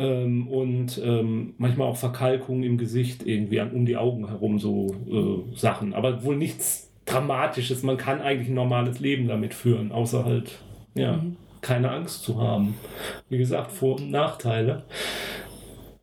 ähm, 0.00 0.48
und 0.48 1.00
ähm, 1.04 1.54
manchmal 1.58 1.88
auch 1.88 1.96
Verkalkungen 1.96 2.62
im 2.62 2.78
Gesicht 2.78 3.26
irgendwie 3.26 3.60
um 3.60 3.84
die 3.84 3.96
Augen 3.96 4.26
herum, 4.26 4.58
so 4.58 4.94
äh, 5.08 5.56
Sachen. 5.56 5.92
Aber 5.94 6.24
wohl 6.24 6.36
nichts 6.36 6.90
Dramatisches. 7.04 7.82
Man 7.82 7.96
kann 7.96 8.20
eigentlich 8.20 8.48
ein 8.48 8.54
normales 8.54 9.00
Leben 9.00 9.26
damit 9.26 9.52
führen, 9.52 9.90
außer 9.90 10.24
halt, 10.24 10.58
ja, 10.94 11.14
mhm. 11.14 11.36
keine 11.60 11.90
Angst 11.90 12.22
zu 12.22 12.40
haben. 12.40 12.74
Wie 13.28 13.38
gesagt, 13.38 13.72
Vor- 13.72 13.96
und 13.96 14.10
Nachteile 14.10 14.84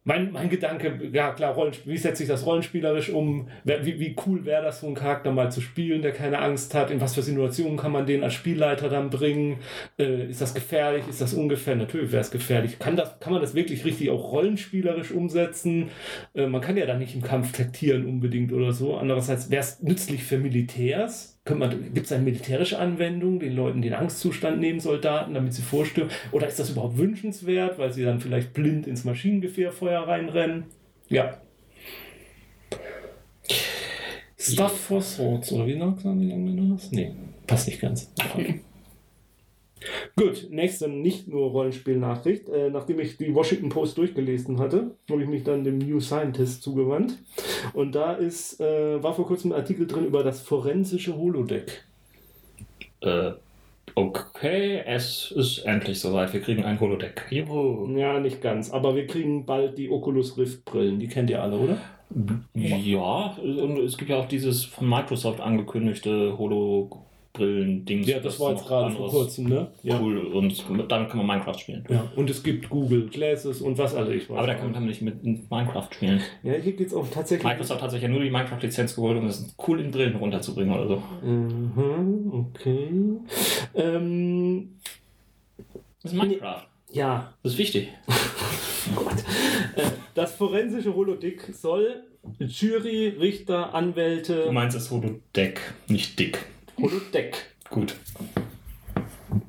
mein, 0.07 0.31
mein 0.31 0.49
Gedanke, 0.49 0.97
ja 1.11 1.33
klar, 1.33 1.53
Rollenspiel, 1.53 1.91
wie 1.91 1.97
setze 1.97 2.23
ich 2.23 2.29
das 2.29 2.45
rollenspielerisch 2.45 3.09
um? 3.09 3.49
Wie, 3.65 3.99
wie 3.99 4.15
cool 4.25 4.45
wäre 4.45 4.63
das, 4.63 4.79
so 4.79 4.87
einen 4.87 4.95
Charakter 4.95 5.33
mal 5.33 5.51
zu 5.51 5.59
spielen, 5.59 6.01
der 6.01 6.13
keine 6.13 6.39
Angst 6.39 6.73
hat? 6.73 6.91
In 6.91 7.01
was 7.01 7.13
für 7.13 7.21
Situationen 7.21 7.75
kann 7.75 7.91
man 7.91 8.05
den 8.05 8.23
als 8.23 8.33
Spielleiter 8.33 8.87
dann 8.87 9.09
bringen? 9.09 9.57
Äh, 9.99 10.29
ist 10.29 10.39
das 10.39 10.53
gefährlich? 10.53 11.03
Ist 11.09 11.19
das 11.19 11.33
ungefährlich? 11.33 11.87
Natürlich 11.87 12.13
wäre 12.13 12.21
es 12.21 12.31
gefährlich. 12.31 12.79
Kann, 12.79 12.95
das, 12.95 13.19
kann 13.19 13.33
man 13.33 13.41
das 13.41 13.53
wirklich 13.53 13.83
richtig 13.83 14.09
auch 14.09 14.31
rollenspielerisch 14.31 15.11
umsetzen? 15.11 15.89
Äh, 16.33 16.47
man 16.47 16.61
kann 16.61 16.77
ja 16.77 16.85
dann 16.85 16.99
nicht 16.99 17.13
im 17.13 17.21
Kampf 17.21 17.51
taktieren 17.51 18.05
unbedingt 18.05 18.53
oder 18.53 18.71
so. 18.71 18.95
Andererseits 18.95 19.49
wäre 19.49 19.61
es 19.61 19.83
nützlich 19.83 20.23
für 20.23 20.37
Militärs? 20.37 21.36
Gibt 21.47 22.05
es 22.05 22.11
eine 22.11 22.23
militärische 22.23 22.77
Anwendung, 22.77 23.39
den 23.39 23.55
Leuten 23.55 23.81
den 23.81 23.93
Angstzustand 23.93 24.59
nehmen, 24.59 24.79
Soldaten, 24.79 25.33
damit 25.33 25.53
sie 25.53 25.61
vorstürmen? 25.61 26.11
Oder 26.31 26.47
ist 26.47 26.59
das 26.59 26.69
überhaupt 26.69 26.97
wünschenswert, 26.97 27.79
weil 27.79 27.93
sie 27.93 28.03
dann 28.03 28.19
vielleicht 28.19 28.53
blind 28.53 28.87
ins 28.87 29.03
Maschinengefährfeuer 29.05 30.07
reinrennen? 30.07 30.65
Ja. 31.09 31.37
Stuff 34.37 34.79
for 34.79 35.01
Swords, 35.01 35.51
oder 35.51 35.65
wie 35.67 35.77
sagen 35.77 36.21
die 36.21 36.31
Anwender 36.31 36.75
das? 36.75 36.91
Nee, 36.91 37.11
passt 37.45 37.67
nicht 37.67 37.81
ganz. 37.81 38.11
Gut, 40.15 40.47
nächste 40.49 40.87
nicht 40.87 41.27
nur 41.27 41.51
Rollenspielnachricht. 41.51 42.49
Äh, 42.49 42.69
nachdem 42.69 42.99
ich 42.99 43.17
die 43.17 43.33
Washington 43.33 43.69
Post 43.69 43.97
durchgelesen 43.97 44.59
hatte, 44.59 44.95
habe 45.09 45.21
ich 45.21 45.29
mich 45.29 45.43
dann 45.43 45.63
dem 45.63 45.77
New 45.77 45.99
Scientist 45.99 46.63
zugewandt. 46.63 47.17
Und 47.73 47.93
da 47.95 48.13
ist, 48.13 48.59
äh, 48.59 49.01
war 49.01 49.13
vor 49.13 49.27
kurzem 49.27 49.51
ein 49.51 49.59
Artikel 49.59 49.87
drin 49.87 50.05
über 50.05 50.23
das 50.23 50.41
forensische 50.41 51.15
Holodeck. 51.15 51.83
Äh, 53.01 53.31
okay, 53.93 54.81
es 54.85 55.31
ist 55.31 55.59
endlich 55.59 55.99
soweit. 55.99 56.33
Wir 56.33 56.41
kriegen 56.41 56.63
ein 56.63 56.79
Holodeck. 56.79 57.25
Juhu. 57.29 57.95
Ja, 57.95 58.19
nicht 58.19 58.41
ganz. 58.41 58.71
Aber 58.71 58.95
wir 58.95 59.05
kriegen 59.05 59.45
bald 59.45 59.77
die 59.77 59.91
Oculus 59.91 60.37
Rift 60.37 60.65
Brillen. 60.65 60.99
Die 60.99 61.07
kennt 61.07 61.29
ihr 61.29 61.41
alle, 61.41 61.57
oder? 61.57 61.77
Ja, 62.53 63.35
und 63.37 63.79
es 63.79 63.97
gibt 63.97 64.09
ja 64.09 64.17
auch 64.17 64.27
dieses 64.27 64.63
von 64.63 64.87
Microsoft 64.87 65.41
angekündigte 65.41 66.37
Holo 66.37 66.89
Brillen-Dings. 67.37 68.07
Ja, 68.07 68.19
das 68.19 68.39
war 68.39 68.51
jetzt 68.51 68.65
gerade 68.65 68.93
vor 68.93 69.09
kurzem, 69.09 69.47
ne? 69.47 69.67
Ja. 69.83 69.99
Cool. 69.99 70.17
Und 70.17 70.65
damit 70.89 71.09
kann 71.09 71.17
man 71.17 71.27
Minecraft 71.27 71.57
spielen. 71.57 71.85
Ja, 71.89 72.11
und 72.15 72.29
es 72.29 72.43
gibt 72.43 72.69
Google 72.69 73.07
Glasses 73.07 73.61
und 73.61 73.77
was 73.77 73.95
alle 73.95 74.15
ich 74.15 74.29
weiß. 74.29 74.37
Aber 74.37 74.47
da 74.47 74.55
kann 74.55 74.71
man 74.71 74.85
nicht 74.85 75.01
mit 75.01 75.23
Minecraft 75.23 75.87
spielen. 75.91 76.21
Ja, 76.43 76.53
hier 76.53 76.73
geht 76.73 76.87
es 76.87 76.93
auch 76.93 77.07
tatsächlich. 77.09 77.47
Microsoft 77.47 77.81
hat 77.81 77.91
sich 77.91 78.01
ja 78.01 78.07
nur 78.07 78.21
die 78.21 78.29
Minecraft-Lizenz 78.29 78.95
geholt, 78.95 79.17
um 79.17 79.27
es 79.27 79.55
cool 79.67 79.79
in 79.79 79.91
Brillen 79.91 80.15
runterzubringen 80.15 80.73
oder 80.73 80.87
so. 80.87 81.03
Mhm, 81.25 82.31
okay. 82.33 82.89
Ähm, 83.75 84.79
das 86.01 86.11
ist 86.11 86.17
Minecraft. 86.17 86.67
Ja. 86.91 87.33
Das 87.43 87.53
ist 87.53 87.57
wichtig. 87.59 87.89
Äh, 89.75 89.83
das 90.13 90.33
forensische 90.33 90.95
Holodeck 90.95 91.41
soll 91.53 92.03
Jury, 92.39 93.09
Richter, 93.19 93.73
Anwälte. 93.73 94.45
Du 94.45 94.51
meinst 94.51 94.75
das 94.75 94.91
Holodeck, 94.91 95.59
nicht 95.87 96.17
dick. 96.19 96.45
Holodeck. 96.77 97.35
Gut. 97.69 97.95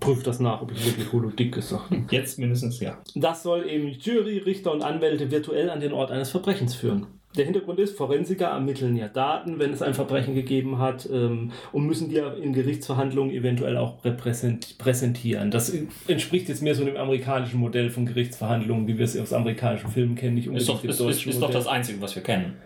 prüfe 0.01 0.25
das 0.25 0.41
nach, 0.41 0.63
ob 0.63 0.73
ich 0.73 0.85
wirklich 0.85 1.13
Holodick 1.13 1.55
gesagt 1.55 1.91
habe. 1.91 2.05
Jetzt 2.11 2.39
mindestens 2.39 2.81
ja. 2.81 2.99
Das 3.15 3.43
soll 3.43 3.69
eben 3.69 3.89
Jury, 3.89 4.39
Richter 4.39 4.73
und 4.73 4.83
Anwälte 4.83 5.31
virtuell 5.31 5.71
an 5.71 5.81
den 5.81 5.93
Ort 5.93 6.11
eines 6.11 6.31
Verbrechens 6.31 6.75
führen. 6.75 7.07
Der 7.37 7.45
Hintergrund 7.45 7.79
ist, 7.79 7.97
Forensiker 7.97 8.47
ermitteln 8.47 8.97
ja 8.97 9.07
Daten, 9.07 9.59
wenn 9.59 9.73
es 9.73 9.83
ein 9.83 9.93
Verbrechen 9.93 10.35
gegeben 10.35 10.79
hat, 10.79 11.09
ähm, 11.13 11.53
und 11.73 11.87
müssen 11.87 12.09
die 12.09 12.17
ja 12.17 12.33
in 12.33 12.55
Gerichtsverhandlungen 12.55 13.33
eventuell 13.33 13.77
auch 13.77 13.99
präsentieren. 14.01 15.51
Das 15.51 15.73
entspricht 16.09 16.49
jetzt 16.49 16.63
mehr 16.63 16.75
so 16.75 16.85
dem 16.85 16.97
amerikanischen 16.97 17.61
Modell 17.61 17.91
von 17.91 18.07
Gerichtsverhandlungen, 18.07 18.89
wie 18.89 18.97
wir 18.97 19.05
es 19.05 19.17
aus 19.17 19.35
amerikanischen 19.35 19.91
Filmen 19.91 20.15
kennen, 20.15 20.37
nicht 20.37 20.49
Ist 20.49 20.69
doch, 20.69 20.81
dem 20.81 20.91
ist, 20.91 21.01
deutschen 21.01 21.29
ist, 21.29 21.37
ist 21.37 21.43
doch 21.43 21.51
das 21.51 21.67
Einzige, 21.67 22.01
was 22.01 22.15
wir 22.17 22.23
kennen. 22.23 22.57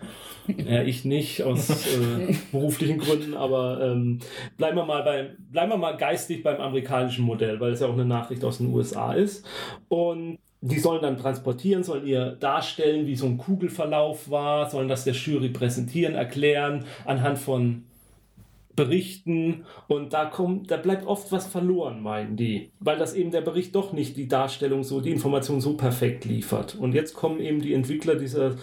Ja, 0.47 0.83
ich 0.83 1.05
nicht, 1.05 1.43
aus 1.43 1.87
äh, 1.87 2.35
beruflichen 2.51 2.97
Gründen, 2.97 3.33
aber 3.33 3.81
ähm, 3.81 4.19
bleiben, 4.57 4.77
wir 4.77 4.85
mal 4.85 5.03
beim, 5.03 5.27
bleiben 5.51 5.71
wir 5.71 5.77
mal 5.77 5.97
geistig 5.97 6.43
beim 6.43 6.59
amerikanischen 6.59 7.25
Modell, 7.25 7.59
weil 7.59 7.73
es 7.73 7.79
ja 7.79 7.87
auch 7.87 7.93
eine 7.93 8.05
Nachricht 8.05 8.43
aus 8.43 8.57
den 8.57 8.73
USA 8.73 9.13
ist. 9.13 9.45
Und 9.87 10.39
die 10.61 10.79
sollen 10.79 11.01
dann 11.01 11.17
transportieren, 11.17 11.83
sollen 11.83 12.07
ihr 12.07 12.37
darstellen, 12.39 13.05
wie 13.05 13.17
so 13.17 13.25
ein 13.25 13.37
Kugelverlauf 13.37 14.29
war, 14.29 14.69
sollen 14.69 14.87
das 14.87 15.03
der 15.03 15.13
Jury 15.13 15.49
präsentieren, 15.49 16.15
erklären, 16.15 16.85
anhand 17.03 17.37
von 17.37 17.83
Berichten 18.75 19.65
und 19.87 20.13
da 20.13 20.25
kommt, 20.25 20.71
da 20.71 20.77
bleibt 20.77 21.05
oft 21.05 21.31
was 21.31 21.47
verloren, 21.47 22.01
meinen 22.01 22.35
die, 22.35 22.71
weil 22.79 22.97
das 22.97 23.13
eben 23.13 23.31
der 23.31 23.41
Bericht 23.41 23.75
doch 23.75 23.93
nicht 23.93 24.17
die 24.17 24.27
Darstellung 24.27 24.83
so, 24.83 25.01
die 25.01 25.11
Information 25.11 25.61
so 25.61 25.77
perfekt 25.77 26.25
liefert. 26.25 26.75
Und 26.75 26.93
jetzt 26.93 27.13
kommen 27.13 27.39
eben 27.39 27.61
die 27.61 27.73
Entwickler 27.73 28.15
dieser 28.15 28.55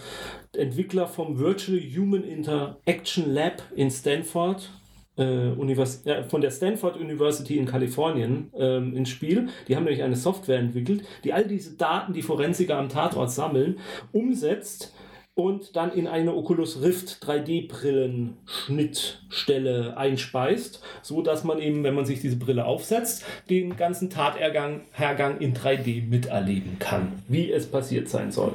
Entwickler 0.55 1.07
vom 1.07 1.39
Virtual 1.39 1.79
Human 1.79 2.23
Interaction 2.23 3.33
Lab 3.33 3.63
in 3.75 3.89
Stanford, 3.89 4.69
äh, 5.17 5.49
Univers 5.51 6.03
ja, 6.05 6.23
von 6.23 6.41
der 6.41 6.51
Stanford 6.51 6.97
University 6.97 7.57
in 7.57 7.65
Kalifornien 7.65 8.51
ähm, 8.57 8.95
ins 8.95 9.09
Spiel. 9.09 9.47
Die 9.67 9.75
haben 9.75 9.85
nämlich 9.85 10.03
eine 10.03 10.15
Software 10.15 10.59
entwickelt, 10.59 11.03
die 11.23 11.33
all 11.33 11.45
diese 11.45 11.77
Daten, 11.77 12.13
die 12.13 12.21
Forensiker 12.21 12.77
am 12.77 12.89
Tatort 12.89 13.31
sammeln, 13.31 13.79
umsetzt 14.11 14.93
und 15.33 15.77
dann 15.77 15.93
in 15.93 16.07
eine 16.07 16.35
Oculus 16.35 16.81
Rift 16.81 17.23
3D-Brillen 17.23 18.35
Schnittstelle 18.45 19.95
einspeist, 19.95 20.83
so 21.01 21.21
dass 21.21 21.45
man 21.45 21.57
eben, 21.59 21.85
wenn 21.85 21.95
man 21.95 22.05
sich 22.05 22.19
diese 22.19 22.35
Brille 22.35 22.65
aufsetzt, 22.65 23.23
den 23.49 23.77
ganzen 23.77 24.09
Tatergang 24.09 24.81
Hergang 24.91 25.39
in 25.39 25.55
3D 25.55 26.09
miterleben 26.09 26.79
kann, 26.79 27.13
wie 27.29 27.49
es 27.49 27.65
passiert 27.67 28.09
sein 28.09 28.31
soll. 28.31 28.51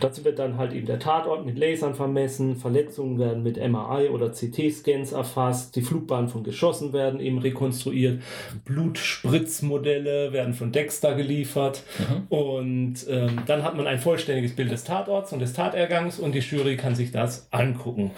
Dazu 0.00 0.24
wird 0.24 0.38
dann 0.38 0.56
halt 0.56 0.72
eben 0.72 0.86
der 0.86 1.00
Tatort 1.00 1.44
mit 1.44 1.58
Lasern 1.58 1.96
vermessen, 1.96 2.54
Verletzungen 2.54 3.18
werden 3.18 3.42
mit 3.42 3.56
MRI 3.56 4.08
oder 4.08 4.30
CT-Scans 4.30 5.10
erfasst, 5.12 5.74
die 5.74 5.82
Flugbahnen 5.82 6.28
von 6.28 6.44
Geschossen 6.44 6.92
werden 6.92 7.18
eben 7.18 7.38
rekonstruiert, 7.38 8.22
Blutspritzmodelle 8.64 10.32
werden 10.32 10.54
von 10.54 10.70
Dexter 10.70 11.16
geliefert 11.16 11.82
und 12.28 12.94
ähm, 13.08 13.40
dann 13.46 13.64
hat 13.64 13.76
man 13.76 13.88
ein 13.88 13.98
vollständiges 13.98 14.54
Bild 14.54 14.70
des 14.70 14.84
Tatorts 14.84 15.32
und 15.32 15.40
des 15.40 15.54
Tatergangs 15.54 16.03
und 16.18 16.34
die 16.34 16.40
Jury 16.40 16.76
kann 16.76 16.94
sich 16.94 17.12
das 17.12 17.48
angucken 17.50 18.10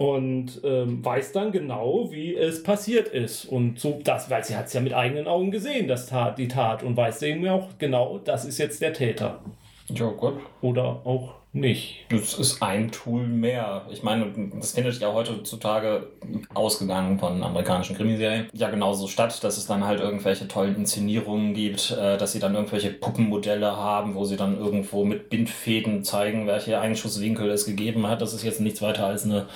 und 0.00 0.62
ähm, 0.64 1.04
weiß 1.04 1.32
dann 1.32 1.52
genau, 1.52 2.10
wie 2.10 2.34
es 2.34 2.62
passiert 2.62 3.08
ist. 3.08 3.44
Und 3.44 3.78
so 3.78 4.00
das, 4.02 4.30
weil 4.30 4.42
sie 4.42 4.56
hat 4.56 4.68
es 4.68 4.72
ja 4.72 4.80
mit 4.80 4.94
eigenen 4.94 5.26
Augen 5.26 5.50
gesehen, 5.50 5.88
das 5.88 6.06
Tat, 6.06 6.38
die 6.38 6.48
Tat, 6.48 6.82
und 6.82 6.96
weiß 6.96 7.20
eben 7.22 7.46
auch 7.48 7.68
genau, 7.78 8.18
das 8.18 8.46
ist 8.46 8.56
jetzt 8.56 8.80
der 8.80 8.94
Täter. 8.94 9.40
Ja, 9.88 10.08
gut. 10.08 10.34
Oder 10.62 11.02
auch 11.04 11.34
nicht. 11.52 12.06
Das 12.10 12.34
ist 12.34 12.62
ein 12.62 12.92
Tool 12.92 13.26
mehr. 13.26 13.86
Ich 13.90 14.02
meine, 14.02 14.32
das 14.54 14.72
findet 14.72 15.00
ja 15.00 15.12
heutzutage 15.12 16.06
ausgegangen 16.54 17.18
von 17.18 17.42
amerikanischen 17.42 17.96
Krimiserien 17.96 18.48
ja 18.52 18.70
genauso 18.70 19.08
statt, 19.08 19.42
dass 19.42 19.58
es 19.58 19.66
dann 19.66 19.84
halt 19.84 20.00
irgendwelche 20.00 20.46
tollen 20.46 20.76
Inszenierungen 20.76 21.54
gibt, 21.54 21.90
äh, 21.90 22.16
dass 22.16 22.32
sie 22.32 22.38
dann 22.38 22.54
irgendwelche 22.54 22.90
Puppenmodelle 22.90 23.76
haben, 23.76 24.14
wo 24.14 24.24
sie 24.24 24.36
dann 24.36 24.58
irgendwo 24.58 25.04
mit 25.04 25.28
Bindfäden 25.28 26.04
zeigen, 26.04 26.46
welche 26.46 26.80
Einschusswinkel 26.80 27.50
es 27.50 27.66
gegeben 27.66 28.06
hat. 28.06 28.22
Das 28.22 28.32
ist 28.32 28.44
jetzt 28.44 28.60
nichts 28.60 28.80
weiter 28.80 29.06
als 29.06 29.24
eine 29.24 29.46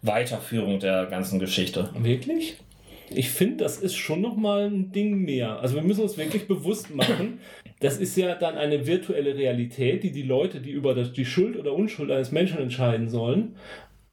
Weiterführung 0.00 0.80
der 0.80 1.06
ganzen 1.06 1.38
Geschichte. 1.38 1.90
Wirklich? 1.94 2.56
Ich 3.16 3.30
finde, 3.30 3.58
das 3.58 3.78
ist 3.78 3.96
schon 3.96 4.20
nochmal 4.20 4.66
ein 4.66 4.92
Ding 4.92 5.18
mehr. 5.18 5.60
Also 5.60 5.76
wir 5.76 5.82
müssen 5.82 6.02
uns 6.02 6.16
wirklich 6.16 6.46
bewusst 6.48 6.94
machen, 6.94 7.38
das 7.80 7.98
ist 7.98 8.16
ja 8.16 8.34
dann 8.34 8.56
eine 8.56 8.86
virtuelle 8.86 9.36
Realität, 9.36 10.04
die 10.04 10.12
die 10.12 10.22
Leute, 10.22 10.60
die 10.60 10.70
über 10.70 10.94
das, 10.94 11.12
die 11.12 11.24
Schuld 11.24 11.56
oder 11.56 11.72
Unschuld 11.72 12.10
eines 12.10 12.30
Menschen 12.30 12.58
entscheiden 12.58 13.08
sollen, 13.08 13.56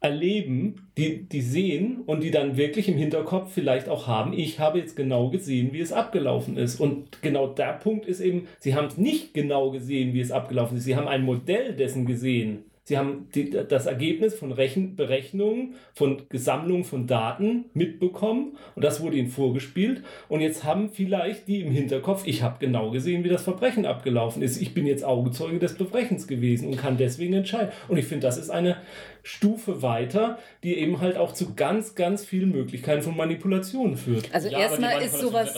erleben, 0.01 0.87
die, 0.97 1.27
die 1.27 1.41
sehen 1.41 2.01
und 2.05 2.23
die 2.23 2.31
dann 2.31 2.55
wirklich 2.55 2.87
im 2.87 2.97
Hinterkopf 2.97 3.51
vielleicht 3.53 3.89
auch 3.89 4.07
haben, 4.07 4.33
ich 4.33 4.59
habe 4.59 4.79
jetzt 4.79 4.95
genau 4.95 5.29
gesehen, 5.29 5.73
wie 5.73 5.81
es 5.81 5.91
abgelaufen 5.91 6.57
ist. 6.57 6.79
Und 6.79 7.21
genau 7.21 7.47
der 7.47 7.73
Punkt 7.73 8.05
ist 8.05 8.21
eben, 8.21 8.47
sie 8.59 8.75
haben 8.75 8.87
es 8.87 8.97
nicht 8.97 9.33
genau 9.33 9.71
gesehen, 9.71 10.13
wie 10.13 10.21
es 10.21 10.31
abgelaufen 10.31 10.77
ist. 10.77 10.85
Sie 10.85 10.95
haben 10.95 11.07
ein 11.07 11.23
Modell 11.23 11.73
dessen 11.73 12.05
gesehen. 12.05 12.63
Sie 12.89 12.97
haben 12.97 13.27
die, 13.35 13.51
das 13.51 13.85
Ergebnis 13.85 14.33
von 14.33 14.51
Rechen, 14.51 14.95
Berechnungen, 14.95 15.75
von 15.93 16.23
Gesammlung 16.29 16.83
von 16.83 17.05
Daten 17.05 17.65
mitbekommen 17.75 18.57
und 18.73 18.83
das 18.83 18.99
wurde 18.99 19.17
ihnen 19.17 19.27
vorgespielt. 19.27 20.01
Und 20.27 20.41
jetzt 20.41 20.63
haben 20.63 20.89
vielleicht 20.89 21.47
die 21.47 21.61
im 21.61 21.69
Hinterkopf, 21.69 22.25
ich 22.25 22.41
habe 22.41 22.57
genau 22.57 22.89
gesehen, 22.89 23.23
wie 23.23 23.29
das 23.29 23.43
Verbrechen 23.43 23.85
abgelaufen 23.85 24.41
ist. 24.41 24.59
Ich 24.59 24.73
bin 24.73 24.87
jetzt 24.87 25.03
Augenzeuge 25.03 25.59
des 25.59 25.73
Verbrechens 25.73 26.25
gewesen 26.25 26.69
und 26.69 26.77
kann 26.77 26.97
deswegen 26.97 27.33
entscheiden. 27.33 27.69
Und 27.89 27.99
ich 27.99 28.05
finde, 28.05 28.25
das 28.25 28.39
ist 28.39 28.49
eine 28.49 28.77
Stufe 29.21 29.83
weiter, 29.83 30.39
die 30.63 30.75
eben 30.75 30.99
halt 30.99 31.15
auch 31.15 31.33
zu 31.33 31.53
ganz, 31.53 31.93
ganz 31.93 32.25
vielen 32.25 32.51
Möglichkeiten 32.51 33.03
von 33.03 33.15
Manipulationen 33.15 33.97
führt. 33.97 34.33
Also 34.33 34.49
Ja, 34.49 34.61
erstmal 34.61 34.99
ist 35.03 35.19
sowas, 35.19 35.53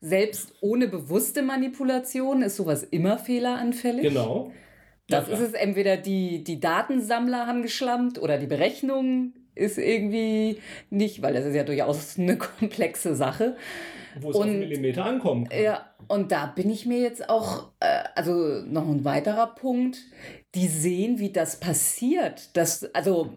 selbst 0.00 0.54
ohne 0.60 0.86
bewusste 0.86 1.42
Manipulation, 1.42 2.42
ist 2.42 2.54
sowas 2.54 2.84
immer 2.84 3.18
fehleranfällig. 3.18 4.02
Genau. 4.02 4.52
Das 5.08 5.26
Ja, 5.28 5.34
ist 5.34 5.40
es 5.40 5.52
entweder 5.54 5.96
die, 5.96 6.44
die 6.44 6.60
Datensammler 6.60 7.46
haben 7.46 7.62
geschlampt 7.62 8.18
oder 8.18 8.38
die 8.38 8.46
Berechnung 8.46 9.32
ist 9.54 9.78
irgendwie 9.78 10.60
nicht, 10.90 11.20
weil 11.22 11.34
das 11.34 11.44
ist 11.46 11.54
ja 11.54 11.64
durchaus 11.64 12.18
eine 12.18 12.36
komplexe 12.36 13.16
Sache. 13.16 13.56
Wo 14.20 14.30
es 14.30 14.36
auf 14.36 14.42
Und- 14.42 14.58
Millimeter 14.60 15.04
ankommen 15.04 15.48
kann. 15.48 15.62
Ja, 15.62 15.86
und 16.08 16.30
da 16.32 16.46
bin 16.46 16.70
ich 16.70 16.86
mir 16.86 17.00
jetzt 17.00 17.28
auch, 17.28 17.70
äh, 17.80 18.04
also 18.14 18.32
noch 18.66 18.86
ein 18.88 19.04
weiterer 19.04 19.46
Punkt, 19.54 19.98
die 20.54 20.66
sehen, 20.68 21.18
wie 21.18 21.30
das 21.32 21.58
passiert, 21.60 22.56
das, 22.56 22.84
also, 22.94 23.32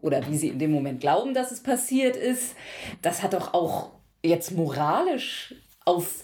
oder 0.00 0.26
wie 0.28 0.36
sie 0.36 0.48
in 0.48 0.58
dem 0.58 0.72
Moment 0.72 1.00
glauben, 1.00 1.34
dass 1.34 1.50
es 1.52 1.62
passiert 1.62 2.16
ist, 2.16 2.54
das 3.02 3.22
hat 3.22 3.34
doch 3.34 3.54
auch 3.54 3.90
jetzt 4.24 4.52
moralisch 4.52 5.54
auf 5.84 6.22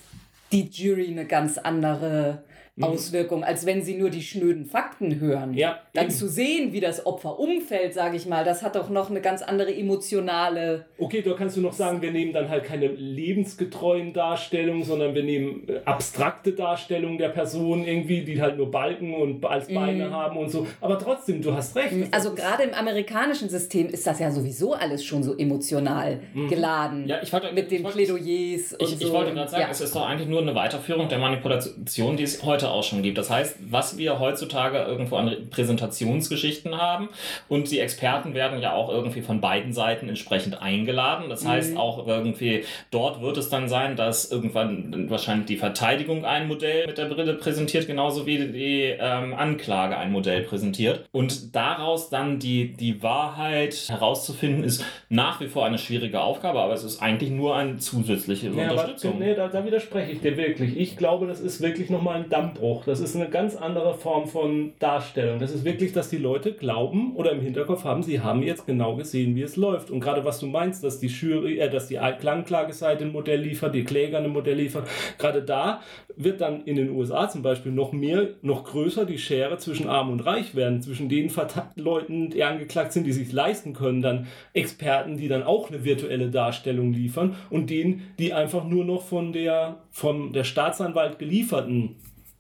die 0.53 0.69
Jury 0.69 1.09
eine 1.09 1.27
ganz 1.27 1.59
andere 1.59 2.45
Auswirkung, 2.81 3.45
als 3.45 3.67
wenn 3.67 3.83
sie 3.83 3.95
nur 3.95 4.11
die 4.11 4.23
schnöden 4.23 4.65
Fakten 4.67 5.21
hören. 5.21 5.55
Ja, 5.55 5.79
Dann 5.93 6.07
eben. 6.07 6.13
zu 6.15 6.29
sehen, 6.29 6.73
wie 6.73 6.81
das 6.81 7.07
Opfer 7.07 7.39
umfällt, 7.39 7.95
sage 7.95 8.17
ich 8.17 8.27
mal, 8.27 8.45
das 8.45 8.63
hat 8.65 8.75
doch 8.75 8.91
noch 8.91 9.11
eine 9.11 9.21
ganz 9.21 9.43
andere 9.43 9.73
emotionale 9.73 10.87
Okay, 10.99 11.23
da 11.23 11.35
kannst 11.35 11.57
du 11.57 11.61
noch 11.61 11.73
sagen, 11.73 12.03
wir 12.03 12.11
nehmen 12.11 12.33
dann 12.33 12.49
halt 12.49 12.65
keine 12.65 12.89
lebensgetreuen 12.89 14.13
Darstellungen, 14.13 14.83
sondern 14.83 15.15
wir 15.15 15.23
nehmen 15.23 15.69
äh, 15.69 15.81
abstrakte 15.85 16.53
Darstellungen 16.53 17.19
der 17.19 17.29
Person 17.29 17.85
irgendwie, 17.87 18.23
die 18.25 18.41
halt 18.41 18.57
nur 18.57 18.71
Balken 18.71 19.15
und 19.15 19.45
als 19.45 19.69
Beine 19.69 20.11
haben 20.11 20.37
und 20.37 20.51
so. 20.51 20.67
Aber 20.81 20.99
trotzdem, 20.99 21.43
du 21.43 21.53
hast 21.55 21.77
recht. 21.77 21.93
das- 21.93 22.13
Also 22.13 22.35
gerade 22.35 22.65
im 22.65 22.75
amerikanischen 22.75 23.49
System 23.49 23.89
ist 23.89 24.07
das 24.07 24.19
ja 24.19 24.31
sowieso 24.31 24.73
alles 24.75 25.05
schon 25.05 25.23
so 25.23 25.37
emotional 25.37 26.21
geladen. 26.49 27.07
Ja, 27.07 27.19
ich 27.23 27.33
wollte- 27.33 27.53
mit 27.53 27.71
den 27.71 27.79
ich 27.79 27.85
wollte- 27.85 27.97
Plädoyers 27.99 28.73
und 28.75 28.83
Ich, 28.83 28.89
so. 28.99 29.07
ich 29.07 29.13
wollte 29.13 29.33
gerade 29.33 29.51
sagen, 29.51 29.63
ja. 29.63 29.69
es 29.71 29.81
ist 29.81 29.95
doch 29.95 30.07
eigentlich 30.07 30.29
nur 30.29 30.41
eine 30.43 30.55
Weiterführung 30.55 31.09
der 31.09 31.19
Manipulation, 31.19 32.17
die 32.17 32.23
es 32.25 32.43
heute 32.45 32.64
auch 32.71 32.85
schon 32.85 33.03
gibt. 33.03 33.19
Das 33.19 33.31
heißt, 33.31 33.57
was 33.71 33.99
wir 33.99 34.19
heutzutage 34.19 34.79
irgendwo 34.79 35.17
an 35.17 35.35
Präsentationsgeschichten 35.51 36.77
haben 36.81 37.09
und 37.49 37.71
die 37.71 37.81
Experten 37.81 38.35
werden 38.35 38.61
ja 38.61 38.73
auch 38.73 38.89
irgendwie 38.89 39.23
von 39.23 39.41
beiden 39.41 39.73
Seiten 39.73 40.09
entsprechend 40.09 40.61
eingeladen. 40.61 41.29
Das 41.29 41.47
heißt, 41.47 41.77
auch 41.77 42.07
irgendwie 42.07 42.65
dort 42.91 43.21
wird 43.21 43.37
es 43.37 43.49
dann 43.49 43.69
sein, 43.69 43.97
dass 43.97 44.31
irgendwann 44.31 45.09
wahrscheinlich 45.11 45.47
die 45.47 45.57
Verteidigung 45.57 46.25
ein 46.25 46.49
Modell 46.49 46.87
mit 46.87 46.99
der 46.99 47.07
Brille 47.07 47.35
präsentiert, 47.35 47.87
genauso 47.87 48.27
wie 48.27 48.39
die 48.39 48.95
ähm, 48.99 49.35
Anklage 49.35 49.97
ein 49.97 50.13
Modell 50.13 50.43
präsentiert. 50.43 51.07
Und 51.13 51.55
daraus 51.55 52.11
dann 52.11 52.39
die, 52.39 52.73
die 52.75 53.03
Wahrheit 53.03 53.75
herauszufinden, 53.89 54.65
ist 54.65 54.85
nach 55.09 55.41
wie 55.41 55.47
vor 55.49 55.65
eine 55.67 55.79
schwierige 55.79 56.21
Aufgabe, 56.21 56.61
aber 56.61 56.73
es 56.75 56.85
ist 56.85 57.01
eigentlich 57.03 57.31
nur 57.31 57.57
eine 57.57 57.79
zusätzliche 57.79 58.49
Ja, 58.49 58.65
aber, 58.65 58.73
Unterstützung. 58.73 59.19
nee, 59.19 59.35
da, 59.35 59.49
da 59.49 59.65
widerspreche 59.65 60.13
ich 60.13 60.21
dir 60.21 60.37
wirklich. 60.37 60.77
Ich 60.77 60.97
glaube, 60.97 61.27
das 61.27 61.41
ist 61.41 61.61
wirklich 61.61 61.91
nochmal 61.91 62.17
ein 62.17 62.29
Dammbruch. 62.55 62.85
Das 62.85 63.01
ist 63.01 63.17
eine 63.17 63.29
ganz 63.29 63.57
andere 63.57 63.95
Form 63.95 64.27
von 64.27 64.73
Darstellung. 64.79 65.39
Das 65.39 65.53
ist 65.53 65.65
wirklich, 65.65 65.93
dass 65.93 66.09
die 66.09 66.17
Leute 66.17 66.53
glauben 66.53 67.15
oder 67.17 67.33
im 67.33 67.41
Hinterkopf 67.41 67.85
haben, 67.85 68.03
sie 68.03 68.21
haben 68.21 68.43
jetzt 68.43 68.67
genau 68.67 68.97
gesehen, 68.97 69.37
wie 69.37 69.43
es 69.43 69.57
läuft. 69.57 69.91
Und 69.91 70.01
gerade 70.01 70.25
was 70.25 70.39
du 70.39 70.47
meinst, 70.47 70.85
dass 70.85 70.99
die 70.99 71.09
Jury, 71.09 71.59
äh, 71.59 71.71
dass 71.71 71.89
die 71.89 71.99
Klangklageseite 72.19 73.05
ein 73.05 73.13
Modell 73.13 73.41
liefert, 73.41 73.75
die 73.75 73.85
Kläger 73.85 74.19
ein 74.19 74.31
Modell 74.31 74.57
liefern, 74.57 74.85
gerade 75.19 75.43
da 75.43 75.81
wird 76.17 76.41
dann 76.41 76.65
in 76.65 76.77
den 76.77 76.91
USA 76.91 77.29
zum 77.29 77.43
Beispiel 77.43 77.73
noch 77.73 77.93
mehr, 77.93 78.29
noch 78.43 78.65
größer 78.65 79.05
die 79.05 79.19
Schere 79.19 79.59
zwischen 79.59 79.89
Arm 79.89 80.11
und 80.11 80.21
Reich 80.21 80.55
werden, 80.55 80.81
zwischen 80.81 81.09
den 81.09 81.31
Leuten, 81.77 82.31
die 82.31 82.45
angeklagt 82.45 82.93
sind, 82.93 83.07
die 83.07 83.13
sich 83.13 83.33
leisten 83.33 83.75
können, 83.75 84.03
dann 84.03 84.27
Experten, 84.53 85.17
die 85.17 85.29
dann 85.29 85.43
auch 85.43 85.71
eine 85.71 85.85
virtuelle 85.85 86.31
Darstellung 86.31 86.93
liefern 86.93 87.35
und 87.51 87.71
denen, 87.71 88.03
die 88.19 88.33
einfach 88.33 88.65
nur 88.65 88.85
noch 88.85 89.03
von 89.03 89.33
der 89.33 89.77
von 89.91 90.33
der 90.33 90.45
Staatsanwalt 90.45 91.19
gelieferten 91.19 91.97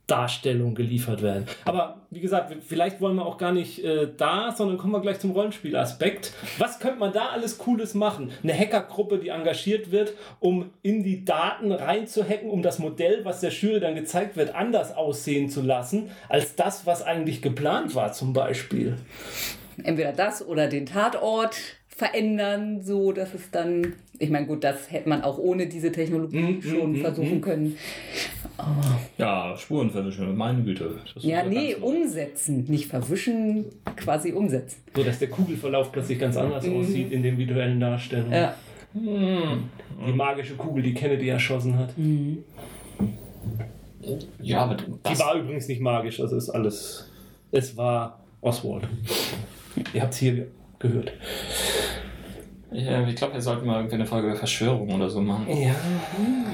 Darstellung 0.07 0.75
geliefert 0.75 1.23
werden. 1.23 1.47
Aber 1.65 2.03
wie 2.11 2.21
gesagt, 2.21 2.55
vielleicht 2.67 3.01
wollen 3.01 3.17
wir 3.17 3.25
auch 3.25 3.39
gar 3.39 3.53
nicht 3.53 3.83
äh, 3.83 4.09
da, 4.17 4.53
sondern 4.53 4.77
kommen 4.77 4.93
wir 4.93 5.01
gleich 5.01 5.19
zum 5.19 5.31
Rollenspielaspekt. 5.31 6.33
Was 6.59 6.79
könnte 6.79 6.99
man 6.99 7.13
da 7.13 7.29
alles 7.31 7.57
Cooles 7.57 7.95
machen? 7.95 8.31
Eine 8.43 8.53
Hackergruppe, 8.53 9.19
die 9.19 9.29
engagiert 9.29 9.91
wird, 9.91 10.13
um 10.41 10.71
in 10.83 11.03
die 11.03 11.25
Daten 11.25 11.73
reinzuhacken, 11.73 12.51
um 12.51 12.63
das 12.63 12.79
Modell, 12.79 13.25
was 13.25 13.41
der 13.41 13.51
Jury 13.51 13.81
dann 13.81 13.95
gezeigt 13.95 14.37
wird, 14.37 14.55
anders 14.55 14.95
aussehen 14.95 15.49
zu 15.49 15.63
lassen, 15.63 16.11
als 16.29 16.55
das, 16.55 16.85
was 16.85 17.03
eigentlich 17.03 17.41
geplant 17.41 17.95
war, 17.95 18.13
zum 18.13 18.35
Beispiel. 18.35 18.97
Entweder 19.83 20.13
das 20.13 20.47
oder 20.47 20.69
den 20.69 20.87
Tatort 20.87 21.57
verändern, 21.97 22.83
so 22.83 23.13
dass 23.13 23.35
es 23.35 23.51
dann, 23.51 23.93
ich 24.19 24.31
meine, 24.31 24.47
gut, 24.47 24.65
das 24.65 24.91
hätte 24.91 25.09
man 25.09 25.23
auch 25.23 25.39
ohne 25.39 25.69
diese 25.69 25.93
Technologie 25.93 26.41
Mm, 26.41 26.63
schon 26.63 26.93
mm, 26.93 27.01
versuchen 27.01 27.39
mm. 27.39 27.41
können. 27.41 27.79
Ja, 29.17 29.57
Spuren 29.57 29.91
verwischen, 29.91 30.37
meine 30.37 30.63
Güte. 30.63 30.99
Ja, 31.17 31.45
nee, 31.45 31.75
umsetzen, 31.75 32.65
nicht 32.69 32.87
verwischen, 32.87 33.67
quasi 33.97 34.33
umsetzen. 34.33 34.83
So 34.95 35.05
dass 35.05 35.19
der 35.19 35.29
Kugelverlauf 35.29 35.93
plötzlich 35.93 36.19
ganz 36.19 36.37
anders 36.37 36.67
aussieht 36.67 37.13
in 37.13 37.23
den 37.23 37.39
visuellen 37.39 37.79
Darstellungen. 37.79 38.33
Ja. 38.33 38.55
Die 38.95 40.13
magische 40.13 40.55
Kugel, 40.55 40.83
die 40.83 40.95
Kennedy 40.95 41.29
erschossen 41.29 41.77
hat. 41.79 41.95
Ja, 44.41 44.61
aber 44.61 44.77
Die 44.77 45.19
war 45.19 45.35
übrigens 45.35 45.67
nicht 45.69 45.81
magisch, 45.81 46.21
also 46.21 46.37
ist 46.37 46.51
alles. 46.51 47.11
Es 47.51 47.77
war 47.77 48.21
Oswald. 48.41 48.87
Ihr 49.93 50.03
habt 50.03 50.13
es 50.15 50.21
hier 50.21 50.47
gehört. 50.79 51.13
Ja, 52.75 53.07
ich 53.09 53.17
glaube, 53.17 53.35
wir 53.35 53.41
sollten 53.43 53.67
mal 53.67 53.77
irgendwie 53.77 53.95
eine 53.97 54.07
Folge 54.07 54.29
über 54.29 54.37
Verschwörung 54.37 54.91
oder 54.93 55.09
so 55.09 55.21
machen. 55.21 55.47
Ja, 55.49 55.75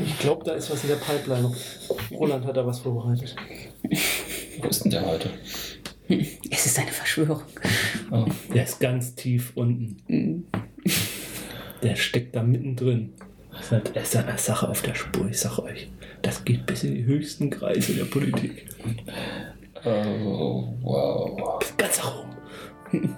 ich 0.04 0.18
glaube, 0.18 0.44
da 0.44 0.52
ist 0.52 0.70
was 0.70 0.82
in 0.84 0.90
der 0.90 0.96
Pipeline. 0.96 1.50
Roland 2.12 2.44
hat 2.46 2.56
da 2.56 2.66
was 2.66 2.78
vorbereitet. 2.80 3.34
Wo 4.60 4.68
ist 4.68 4.84
denn 4.84 4.90
der 4.90 5.06
heute? 5.06 5.30
Es 6.50 6.66
ist 6.66 6.78
eine 6.78 6.90
Verschwörung. 6.90 7.42
Oh. 8.10 8.26
Der 8.52 8.64
ist 8.64 8.80
ganz 8.80 9.14
tief 9.14 9.52
unten. 9.54 10.46
Der 11.82 11.96
steckt 11.96 12.34
da 12.36 12.42
mittendrin. 12.42 13.12
Das 13.52 13.62
ist 13.66 13.72
halt- 13.72 13.96
er 13.96 14.02
ist 14.02 14.16
eine 14.16 14.38
Sache 14.38 14.68
auf 14.68 14.82
der 14.82 14.94
Spur, 14.94 15.28
ich 15.28 15.38
sag 15.38 15.58
euch. 15.58 15.88
Das 16.22 16.44
geht 16.44 16.66
bis 16.66 16.84
in 16.84 16.94
die 16.94 17.04
höchsten 17.04 17.48
Kreise 17.50 17.94
der 17.94 18.04
Politik. 18.04 18.66
Oh, 19.84 20.74
wow. 20.82 21.58
Bis 21.60 21.76
ganz 21.76 21.98
nach 21.98 22.14
oben. 22.92 23.16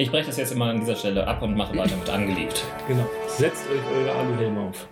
Ich 0.00 0.10
breche 0.10 0.28
das 0.28 0.38
jetzt 0.38 0.52
immer 0.52 0.70
an 0.70 0.80
dieser 0.80 0.96
Stelle 0.96 1.26
ab 1.26 1.42
und 1.42 1.54
mache 1.54 1.76
weiter 1.76 1.94
mit 1.94 2.08
angeliebt. 2.08 2.64
Genau. 2.88 3.06
Setzt 3.26 3.68
euch 3.68 3.82
eure 3.94 4.10
Aluhelme 4.10 4.60
auf. 4.62 4.88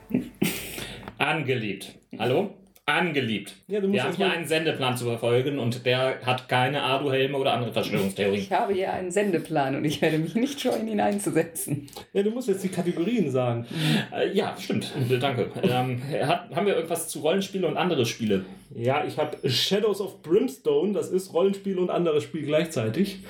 Angeliebt. 1.17 1.99
Hallo? 2.19 2.51
Angeliebt. 2.89 3.55
Ja, 3.69 3.81
du 3.81 3.89
musst 3.89 3.95
Wir 3.97 4.03
haben 4.05 4.17
hier 4.17 4.27
mal- 4.27 4.37
einen 4.37 4.49
Sendeplan 4.49 4.97
zu 4.97 5.05
verfolgen 5.05 5.59
und 5.59 5.85
der 5.85 6.21
hat 6.25 6.49
keine 6.49 6.83
Aluhelme 6.83 7.37
oder 7.37 7.53
andere 7.53 7.73
Verschwörungstheorien. 7.73 8.41
Ich 8.41 8.51
habe 8.53 8.73
hier 8.73 8.93
einen 8.93 9.11
Sendeplan 9.11 9.77
und 9.77 9.85
ich 9.85 10.01
werde 10.01 10.19
mich 10.19 10.35
nicht 10.35 10.61
scheuen, 10.61 10.89
ihn 10.89 11.01
einzusetzen. 11.01 11.87
Ja, 12.13 12.23
du 12.23 12.31
musst 12.31 12.49
jetzt 12.49 12.65
die 12.65 12.69
Kategorien 12.69 13.31
sagen. 13.31 13.67
Äh, 14.15 14.33
ja, 14.33 14.57
stimmt. 14.59 14.91
Danke. 15.21 15.51
Ähm, 15.63 16.01
hat, 16.27 16.51
haben 16.55 16.67
wir 16.67 16.75
irgendwas 16.77 17.09
zu 17.09 17.21
Rollenspiele 17.21 17.67
und 17.67 17.77
andere 17.77 18.07
Spiele? 18.07 18.45
Ja, 18.75 19.05
ich 19.05 19.17
habe 19.19 19.49
Shadows 19.49 20.01
of 20.01 20.23
Brimstone, 20.23 20.93
das 20.93 21.09
ist 21.11 21.33
Rollenspiel 21.33 21.79
und 21.79 21.91
anderes 21.91 22.23
Spiel 22.25 22.43
gleichzeitig. 22.47 23.21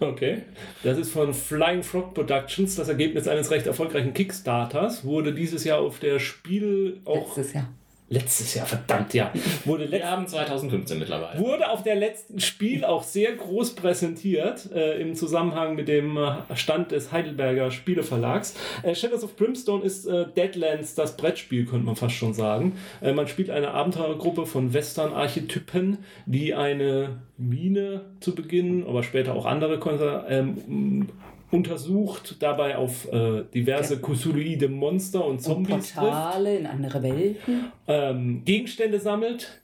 Okay. 0.00 0.42
Das 0.82 0.98
ist 0.98 1.10
von 1.10 1.32
Flying 1.32 1.82
Frog 1.82 2.12
Productions, 2.14 2.76
das 2.76 2.88
Ergebnis 2.88 3.26
eines 3.28 3.50
recht 3.50 3.66
erfolgreichen 3.66 4.12
Kickstarters. 4.12 5.04
Wurde 5.04 5.32
dieses 5.32 5.64
Jahr 5.64 5.78
auf 5.80 5.98
der 5.98 6.18
Spiel 6.18 7.00
auch. 7.06 7.36
Letztes 7.36 7.54
Jahr. 7.54 7.68
Letztes 8.08 8.54
Jahr, 8.54 8.66
verdammt, 8.66 9.14
ja. 9.14 9.32
Wurde, 9.64 9.90
Wir 9.90 10.08
haben 10.08 10.28
2015 10.28 10.96
mittlerweile. 10.96 11.40
wurde 11.40 11.68
auf 11.68 11.82
der 11.82 11.96
letzten 11.96 12.38
Spiel 12.38 12.84
auch 12.84 13.02
sehr 13.02 13.32
groß 13.32 13.74
präsentiert 13.74 14.70
äh, 14.72 15.00
im 15.00 15.16
Zusammenhang 15.16 15.74
mit 15.74 15.88
dem 15.88 16.16
äh, 16.16 16.34
Stand 16.54 16.92
des 16.92 17.10
Heidelberger 17.10 17.72
Spieleverlags. 17.72 18.54
Äh, 18.84 18.94
Shadows 18.94 19.24
of 19.24 19.34
Brimstone 19.34 19.82
ist 19.82 20.06
äh, 20.06 20.24
Deadlands, 20.36 20.94
das 20.94 21.16
Brettspiel, 21.16 21.66
könnte 21.66 21.84
man 21.84 21.96
fast 21.96 22.14
schon 22.14 22.32
sagen. 22.32 22.78
Äh, 23.00 23.12
man 23.12 23.26
spielt 23.26 23.50
eine 23.50 23.72
Abenteurergruppe 23.72 24.46
von 24.46 24.72
Western-Archetypen, 24.72 25.98
die 26.26 26.54
eine 26.54 27.22
Mine 27.38 28.02
zu 28.20 28.36
Beginn, 28.36 28.86
aber 28.86 29.02
später 29.02 29.34
auch 29.34 29.46
andere 29.46 29.80
Konser 29.80 30.26
ähm, 30.28 31.08
untersucht, 31.50 32.36
dabei 32.40 32.76
auf 32.76 33.10
äh, 33.12 33.44
diverse 33.54 33.98
Kusuluide 33.98 34.68
Monster 34.68 35.24
und 35.24 35.34
Und 35.34 35.40
Zombies 35.42 35.92
trifft, 35.92 35.94
Portale 35.94 36.56
in 36.56 36.66
andere 36.66 37.02
Welten. 37.02 37.72
ähm, 37.86 38.42
Gegenstände 38.44 38.98
sammelt. 39.00 39.62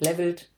Levelt, 0.00 0.50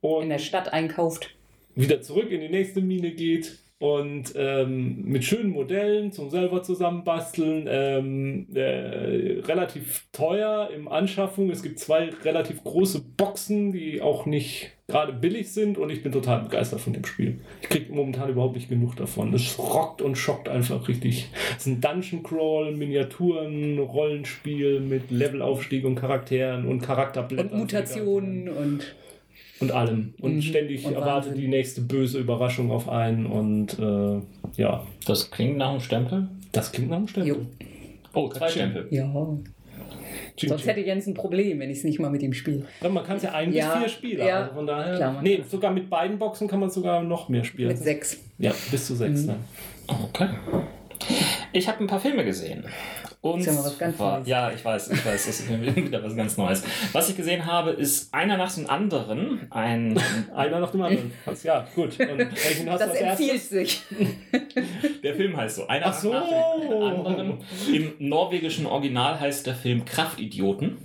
und 0.00 0.24
in 0.24 0.28
der 0.30 0.38
Stadt 0.38 0.72
einkauft. 0.72 1.34
wieder 1.74 2.00
zurück 2.02 2.30
in 2.30 2.40
die 2.40 2.48
nächste 2.48 2.80
Mine 2.80 3.12
geht 3.12 3.58
und 3.80 4.34
ähm, 4.36 5.06
mit 5.06 5.24
schönen 5.24 5.52
Modellen 5.52 6.12
zum 6.12 6.28
selber 6.28 6.62
zusammenbasteln. 6.62 7.66
Ähm, 7.66 8.46
äh, 8.54 9.40
relativ 9.40 10.06
teuer 10.12 10.68
im 10.76 10.86
Anschaffung. 10.86 11.48
Es 11.48 11.62
gibt 11.62 11.78
zwei 11.78 12.10
relativ 12.22 12.62
große 12.62 13.00
Boxen, 13.16 13.72
die 13.72 14.02
auch 14.02 14.26
nicht 14.26 14.72
gerade 14.86 15.14
billig 15.14 15.50
sind 15.52 15.78
und 15.78 15.88
ich 15.88 16.02
bin 16.02 16.12
total 16.12 16.42
begeistert 16.42 16.82
von 16.82 16.92
dem 16.92 17.06
Spiel. 17.06 17.40
Ich 17.62 17.70
kriege 17.70 17.90
momentan 17.90 18.28
überhaupt 18.28 18.56
nicht 18.56 18.68
genug 18.68 18.96
davon. 18.96 19.32
Es 19.32 19.58
rockt 19.58 20.02
und 20.02 20.16
schockt 20.16 20.50
einfach 20.50 20.86
richtig. 20.86 21.30
Es 21.56 21.66
ist 21.66 21.66
ein 21.66 21.80
Dungeon 21.80 22.22
Crawl, 22.22 22.72
Miniaturen, 22.72 23.78
Rollenspiel 23.78 24.80
mit 24.80 25.10
Levelaufstieg 25.10 25.86
und 25.86 25.94
Charakteren 25.94 26.66
und 26.66 26.82
Charakterblättern. 26.82 27.52
Und 27.52 27.58
Mutationen 27.60 28.48
und 28.50 28.94
Und 29.60 29.72
allem. 29.72 30.14
Und 30.20 30.36
Mhm. 30.36 30.42
ständig 30.42 30.84
Und 30.86 30.94
erwartet 30.94 31.30
Wahnsinn. 31.32 31.40
die 31.42 31.48
nächste 31.48 31.80
böse 31.82 32.18
Überraschung 32.18 32.70
auf 32.70 32.88
einen. 32.88 33.26
Und 33.26 33.78
äh, 33.78 34.20
ja, 34.60 34.84
Das 35.06 35.30
klingt 35.30 35.58
nach 35.58 35.70
einem 35.70 35.80
Stempel. 35.80 36.28
das 36.52 36.72
klingt 36.72 36.90
nach 36.90 36.96
einem 36.98 37.08
Stempel. 37.08 37.28
Jo. 37.34 37.36
Oh, 38.14 38.28
zwei. 38.30 38.48
Stempel. 38.48 38.86
ja. 38.90 39.04
Ching, 40.36 40.48
Sonst 40.48 40.66
hätte 40.66 40.80
Jens 40.80 41.06
ein 41.06 41.14
Problem, 41.14 41.60
wenn 41.60 41.70
ich 41.70 41.78
es 41.78 41.84
nicht 41.84 41.98
mal 42.00 42.10
mit 42.10 42.22
ihm 42.22 42.32
spiele. 42.32 42.64
Man 42.80 43.04
kann 43.04 43.16
es 43.18 43.22
ja 43.22 43.32
ein 43.32 43.52
Ja, 43.52 43.72
bis 43.74 43.78
vier 43.80 43.88
Spieler. 43.88 44.26
ja, 44.26 44.40
also 44.42 44.54
von 44.54 44.66
daher. 44.66 44.96
klar, 44.96 45.12
man 45.12 45.22
nee, 45.22 45.42
sogar 45.48 45.70
mit 45.72 45.90
beiden 45.90 46.18
Boxen 46.18 46.48
kann 46.48 46.60
man 46.60 46.70
sogar 46.70 47.02
noch 47.02 47.28
mehr 47.28 47.44
spielen. 47.44 47.68
Mit 47.68 47.78
sechs. 47.78 48.18
Ja, 48.38 48.52
bis 48.70 48.86
zu 48.86 48.94
sechs. 48.94 49.22
Mhm. 49.22 49.26
Dann. 49.26 49.36
Okay. 50.04 50.28
Ich 51.52 51.68
habe 51.68 51.82
ein 51.84 51.86
paar 51.86 52.00
Filme 52.00 52.24
gesehen. 52.24 52.64
Und 53.22 53.40
Ist 53.40 53.46
ja 53.48 53.52
mal 53.52 53.64
was 53.64 53.78
ganz 53.78 53.96
zwar- 53.98 54.16
Neues. 54.16 54.28
ja, 54.28 54.50
ich 54.50 54.64
weiß, 54.64 54.90
ich 54.92 55.04
weiß, 55.04 55.26
das 55.26 55.40
ist 55.40 55.50
wieder 55.76 56.02
was 56.02 56.16
ganz 56.16 56.38
Neues. 56.38 56.62
Was 56.92 57.10
ich 57.10 57.16
gesehen 57.18 57.44
habe, 57.44 57.70
ist 57.72 58.14
einer 58.14 58.38
nach 58.38 58.50
dem 58.54 58.68
anderen. 58.70 59.46
Ein, 59.50 60.00
Einer 60.34 60.58
nach 60.60 60.70
dem 60.70 60.80
anderen. 60.80 61.12
Ja, 61.42 61.66
gut. 61.74 62.00
Und 62.00 62.18
welchen 62.18 62.70
hast 62.70 62.80
du 62.82 62.86
Das 62.86 62.88
als 62.88 63.00
empfiehlt 63.00 63.42
sich. 63.42 63.82
der 65.02 65.14
Film 65.14 65.36
heißt 65.36 65.56
so. 65.56 65.66
Einer 65.66 65.86
Ach 65.88 65.92
so. 65.92 66.12
nach 66.12 66.26
dem 66.28 67.06
anderen. 67.06 67.38
Im 67.70 67.92
norwegischen 67.98 68.64
Original 68.64 69.20
heißt 69.20 69.46
der 69.46 69.54
Film 69.54 69.84
Kraftidioten. 69.84 70.78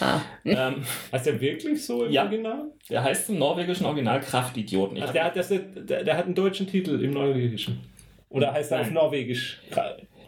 Ah. 0.00 0.20
ähm, 0.44 0.82
Heißt 1.12 1.26
der 1.26 1.40
wirklich 1.40 1.84
so 1.84 2.04
im 2.04 2.12
Ja. 2.12 2.22
Original? 2.24 2.64
der 2.90 3.02
heißt 3.04 3.30
im 3.30 3.38
norwegischen 3.38 3.86
Original 3.86 4.20
Kraftidioten. 4.20 5.00
Hab- 5.00 5.12
der, 5.12 5.24
hat 5.24 5.36
das, 5.36 5.48
der, 5.48 6.04
der 6.04 6.16
hat 6.16 6.26
einen 6.26 6.34
deutschen 6.36 6.66
Titel 6.68 7.00
im 7.02 7.12
Norwegischen. 7.12 7.80
Oder 8.28 8.52
heißt 8.52 8.70
er 8.72 8.80
auf. 8.82 8.90
Norwegisch? 8.90 9.60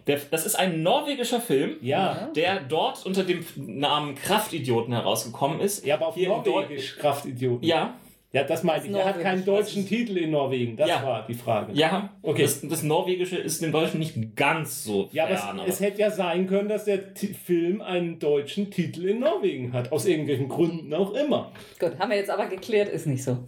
Der, 0.06 0.20
das 0.30 0.46
ist 0.46 0.54
ein 0.56 0.82
norwegischer 0.82 1.40
Film. 1.40 1.76
Ja. 1.80 2.30
Der 2.36 2.60
dort 2.60 3.04
unter 3.06 3.24
dem 3.24 3.44
Namen 3.56 4.14
Kraftidioten 4.14 4.92
herausgekommen 4.92 5.60
ist. 5.60 5.84
Ja, 5.84 5.96
aber 5.96 6.08
auf 6.08 6.14
Hier 6.14 6.28
Norwegisch 6.28 6.96
Kraftidioten. 6.98 7.66
Ja, 7.66 7.94
Ja, 8.32 8.44
das 8.44 8.62
meinte 8.64 8.86
ich. 8.88 8.92
Er 8.94 9.04
hat 9.06 9.20
keinen 9.22 9.44
deutschen 9.46 9.86
Titel 9.86 10.18
in 10.18 10.30
Norwegen. 10.32 10.76
Das 10.76 10.88
Ja. 10.88 11.02
war 11.02 11.26
die 11.26 11.34
Frage. 11.34 11.72
ja. 11.72 12.10
Okay. 12.22 12.42
Das, 12.42 12.60
das 12.60 12.82
Norwegische 12.82 13.36
ist 13.38 13.62
dem 13.62 13.72
Deutschen 13.72 13.98
nicht 13.98 14.36
ganz 14.36 14.84
so 14.84 15.08
Ja, 15.12 15.24
aber 15.24 15.36
fern, 15.36 15.60
es, 15.66 15.74
es 15.76 15.80
hätte 15.80 16.00
ja 16.02 16.10
sein 16.10 16.46
können, 16.46 16.68
dass 16.68 16.84
der 16.84 17.14
Ti- 17.14 17.32
Film 17.34 17.80
einen 17.80 18.18
deutschen 18.18 18.70
Titel 18.70 19.06
in 19.06 19.20
Norwegen 19.20 19.72
hat. 19.72 19.90
Aus 19.90 20.04
irgendwelchen 20.06 20.48
Gründen 20.48 20.92
auch 20.92 21.14
immer. 21.14 21.50
Gut, 21.78 21.98
haben 21.98 22.10
wir 22.10 22.16
jetzt 22.18 22.30
aber 22.30 22.46
geklärt, 22.46 22.88
ist 22.90 23.06
nicht 23.06 23.24
so. 23.24 23.38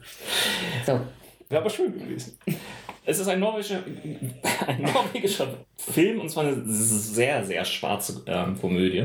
So. 0.87 1.01
Wäre 1.51 1.63
aber 1.63 1.71
schön 1.71 1.93
gewesen. 1.99 2.39
Es 3.09 3.19
ist 3.19 3.29
ein 3.29 3.41
norwegischer, 3.41 3.83
ein 4.67 4.83
norwegischer 4.83 5.49
Film 5.79 6.21
und 6.21 6.29
zwar 6.29 6.45
eine 6.45 6.63
sehr, 6.67 7.43
sehr 7.43 7.65
schwarze 7.65 8.23
ähm, 8.27 8.61
Komödie 8.61 9.05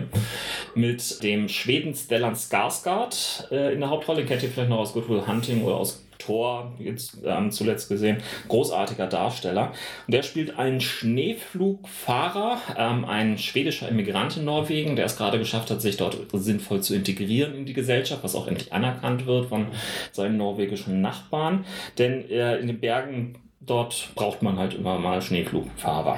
mit 0.75 1.23
dem 1.23 1.47
Schweden 1.47 1.95
Stellan 1.95 2.35
Skarsgård 2.35 3.49
äh, 3.49 3.73
in 3.73 3.79
der 3.79 3.89
Hauptrolle. 3.89 4.19
Den 4.19 4.27
kennt 4.27 4.43
ihr 4.43 4.49
vielleicht 4.49 4.69
noch 4.69 4.79
aus 4.79 4.91
Good 4.91 5.07
Will 5.07 5.25
Hunting 5.25 5.63
oder 5.63 5.77
aus 5.77 6.03
Thor, 6.19 6.73
jetzt 6.79 7.19
ähm, 7.25 7.49
zuletzt 7.51 7.87
gesehen. 7.87 8.17
Großartiger 8.49 9.07
Darsteller. 9.07 9.71
Und 10.05 10.13
der 10.13 10.23
spielt 10.23 10.59
einen 10.59 10.81
Schneeflugfahrer, 10.81 12.57
ähm, 12.77 13.05
ein 13.05 13.37
schwedischer 13.37 13.87
Immigrant 13.87 14.35
in 14.35 14.43
Norwegen, 14.43 14.97
der 14.97 15.05
es 15.05 15.15
gerade 15.15 15.39
geschafft 15.39 15.71
hat, 15.71 15.81
sich 15.81 15.95
dort 15.95 16.17
sinnvoll 16.33 16.81
zu 16.81 16.93
integrieren 16.93 17.55
in 17.55 17.65
die 17.65 17.73
Gesellschaft, 17.73 18.21
was 18.21 18.35
auch 18.35 18.47
endlich 18.47 18.73
anerkannt 18.73 19.25
wird 19.27 19.47
von 19.47 19.67
seinen 20.11 20.35
norwegischen 20.35 20.99
Nachbarn. 20.99 21.63
Denn 21.97 22.29
äh, 22.29 22.57
in 22.57 22.67
den 22.67 22.81
Bergen 22.81 23.35
dort 23.65 24.09
braucht 24.15 24.41
man 24.41 24.57
halt 24.57 24.73
immer 24.73 24.97
mal 24.99 25.21
Schneeflugfahrer. 25.21 26.17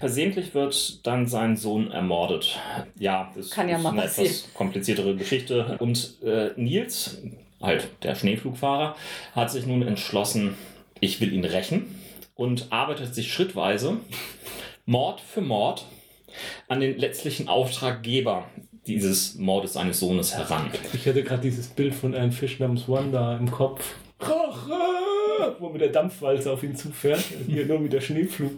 Versehentlich 0.00 0.54
wird 0.54 1.06
dann 1.06 1.26
sein 1.26 1.56
Sohn 1.56 1.90
ermordet. 1.90 2.58
Ja, 2.98 3.32
das 3.34 3.50
Kann 3.50 3.68
ja 3.68 3.76
ist 3.76 3.82
mal 3.82 3.90
eine 3.90 4.02
passieren. 4.02 4.26
etwas 4.30 4.54
kompliziertere 4.54 5.16
Geschichte. 5.16 5.76
Und 5.78 6.22
äh, 6.22 6.50
Nils, 6.56 7.18
halt 7.60 7.88
der 8.02 8.14
Schneeflugfahrer, 8.14 8.96
hat 9.34 9.50
sich 9.50 9.66
nun 9.66 9.82
entschlossen, 9.86 10.54
ich 11.00 11.20
will 11.20 11.32
ihn 11.32 11.44
rächen 11.44 11.94
und 12.34 12.66
arbeitet 12.70 13.14
sich 13.14 13.32
schrittweise 13.32 13.98
Mord 14.84 15.20
für 15.20 15.40
Mord 15.40 15.84
an 16.68 16.80
den 16.80 16.98
letztlichen 16.98 17.48
Auftraggeber 17.48 18.44
dieses 18.86 19.34
Mordes 19.36 19.72
seines 19.72 19.98
Sohnes 19.98 20.34
heran. 20.36 20.70
Ich 20.92 21.06
hatte 21.06 21.22
gerade 21.24 21.42
dieses 21.42 21.66
Bild 21.68 21.94
von 21.94 22.14
einem 22.14 22.30
Fisch 22.32 22.60
namens 22.60 22.88
Wanda 22.88 23.36
im 23.36 23.50
Kopf. 23.50 23.94
Rache! 24.20 25.15
Wo 25.58 25.68
mit 25.68 25.80
der 25.80 25.88
Dampfwalze 25.88 26.52
auf 26.52 26.62
ihn 26.62 26.76
zufährt. 26.76 27.22
Hier 27.46 27.66
nur 27.66 27.78
mit 27.80 27.92
der 27.92 28.00
Schneeflug. 28.00 28.52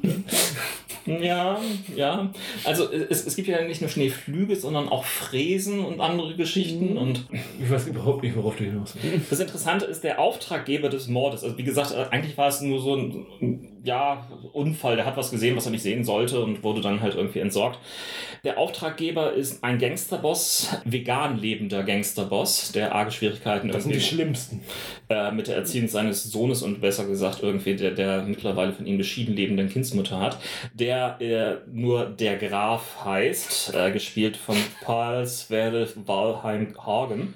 Ja, 1.07 1.59
ja. 1.97 2.31
Also 2.65 2.93
es, 2.93 3.27
es 3.27 3.35
gibt 3.35 3.49
ja 3.49 3.63
nicht 3.63 3.81
nur 3.81 3.89
Schneeflüge, 3.89 4.57
sondern 4.57 4.89
auch 4.89 5.05
Fräsen 5.05 5.85
und 5.85 6.01
andere 6.01 6.35
Geschichten. 6.35 6.99
Und 6.99 7.27
Ich 7.63 7.71
weiß 7.71 7.87
überhaupt 7.87 8.23
nicht, 8.23 8.37
worauf 8.37 8.57
du 8.57 8.65
hinaus 8.65 8.95
willst. 9.01 9.33
das 9.33 9.41
Interessante 9.41 9.87
ist 9.87 10.05
der 10.05 10.19
Auftraggeber 10.19 10.89
des 10.89 11.09
Mordes. 11.09 11.45
Also 11.45 11.57
wie 11.57 11.65
gesagt, 11.65 11.93
äh, 11.93 12.07
eigentlich 12.11 12.37
war 12.37 12.49
es 12.49 12.61
nur 12.61 12.81
so 12.81 12.95
ein 12.95 13.78
ja, 13.89 14.27
Unfall. 14.53 14.97
Der 14.97 15.07
hat 15.07 15.17
was 15.17 15.31
gesehen, 15.31 15.57
was 15.57 15.65
er 15.65 15.73
nicht 15.73 15.83
sehen 15.83 16.05
sollte 16.05 16.41
und 16.41 16.63
wurde 16.63 16.83
dann 16.83 17.01
halt 17.01 17.15
irgendwie 17.15 17.41
entsorgt. 17.41 17.79
Der 18.45 18.59
Auftraggeber 18.59 19.33
ist 19.33 19.65
ein 19.65 19.79
Gangsterboss, 19.79 20.77
vegan 20.85 21.39
lebender 21.39 21.83
Gangsterboss, 21.83 22.73
der 22.73 22.95
arge 22.95 23.11
Schwierigkeiten 23.11 23.69
Das 23.69 23.85
sind 23.85 23.95
die 23.95 24.01
schlimmsten. 24.01 24.61
äh, 25.09 25.33
mit 25.33 25.49
der 25.49 25.57
Erziehung 25.57 25.89
seines 25.89 26.25
Sohnes 26.25 26.63
und 26.63 26.83
besser 26.83 27.07
gesagt 27.07 27.43
irgendwie 27.43 27.75
der, 27.77 27.93
der 27.93 28.23
mittlerweile 28.23 28.73
von 28.73 28.87
ihm 28.87 28.99
geschieden 28.99 29.35
lebenden 29.35 29.71
Kindsmutter 29.71 30.21
hat, 30.21 30.39
der 30.75 31.17
äh, 31.21 31.57
nur 31.73 32.05
der 32.05 32.37
Graf 32.37 33.05
heißt, 33.05 33.75
äh, 33.75 33.91
gespielt 33.91 34.37
von 34.37 34.57
Paul 34.83 35.27
Sverre 35.27 35.89
Walheim 36.07 36.77
Hagen, 36.85 37.35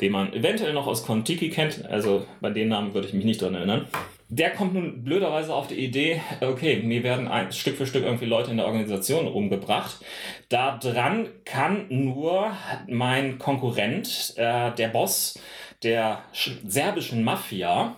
den 0.00 0.12
man 0.12 0.32
eventuell 0.32 0.72
noch 0.72 0.86
aus 0.86 1.04
Kontiki 1.04 1.50
kennt, 1.50 1.84
also 1.86 2.24
bei 2.40 2.50
den 2.50 2.68
Namen 2.68 2.94
würde 2.94 3.08
ich 3.08 3.14
mich 3.14 3.24
nicht 3.24 3.42
dran 3.42 3.56
erinnern. 3.56 3.86
Der 4.30 4.50
kommt 4.50 4.74
nun 4.74 5.04
blöderweise 5.04 5.54
auf 5.54 5.68
die 5.68 5.76
Idee, 5.76 6.20
okay, 6.42 6.82
mir 6.82 7.02
werden 7.02 7.28
ein, 7.28 7.50
Stück 7.50 7.78
für 7.78 7.86
Stück 7.86 8.04
irgendwie 8.04 8.26
Leute 8.26 8.50
in 8.50 8.58
der 8.58 8.66
Organisation 8.66 9.26
umgebracht. 9.26 9.96
Da 10.50 10.76
dran 10.76 11.28
kann 11.46 11.86
nur 11.88 12.52
mein 12.86 13.38
Konkurrent, 13.38 14.34
äh, 14.36 14.70
der 14.72 14.88
Boss 14.88 15.38
der 15.82 16.22
sch- 16.34 16.58
serbischen 16.66 17.24
Mafia, 17.24 17.96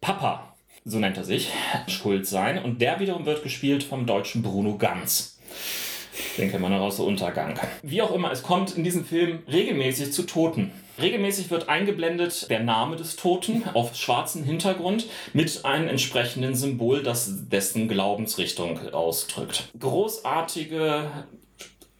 Papa, 0.00 0.54
so 0.84 1.00
nennt 1.00 1.16
er 1.16 1.24
sich, 1.24 1.50
schuld 1.88 2.26
sein. 2.28 2.62
Und 2.62 2.80
der 2.80 3.00
wiederum 3.00 3.26
wird 3.26 3.42
gespielt 3.42 3.82
vom 3.82 4.06
deutschen 4.06 4.42
Bruno 4.42 4.76
Ganz. 4.78 5.40
Den 6.38 6.48
kennt 6.48 6.62
man 6.62 6.70
noch 6.70 6.80
aus 6.80 6.96
der 6.96 7.06
Untergang. 7.06 7.58
Wie 7.82 8.02
auch 8.02 8.14
immer, 8.14 8.30
es 8.30 8.42
kommt 8.44 8.76
in 8.76 8.84
diesem 8.84 9.04
Film 9.04 9.40
regelmäßig 9.50 10.12
zu 10.12 10.22
Toten. 10.22 10.70
Regelmäßig 11.00 11.50
wird 11.50 11.68
eingeblendet 11.68 12.48
der 12.48 12.60
Name 12.60 12.96
des 12.96 13.16
Toten 13.16 13.64
auf 13.74 13.94
schwarzem 13.94 14.44
Hintergrund 14.44 15.06
mit 15.34 15.64
einem 15.64 15.88
entsprechenden 15.88 16.54
Symbol, 16.54 17.02
das 17.02 17.48
dessen 17.48 17.88
Glaubensrichtung 17.88 18.92
ausdrückt. 18.92 19.70
Großartige, 19.78 21.10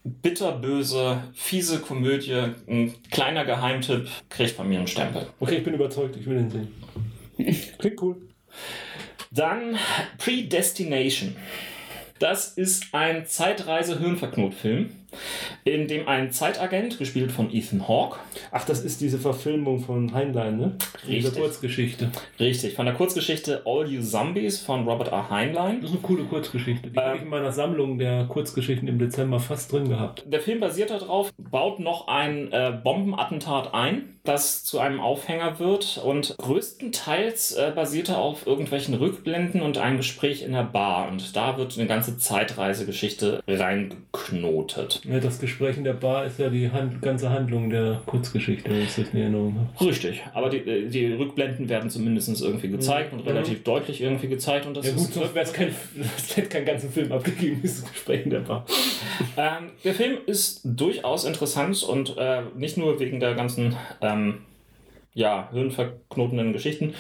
bitterböse, 0.04 1.22
fiese 1.34 1.80
Komödie, 1.80 2.52
ein 2.68 2.94
kleiner 3.10 3.44
Geheimtipp, 3.44 4.08
kriegt 4.30 4.52
von 4.52 4.68
mir 4.68 4.78
einen 4.78 4.86
Stempel. 4.86 5.26
Okay, 5.40 5.56
ich 5.56 5.64
bin 5.64 5.74
überzeugt, 5.74 6.16
ich 6.16 6.26
will 6.26 6.36
den 6.36 6.50
sehen. 6.50 6.68
Klingt 7.78 8.00
cool. 8.02 8.16
Dann 9.30 9.76
Predestination. 10.16 11.36
Das 12.18 12.48
ist 12.48 12.94
ein 12.94 13.26
Zeitreise-Hirnverknotfilm, 13.26 14.90
in 15.64 15.88
dem 15.88 16.08
ein 16.08 16.30
Zeitagent, 16.32 16.98
gespielt 16.98 17.32
von 17.32 17.52
Ethan 17.52 17.88
Hawke, 17.88 18.18
Ach, 18.50 18.64
das 18.64 18.84
ist 18.84 19.00
diese 19.00 19.18
Verfilmung 19.18 19.80
von 19.80 20.12
Heinlein, 20.14 20.56
ne? 20.58 20.76
Richtig. 21.08 21.34
Kurzgeschichte. 21.34 22.10
richtig, 22.38 22.74
von 22.74 22.86
der 22.86 22.94
Kurzgeschichte 22.94 23.62
All 23.64 23.88
You 23.88 24.02
Zombies 24.02 24.60
von 24.60 24.86
Robert 24.88 25.12
A. 25.12 25.28
Heinlein. 25.30 25.80
Das 25.80 25.90
ist 25.90 25.96
eine 25.96 26.02
coole 26.02 26.24
Kurzgeschichte. 26.24 26.90
Die 26.90 26.96
habe 26.98 27.10
Ähm. 27.10 27.16
ich 27.16 27.22
in 27.22 27.28
meiner 27.28 27.52
Sammlung 27.52 27.98
der 27.98 28.24
Kurzgeschichten 28.26 28.88
im 28.88 28.98
Dezember 28.98 29.40
fast 29.40 29.72
drin 29.72 29.88
gehabt. 29.88 30.24
Der 30.26 30.40
Film 30.40 30.60
basiert 30.60 30.90
darauf, 30.90 31.32
baut 31.38 31.80
noch 31.80 32.08
ein 32.08 32.52
äh, 32.52 32.72
Bombenattentat 32.82 33.74
ein, 33.74 34.16
das 34.24 34.64
zu 34.64 34.78
einem 34.78 35.00
Aufhänger 35.00 35.58
wird 35.58 35.98
und 36.04 36.36
größtenteils 36.38 37.52
äh, 37.52 37.72
basiert 37.74 38.08
er 38.08 38.18
auf 38.18 38.46
irgendwelchen 38.46 38.94
Rückblenden 38.94 39.62
und 39.62 39.78
einem 39.78 39.96
Gespräch 39.98 40.42
in 40.42 40.52
der 40.52 40.64
Bar 40.64 41.08
und 41.08 41.36
da 41.36 41.56
wird 41.58 41.76
eine 41.78 41.86
ganze 41.86 42.18
Zeitreisegeschichte 42.18 43.42
reingeknotet. 43.46 44.95
Ja, 45.04 45.20
das 45.20 45.38
Gespräch 45.38 45.76
in 45.76 45.84
der 45.84 45.92
Bar 45.92 46.26
ist 46.26 46.38
ja 46.38 46.48
die 46.48 46.70
Hand, 46.70 47.02
ganze 47.02 47.30
Handlung 47.30 47.70
der 47.70 48.00
Kurzgeschichte, 48.06 48.70
wenn 48.70 48.82
ich 48.82 48.94
das 48.94 49.08
in 49.12 49.20
Erinnerung 49.20 49.56
habe. 49.58 49.86
Richtig, 49.88 50.22
aber 50.34 50.48
die, 50.50 50.58
äh, 50.58 50.88
die 50.88 51.12
Rückblenden 51.12 51.68
werden 51.68 51.90
zumindest 51.90 52.40
irgendwie 52.42 52.68
gezeigt 52.68 53.12
und 53.12 53.20
Ja. 53.24 53.32
relativ 53.32 53.62
deutlich 53.64 54.00
irgendwie 54.00 54.28
gezeigt 54.28 54.66
und 54.66 54.76
das 54.76 54.86
Ja 54.86 54.92
gut, 54.92 55.12
sonst 55.12 55.34
wäre 55.34 55.44
es 55.44 55.52
kein, 55.52 55.68
es 56.16 56.36
hätte 56.36 56.48
keinen 56.48 56.66
ganzen 56.66 56.90
Film 56.90 57.12
abgegeben, 57.12 57.60
dieses 57.62 57.84
Gespräch 57.84 58.24
in 58.24 58.30
der 58.30 58.40
Bar. 58.40 58.66
Ähm, 59.36 59.70
der 59.84 59.94
Film 59.94 60.18
ist 60.26 60.60
durchaus 60.64 61.24
interessant 61.24 61.82
und 61.82 62.16
äh, 62.16 62.42
nicht 62.56 62.76
nur 62.76 62.98
wegen 63.00 63.20
der 63.20 63.34
ganzen 63.34 63.76
ähm, 64.00 64.38
ja, 65.14 65.48
hirnverknotenden 65.52 66.52
Geschichten. 66.52 66.94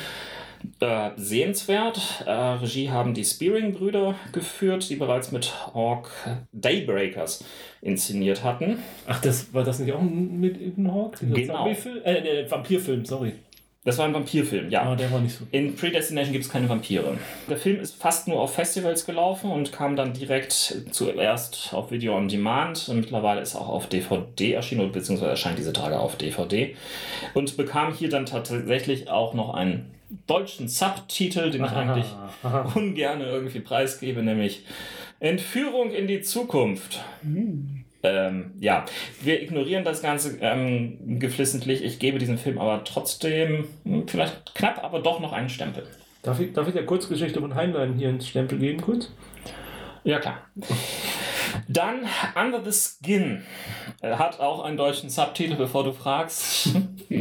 Äh, 0.80 1.10
sehenswert. 1.16 2.24
Äh, 2.26 2.30
Regie 2.30 2.90
haben 2.90 3.14
die 3.14 3.24
Spearing-Brüder 3.24 4.14
geführt, 4.32 4.88
die 4.88 4.96
bereits 4.96 5.30
mit 5.30 5.52
Hawk 5.74 6.10
Daybreakers 6.52 7.44
inszeniert 7.86 8.42
hatten. 8.42 8.78
Ach, 9.06 9.20
das 9.20 9.54
war 9.54 9.64
das 9.64 9.78
nicht 9.78 9.92
auch 9.92 10.02
mit 10.02 10.60
Ethan 10.60 10.92
Hawke? 10.92 11.26
Genau. 11.26 11.68
Äh, 12.04 12.20
ne, 12.20 12.50
Vampirfilm, 12.50 13.04
sorry. 13.04 13.32
Das 13.86 13.98
war 13.98 14.06
ein 14.06 14.14
Vampirfilm, 14.14 14.68
ja. 14.68 14.82
Ah, 14.82 14.96
der 14.96 15.12
war 15.12 15.20
nicht 15.20 15.36
so. 15.36 15.46
In 15.52 15.76
Predestination 15.76 16.32
gibt 16.32 16.44
es 16.44 16.50
keine 16.50 16.68
Vampire. 16.68 17.16
Der 17.48 17.56
Film 17.56 17.78
ist 17.78 17.94
fast 17.94 18.26
nur 18.26 18.40
auf 18.40 18.52
Festivals 18.52 19.06
gelaufen 19.06 19.48
und 19.52 19.70
kam 19.70 19.94
dann 19.94 20.12
direkt 20.12 20.82
zuerst 20.90 21.72
auf 21.72 21.92
Video 21.92 22.16
on 22.16 22.26
Demand. 22.26 22.88
Und 22.88 22.96
mittlerweile 22.96 23.40
ist 23.40 23.54
er 23.54 23.60
auch 23.60 23.68
auf 23.68 23.88
DVD 23.88 24.54
erschienen, 24.54 24.90
beziehungsweise 24.90 25.30
erscheint 25.30 25.56
diese 25.56 25.72
Tage 25.72 26.00
auf 26.00 26.16
DVD. 26.16 26.74
Und 27.32 27.56
bekam 27.56 27.94
hier 27.94 28.08
dann 28.08 28.26
tatsächlich 28.26 29.08
auch 29.08 29.34
noch 29.34 29.54
einen 29.54 29.94
deutschen 30.26 30.66
Subtitel, 30.66 31.52
den 31.52 31.64
ich 31.64 31.70
eigentlich 31.70 32.06
ungern 32.74 33.20
irgendwie 33.20 33.60
preisgebe, 33.60 34.20
nämlich 34.20 34.64
Entführung 35.20 35.92
in 35.92 36.08
die 36.08 36.22
Zukunft. 36.22 37.04
Ähm, 38.06 38.52
ja, 38.60 38.84
wir 39.22 39.42
ignorieren 39.42 39.84
das 39.84 40.02
Ganze 40.02 40.38
ähm, 40.40 41.18
geflissentlich. 41.18 41.82
Ich 41.82 41.98
gebe 41.98 42.18
diesem 42.18 42.38
Film 42.38 42.58
aber 42.58 42.84
trotzdem 42.84 43.66
hm, 43.84 44.06
vielleicht 44.06 44.54
knapp, 44.54 44.82
aber 44.84 45.00
doch 45.00 45.20
noch 45.20 45.32
einen 45.32 45.48
Stempel. 45.48 45.86
Darf 46.22 46.40
ich, 46.40 46.52
darf 46.52 46.66
ich 46.68 46.74
der 46.74 46.86
Kurzgeschichte 46.86 47.40
von 47.40 47.54
Heinlein 47.54 47.94
hier 47.94 48.08
einen 48.08 48.20
Stempel 48.20 48.58
geben, 48.58 48.80
kurz? 48.80 49.10
Ja, 50.04 50.20
klar. 50.20 50.38
Dann 51.68 52.00
Under 52.34 52.62
the 52.64 52.72
Skin 52.72 53.42
Er 54.00 54.18
hat 54.18 54.40
auch 54.40 54.64
einen 54.64 54.76
deutschen 54.76 55.10
Subtitel, 55.10 55.56
bevor 55.56 55.84
du 55.84 55.92
fragst, 55.92 56.70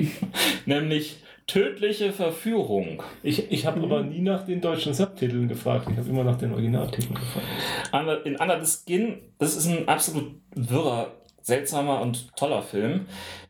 nämlich 0.66 1.18
Tödliche 1.48 2.12
Verführung. 2.12 3.04
Ich, 3.22 3.52
ich 3.52 3.68
habe 3.68 3.82
aber 3.82 4.02
nie 4.02 4.22
nach 4.22 4.46
den 4.46 4.62
deutschen 4.62 4.96
Subtiteln 4.96 5.48
gefragt. 5.48 5.88
Ich 5.92 5.98
habe 5.98 6.10
immer 6.10 6.24
nach 6.24 6.38
den 6.38 6.52
Originaltiteln 6.54 7.14
gefragt. 7.14 7.46
Under, 7.92 8.26
in 8.26 8.36
Under 8.38 8.64
the 8.64 8.72
Skin, 8.72 9.22
das 9.38 9.56
ist 9.56 9.68
ein 9.68 9.88
absolut 9.88 10.32
wirrer, 10.56 11.12
seltsamer 11.42 12.02
und 12.02 12.36
toller 12.36 12.64
Film 12.64 13.06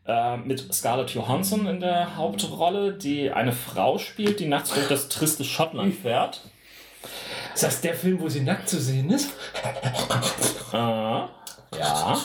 äh, 0.06 0.36
mit 0.36 0.74
Scarlett 0.74 1.10
Johansson 1.10 1.66
in 1.66 1.80
der 1.80 2.16
Hauptrolle, 2.16 2.92
die 2.92 3.30
eine 3.30 3.52
Frau 3.52 3.96
spielt, 3.96 4.40
die 4.40 4.46
nachts 4.46 4.74
durch 4.74 4.88
das 4.88 5.08
triste 5.08 5.44
Schottland 5.44 5.94
fährt. 5.94 6.42
Ist 7.54 7.62
das 7.62 7.80
der 7.80 7.94
Film, 7.94 8.20
wo 8.20 8.28
sie 8.28 8.42
nackt 8.42 8.68
zu 8.68 8.78
sehen 8.78 9.10
ist? 9.10 9.32
Äh, 10.72 10.76
ja. 10.76 12.20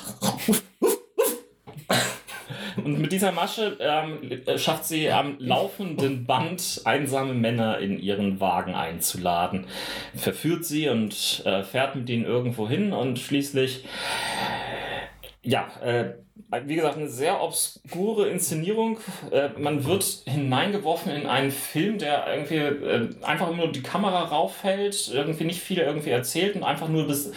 Und 2.83 2.99
mit 2.99 3.11
dieser 3.11 3.31
Masche 3.31 3.77
ähm, 3.79 4.41
schafft 4.57 4.85
sie 4.85 5.09
am 5.09 5.35
laufenden 5.39 6.25
Band 6.25 6.81
einsame 6.85 7.33
Männer 7.33 7.79
in 7.79 7.99
ihren 7.99 8.39
Wagen 8.39 8.75
einzuladen. 8.75 9.65
Verführt 10.15 10.65
sie 10.65 10.89
und 10.89 11.43
äh, 11.45 11.63
fährt 11.63 11.95
mit 11.95 12.09
ihnen 12.09 12.25
irgendwo 12.25 12.67
hin 12.67 12.93
und 12.93 13.19
schließlich, 13.19 13.85
ja, 15.43 15.67
äh, 15.83 16.13
wie 16.65 16.75
gesagt, 16.75 16.97
eine 16.97 17.07
sehr 17.07 17.41
obskure 17.41 18.27
Inszenierung. 18.29 18.99
Äh, 19.31 19.49
man 19.57 19.85
wird 19.85 20.03
hineingeworfen 20.25 21.11
in 21.11 21.25
einen 21.25 21.51
Film, 21.51 21.97
der 21.97 22.25
irgendwie 22.27 22.55
äh, 22.55 23.09
einfach 23.21 23.55
nur 23.55 23.71
die 23.71 23.83
Kamera 23.83 24.23
raufhält, 24.25 25.11
irgendwie 25.13 25.45
nicht 25.45 25.61
viel 25.61 25.79
irgendwie 25.79 26.09
erzählt 26.09 26.55
und 26.55 26.63
einfach 26.63 26.89
nur 26.89 27.07
bis 27.07 27.31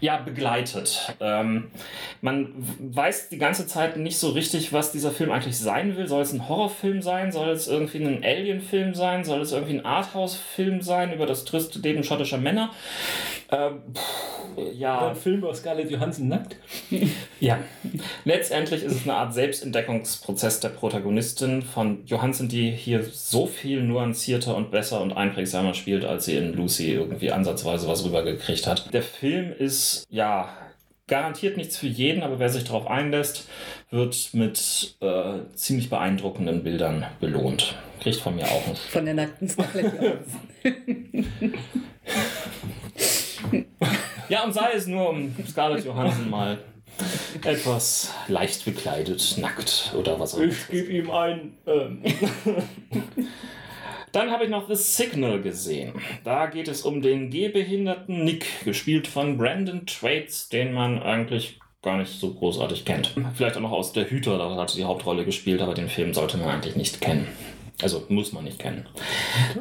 ja, 0.00 0.16
begleitet. 0.18 1.14
Ähm, 1.20 1.70
man 2.20 2.52
weiß 2.78 3.28
die 3.28 3.38
ganze 3.38 3.66
Zeit 3.66 3.96
nicht 3.96 4.18
so 4.18 4.30
richtig, 4.30 4.72
was 4.72 4.92
dieser 4.92 5.10
Film 5.10 5.30
eigentlich 5.30 5.58
sein 5.58 5.96
will. 5.96 6.06
Soll 6.06 6.22
es 6.22 6.32
ein 6.32 6.48
Horrorfilm 6.48 7.02
sein? 7.02 7.32
Soll 7.32 7.48
es 7.50 7.68
irgendwie 7.68 8.04
ein 8.04 8.24
Alien-Film 8.24 8.94
sein? 8.94 9.24
Soll 9.24 9.40
es 9.40 9.52
irgendwie 9.52 9.78
ein 9.78 9.84
Arthouse-Film 9.84 10.82
sein 10.82 11.12
über 11.12 11.26
das 11.26 11.44
triste 11.44 11.80
Leben 11.80 12.04
schottischer 12.04 12.38
Männer? 12.38 12.70
Ähm, 13.50 13.80
pff, 13.94 14.28
ja, 14.74 15.08
Ein 15.08 15.16
Film 15.16 15.38
über 15.38 15.54
Scarlett 15.54 15.90
Johansson 15.90 16.28
nackt? 16.28 16.56
ja. 17.40 17.58
Letztendlich 18.24 18.82
ist 18.82 18.92
es 18.92 19.02
eine 19.04 19.14
Art 19.14 19.32
Selbstentdeckungsprozess 19.32 20.60
der 20.60 20.68
Protagonistin 20.70 21.62
von 21.62 22.04
Johansson, 22.04 22.48
die 22.48 22.70
hier 22.70 23.02
so 23.02 23.46
viel 23.46 23.82
nuancierter 23.82 24.54
und 24.54 24.70
besser 24.70 25.00
und 25.00 25.12
einprägsamer 25.12 25.74
spielt, 25.74 26.04
als 26.04 26.26
sie 26.26 26.36
in 26.36 26.52
Lucy 26.52 26.92
irgendwie 26.92 27.30
ansatzweise 27.32 27.88
was 27.88 28.04
rübergekriegt 28.04 28.66
hat. 28.66 28.92
Der 28.92 29.02
Film 29.02 29.52
ist, 29.56 30.06
ja, 30.10 30.50
garantiert 31.06 31.56
nichts 31.56 31.78
für 31.78 31.86
jeden, 31.86 32.22
aber 32.22 32.38
wer 32.38 32.50
sich 32.50 32.64
darauf 32.64 32.86
einlässt, 32.86 33.48
wird 33.90 34.34
mit 34.34 34.96
äh, 35.00 35.38
ziemlich 35.54 35.88
beeindruckenden 35.88 36.62
Bildern 36.62 37.06
belohnt. 37.18 37.76
Kriegt 38.00 38.20
von 38.20 38.36
mir 38.36 38.44
auch 38.44 38.66
einen 38.66 38.76
Von 38.76 39.04
der 39.06 39.14
nackten 39.14 39.48
Scarlett 39.48 39.94
Johansson. 39.94 40.40
Ja, 44.28 44.44
und 44.44 44.52
sei 44.52 44.72
es 44.74 44.86
nur 44.86 45.08
um 45.08 45.34
Scarlett 45.48 45.86
Johansson 45.86 46.28
mal 46.28 46.58
etwas 47.42 48.12
leicht 48.28 48.62
bekleidet, 48.64 49.36
nackt 49.38 49.94
oder 49.96 50.20
was 50.20 50.34
auch 50.34 50.40
immer. 50.40 50.52
Ich 50.52 50.68
gebe 50.68 50.92
ihm 50.92 51.10
ein. 51.10 51.54
Ähm, 51.66 52.02
Dann 54.12 54.30
habe 54.30 54.44
ich 54.44 54.50
noch 54.50 54.68
The 54.68 54.74
Signal 54.74 55.40
gesehen. 55.40 55.92
Da 56.24 56.46
geht 56.46 56.68
es 56.68 56.82
um 56.82 57.02
den 57.02 57.30
gehbehinderten 57.30 58.24
Nick, 58.24 58.64
gespielt 58.64 59.06
von 59.06 59.36
Brandon 59.36 59.86
Traits, 59.86 60.48
den 60.48 60.72
man 60.72 61.02
eigentlich 61.02 61.58
gar 61.82 61.98
nicht 61.98 62.18
so 62.18 62.34
großartig 62.34 62.84
kennt. 62.84 63.14
Vielleicht 63.34 63.56
auch 63.56 63.60
noch 63.60 63.72
aus 63.72 63.92
Der 63.92 64.10
Hüter, 64.10 64.38
da 64.38 64.56
hat 64.56 64.70
er 64.72 64.76
die 64.76 64.84
Hauptrolle 64.84 65.24
gespielt, 65.24 65.60
aber 65.62 65.74
den 65.74 65.88
Film 65.88 66.14
sollte 66.14 66.36
man 66.36 66.48
eigentlich 66.48 66.76
nicht 66.76 67.00
kennen. 67.00 67.28
Also 67.80 68.04
muss 68.08 68.32
man 68.32 68.44
nicht 68.44 68.58
kennen. 68.58 68.86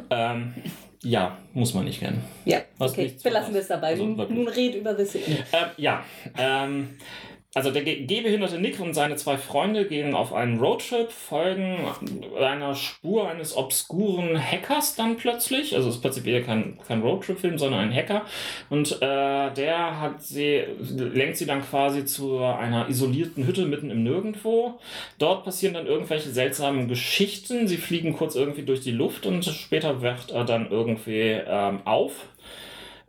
Ähm, 0.09 0.55
ja, 1.03 1.37
muss 1.53 1.73
man 1.73 1.85
nicht 1.85 1.99
kennen. 1.99 2.23
Ja, 2.45 2.61
Was 2.77 2.91
okay, 2.91 3.13
für 3.21 3.29
wir 3.53 3.61
es 3.61 3.67
dabei. 3.67 3.89
Also 3.89 4.05
nun, 4.05 4.33
nun 4.33 4.47
red 4.47 4.75
über 4.75 4.95
The 4.95 5.05
Signal. 5.05 5.43
Ähm, 5.53 5.67
ja, 5.77 6.03
ähm, 6.37 6.97
also 7.57 7.71
der 7.71 7.83
ge- 7.83 8.05
gehbehinderte 8.05 8.59
Nick 8.59 8.79
und 8.79 8.93
seine 8.93 9.15
zwei 9.15 9.35
Freunde 9.35 9.85
gehen 9.85 10.13
auf 10.13 10.31
einen 10.31 10.59
Roadtrip, 10.59 11.11
folgen 11.11 11.79
einer 12.39 12.75
Spur 12.75 13.27
eines 13.29 13.57
obskuren 13.57 14.39
Hackers 14.39 14.95
dann 14.95 15.17
plötzlich. 15.17 15.75
Also 15.75 15.89
es 15.89 15.95
ist 15.95 16.01
prinzipiell 16.01 16.43
kein, 16.43 16.77
kein 16.87 17.01
Roadtrip-Film, 17.01 17.57
sondern 17.57 17.81
ein 17.81 17.93
Hacker. 17.93 18.21
Und 18.69 19.01
äh, 19.01 19.51
der 19.53 19.99
hat 19.99 20.21
sie, 20.21 20.63
lenkt 20.79 21.37
sie 21.37 21.47
dann 21.47 21.63
quasi 21.63 22.05
zu 22.05 22.39
einer 22.39 22.87
isolierten 22.89 23.47
Hütte 23.47 23.65
mitten 23.65 23.89
im 23.89 24.03
Nirgendwo. 24.03 24.79
Dort 25.17 25.43
passieren 25.43 25.73
dann 25.73 25.87
irgendwelche 25.87 26.29
seltsamen 26.29 26.87
Geschichten. 26.87 27.67
Sie 27.67 27.77
fliegen 27.77 28.13
kurz 28.13 28.35
irgendwie 28.35 28.63
durch 28.63 28.81
die 28.81 28.91
Luft 28.91 29.25
und 29.25 29.43
später 29.43 30.03
wacht 30.03 30.29
er 30.29 30.45
dann 30.45 30.69
irgendwie 30.69 31.37
ähm, 31.47 31.79
auf 31.85 32.11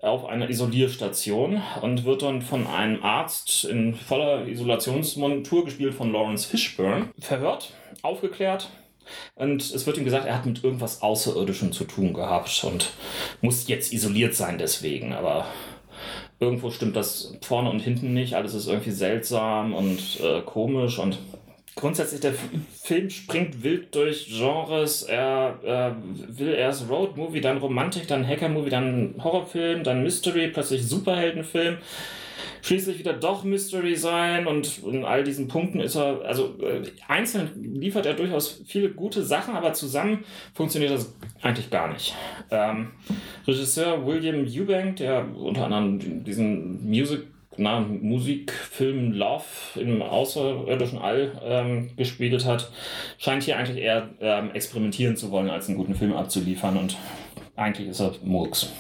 auf 0.01 0.27
einer 0.27 0.49
Isolierstation 0.49 1.61
und 1.83 2.05
wird 2.05 2.23
dann 2.23 2.43
von 2.43 2.67
einem 2.67 3.03
Arzt 3.03 3.65
in 3.65 3.95
voller 3.95 4.47
Isolationsmontur, 4.47 5.65
gespielt 5.65 5.95
von 5.95 6.13
Lawrence 6.13 6.47
Fishburne, 6.47 7.09
verhört, 7.19 7.73
aufgeklärt. 8.03 8.71
Und 9.35 9.63
es 9.63 9.87
wird 9.87 9.97
ihm 9.97 10.05
gesagt, 10.05 10.27
er 10.27 10.35
hat 10.35 10.47
mit 10.47 10.63
irgendwas 10.63 11.03
Außerirdischem 11.03 11.73
zu 11.73 11.85
tun 11.85 12.13
gehabt 12.13 12.63
und 12.65 12.91
muss 13.41 13.67
jetzt 13.67 13.93
isoliert 13.93 14.35
sein 14.35 14.59
deswegen. 14.59 15.15
Aber 15.15 15.47
irgendwo 16.39 16.71
stimmt 16.71 16.95
das 16.95 17.35
vorne 17.41 17.71
und 17.71 17.81
hinten 17.81 18.13
nicht. 18.13 18.35
Alles 18.35 18.55
ist 18.55 18.69
irgendwie 18.69 18.91
seltsam 18.91 19.75
und 19.75 20.21
äh, 20.21 20.43
komisch 20.43 20.99
und 20.99 21.19
grundsätzlich 21.79 22.21
der 22.21 22.35
Film 22.83 23.09
springt 23.09 23.63
wild 23.63 23.95
durch 23.95 24.27
Genres. 24.27 25.05
Er 25.05 25.59
äh, 25.63 26.39
will 26.39 26.53
erst 26.53 26.91
Road-Movie, 26.91 27.41
dann 27.41 27.59
Romantik, 27.59 28.09
dann 28.09 28.27
Hacker-Movie, 28.27 28.71
dann 28.71 29.15
Horrorfilm, 29.23 29.85
dann 29.85 30.03
Mystery, 30.03 30.49
plötzlich 30.49 30.87
Superheldenfilm. 30.87 31.79
Schließlich 32.63 32.99
wieder 32.99 33.13
doch 33.13 33.45
Mystery 33.45 33.95
sein 33.95 34.49
und 34.49 34.83
in 34.85 35.05
all 35.05 35.23
diesen 35.23 35.47
Punkten 35.47 35.79
ist 35.79 35.95
er, 35.95 36.23
also 36.23 36.57
äh, 36.61 36.83
einzeln 37.07 37.51
liefert 37.81 38.05
er 38.05 38.15
durchaus 38.15 38.63
viele 38.67 38.91
gute 38.91 39.23
Sachen, 39.23 39.55
aber 39.55 39.73
zusammen 39.73 40.25
funktioniert 40.55 40.91
das 40.91 41.15
eigentlich 41.41 41.71
gar 41.71 41.93
nicht. 41.93 42.15
Ähm, 42.51 42.91
Regisseur 43.47 44.05
William 44.05 44.45
Eubank, 44.45 44.97
der 44.97 45.25
unter 45.37 45.67
anderem 45.67 46.25
diesen 46.25 46.85
Music 46.89 47.23
na, 47.59 47.81
Musikfilm 47.81 49.13
Love 49.13 49.45
im 49.77 50.01
außerirdischen 50.01 50.99
All 50.99 51.33
ähm, 51.45 51.91
gespiegelt 51.97 52.47
hat, 52.47 52.71
scheint 53.19 53.43
hier 53.43 53.59
eigentlich 53.59 53.79
eher 53.79 54.09
ähm, 54.21 54.53
experimentieren 54.53 55.17
zu 55.17 55.31
wollen, 55.31 55.51
als 55.51 55.69
einen 55.69 55.77
guten 55.77 55.95
Film 55.95 56.15
abzuliefern. 56.15 56.77
Und 56.77 56.97
eigentlich 57.57 57.89
ist 57.89 58.01
er 58.01 58.13
Murks. 58.23 58.73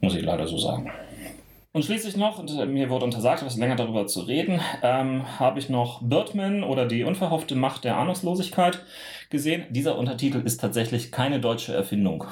Muss 0.00 0.14
ich 0.14 0.22
leider 0.22 0.46
so 0.46 0.58
sagen. 0.58 0.90
Und 1.72 1.84
schließlich 1.84 2.16
noch, 2.16 2.38
und 2.38 2.56
äh, 2.56 2.66
mir 2.66 2.88
wurde 2.88 3.04
untersagt, 3.04 3.42
etwas 3.42 3.56
länger 3.56 3.74
darüber 3.74 4.06
zu 4.06 4.20
reden, 4.20 4.60
ähm, 4.82 5.40
habe 5.40 5.58
ich 5.58 5.68
noch 5.68 6.02
Birdman 6.02 6.62
oder 6.62 6.86
die 6.86 7.02
unverhoffte 7.02 7.56
Macht 7.56 7.82
der 7.82 7.96
Ahnungslosigkeit 7.96 8.78
gesehen. 9.28 9.64
Dieser 9.70 9.98
Untertitel 9.98 10.40
ist 10.44 10.60
tatsächlich 10.60 11.10
keine 11.10 11.40
deutsche 11.40 11.74
Erfindung. 11.74 12.26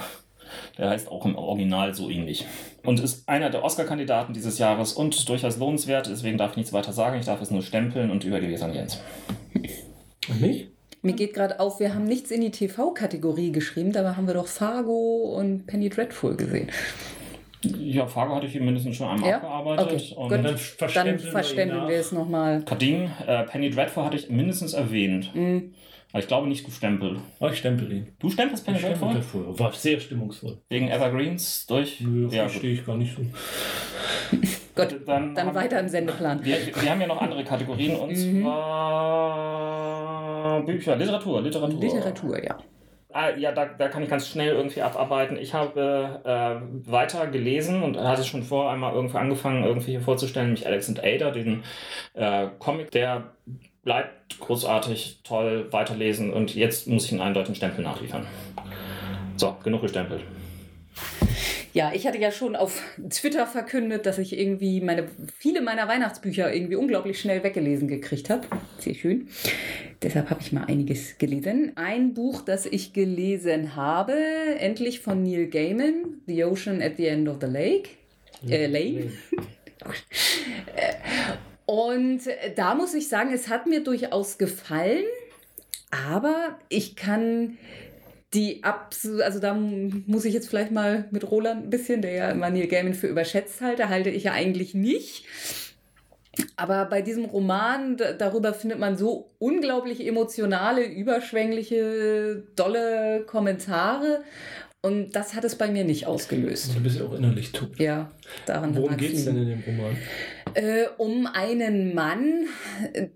Der 0.78 0.90
heißt 0.90 1.08
auch 1.10 1.24
im 1.26 1.36
Original 1.36 1.94
so 1.94 2.08
ähnlich. 2.10 2.46
Und 2.84 3.00
ist 3.00 3.28
einer 3.28 3.50
der 3.50 3.64
Oscar-Kandidaten 3.64 4.32
dieses 4.32 4.58
Jahres 4.58 4.92
und 4.92 5.28
durchaus 5.28 5.56
lohnenswert. 5.58 6.08
Deswegen 6.08 6.38
darf 6.38 6.52
ich 6.52 6.56
nichts 6.58 6.72
weiter 6.72 6.92
sagen. 6.92 7.18
Ich 7.20 7.26
darf 7.26 7.40
es 7.42 7.50
nur 7.50 7.62
stempeln 7.62 8.10
und 8.10 8.24
übergebe 8.24 8.52
es 8.52 8.62
an 8.62 8.74
Jens. 8.74 9.00
und 10.28 10.40
mich? 10.40 10.68
Mir 11.04 11.14
geht 11.14 11.34
gerade 11.34 11.58
auf, 11.58 11.80
wir 11.80 11.94
haben 11.94 12.04
nichts 12.04 12.30
in 12.30 12.40
die 12.42 12.52
TV-Kategorie 12.52 13.50
geschrieben, 13.50 13.90
dabei 13.90 14.10
haben 14.12 14.28
wir 14.28 14.34
doch 14.34 14.46
Fargo 14.46 15.34
und 15.36 15.66
Penny 15.66 15.88
Dreadful 15.88 16.36
gesehen. 16.36 16.70
Ja, 17.64 18.06
Fargo 18.06 18.36
hatte 18.36 18.46
ich 18.46 18.52
hier 18.52 18.60
mindestens 18.62 18.96
schon 18.96 19.08
einmal 19.08 19.28
Ja? 19.30 19.36
abgearbeitet. 19.36 19.86
Okay, 19.86 20.14
und 20.16 20.22
gut. 20.28 20.32
Dann 20.32 20.42
Dann 20.44 20.56
verständigen 20.58 21.18
wir 21.18 21.26
ihn 21.26 21.30
verständigen 21.32 21.80
nach. 21.82 21.88
wir 21.88 21.96
es 21.96 22.12
nochmal. 22.12 22.62
Carding, 22.64 23.10
äh, 23.26 23.42
Penny 23.44 23.70
Dreadful 23.70 24.04
hatte 24.04 24.16
ich 24.16 24.30
mindestens 24.30 24.74
erwähnt. 24.74 25.34
Mhm. 25.34 25.74
Aber 26.12 26.20
ich 26.20 26.28
glaube 26.28 26.46
nicht 26.46 26.64
gestempelt. 26.64 27.18
Oh, 27.40 27.48
ich 27.48 27.58
stempel 27.58 27.90
ihn. 27.90 28.06
Du 28.18 28.28
stempelst 28.30 28.64
Penny 28.66 28.76
Ich 28.76 28.82
stempel 28.84 29.08
Dreadful? 29.12 29.44
davor. 29.44 29.58
War 29.58 29.72
sehr 29.72 29.98
stimmungsvoll. 29.98 30.58
Wegen 30.68 30.88
Evergreens 30.88 31.66
durch? 31.66 32.00
Nö, 32.00 32.28
ja, 32.30 32.42
gut. 32.42 32.50
verstehe 32.50 32.72
ich 32.74 32.84
gar 32.84 32.96
nicht 32.96 33.16
so. 33.16 33.22
Gut, 34.74 35.00
Dann, 35.06 35.34
dann 35.34 35.46
haben- 35.48 35.54
weiter 35.54 35.78
im 35.80 35.88
Sendeplan. 35.88 36.42
Wir, 36.44 36.56
wir 36.80 36.90
haben 36.90 37.00
ja 37.02 37.06
noch 37.06 37.20
andere 37.20 37.44
Kategorien 37.44 37.94
und 37.96 38.10
Mhm. 38.10 38.42
zwar 39.52 40.62
Bücher, 40.64 40.96
Literatur, 40.96 41.42
Literatur. 41.42 41.78
Literatur, 41.80 42.42
ja. 42.42 42.56
Ah, 43.12 43.28
ja, 43.36 43.52
da, 43.52 43.66
da 43.66 43.88
kann 43.88 44.02
ich 44.02 44.08
ganz 44.08 44.26
schnell 44.28 44.54
irgendwie 44.54 44.80
abarbeiten. 44.80 45.36
Ich 45.36 45.52
habe 45.52 46.20
äh, 46.24 46.90
weiter 46.90 47.26
gelesen 47.26 47.82
und 47.82 47.98
hatte 47.98 48.24
schon 48.24 48.42
vor 48.42 48.70
einmal 48.72 48.94
irgendwie 48.94 49.18
angefangen, 49.18 49.64
irgendwie 49.64 49.90
hier 49.90 50.00
vorzustellen, 50.00 50.46
nämlich 50.48 50.66
Alex 50.66 50.88
and 50.88 51.04
Ada, 51.04 51.30
den 51.32 51.62
äh, 52.14 52.46
Comic, 52.58 52.90
der 52.92 53.34
bleibt 53.82 54.38
großartig, 54.40 55.20
toll, 55.24 55.68
weiterlesen 55.72 56.32
und 56.32 56.54
jetzt 56.54 56.86
muss 56.86 57.06
ich 57.06 57.12
einen 57.12 57.20
eindeutigen 57.20 57.56
Stempel 57.56 57.84
nachliefern. 57.84 58.26
So, 59.36 59.56
genug 59.62 59.82
gestempelt. 59.82 60.22
Ja, 61.74 61.90
ich 61.94 62.06
hatte 62.06 62.18
ja 62.18 62.30
schon 62.30 62.54
auf 62.54 62.82
Twitter 63.08 63.46
verkündet, 63.46 64.04
dass 64.04 64.18
ich 64.18 64.38
irgendwie 64.38 64.82
meine, 64.82 65.08
viele 65.38 65.62
meiner 65.62 65.88
Weihnachtsbücher 65.88 66.52
irgendwie 66.52 66.76
unglaublich 66.76 67.18
schnell 67.18 67.42
weggelesen 67.42 67.88
gekriegt 67.88 68.28
habe. 68.28 68.46
Sehr 68.78 68.94
schön. 68.94 69.28
Deshalb 70.02 70.28
habe 70.28 70.42
ich 70.42 70.52
mal 70.52 70.64
einiges 70.64 71.16
gelesen. 71.16 71.72
Ein 71.76 72.12
Buch, 72.12 72.42
das 72.42 72.66
ich 72.66 72.92
gelesen 72.92 73.74
habe, 73.74 74.12
endlich 74.58 75.00
von 75.00 75.22
Neil 75.22 75.46
Gaiman, 75.46 76.20
The 76.26 76.44
Ocean 76.44 76.82
at 76.82 76.98
the 76.98 77.06
End 77.06 77.26
of 77.28 77.38
the 77.40 77.46
Lake. 77.46 77.88
Äh, 78.46 78.66
Lake. 78.66 79.12
Und 81.72 82.20
da 82.56 82.74
muss 82.74 82.92
ich 82.92 83.08
sagen, 83.08 83.32
es 83.32 83.48
hat 83.48 83.66
mir 83.66 83.82
durchaus 83.82 84.36
gefallen, 84.36 85.04
aber 86.06 86.58
ich 86.68 86.96
kann 86.96 87.56
die 88.34 88.62
absolut, 88.62 89.22
also 89.22 89.38
da 89.38 89.54
muss 89.54 90.26
ich 90.26 90.34
jetzt 90.34 90.50
vielleicht 90.50 90.70
mal 90.70 91.08
mit 91.12 91.30
Roland 91.30 91.64
ein 91.64 91.70
bisschen, 91.70 92.02
der 92.02 92.12
ja 92.12 92.30
immer 92.30 92.50
Neil 92.50 92.92
für 92.92 93.06
überschätzt 93.06 93.62
halte, 93.62 93.88
halte 93.88 94.10
ich 94.10 94.24
ja 94.24 94.32
eigentlich 94.32 94.74
nicht. 94.74 95.24
Aber 96.56 96.84
bei 96.84 97.00
diesem 97.00 97.24
Roman, 97.24 97.96
da- 97.96 98.12
darüber 98.12 98.52
findet 98.52 98.78
man 98.78 98.98
so 98.98 99.30
unglaublich 99.38 100.06
emotionale, 100.06 100.84
überschwängliche, 100.84 102.42
dolle 102.54 103.24
Kommentare. 103.26 104.24
Und 104.84 105.12
das 105.12 105.34
hat 105.34 105.44
es 105.44 105.54
bei 105.54 105.70
mir 105.70 105.84
nicht 105.84 106.08
ausgelöst. 106.08 106.74
Du 106.74 106.82
bist 106.82 106.98
ja 106.98 107.04
auch 107.04 107.14
innerlich 107.14 107.52
tot. 107.52 107.78
Ja, 107.78 108.10
daran 108.46 108.74
Worum 108.74 108.96
geht 108.96 109.14
es 109.14 109.26
denn 109.26 109.36
in 109.36 109.48
dem 109.48 109.62
Roman? 109.64 109.96
Äh, 110.54 110.86
um 110.98 111.26
einen 111.26 111.94
Mann, 111.94 112.46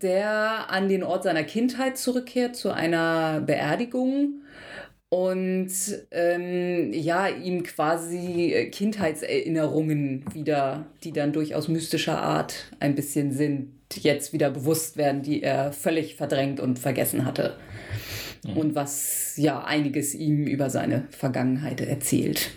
der 0.00 0.70
an 0.70 0.88
den 0.88 1.02
Ort 1.02 1.24
seiner 1.24 1.42
Kindheit 1.42 1.98
zurückkehrt, 1.98 2.54
zu 2.54 2.70
einer 2.70 3.40
Beerdigung 3.40 4.42
und 5.08 5.70
ähm, 6.12 6.92
ja, 6.92 7.28
ihm 7.28 7.64
quasi 7.64 8.52
äh, 8.52 8.70
Kindheitserinnerungen 8.70 10.24
wieder, 10.32 10.86
die 11.02 11.12
dann 11.12 11.32
durchaus 11.32 11.66
mystischer 11.66 12.22
Art 12.22 12.70
ein 12.78 12.94
bisschen 12.94 13.32
sind, 13.32 13.72
jetzt 13.92 14.32
wieder 14.32 14.50
bewusst 14.50 14.96
werden, 14.96 15.22
die 15.22 15.42
er 15.42 15.72
völlig 15.72 16.16
verdrängt 16.16 16.60
und 16.60 16.78
vergessen 16.78 17.24
hatte. 17.24 17.56
Und 18.54 18.74
was 18.74 19.34
ja 19.36 19.64
einiges 19.64 20.14
ihm 20.14 20.46
über 20.46 20.70
seine 20.70 21.04
Vergangenheit 21.10 21.80
erzählt. 21.80 22.50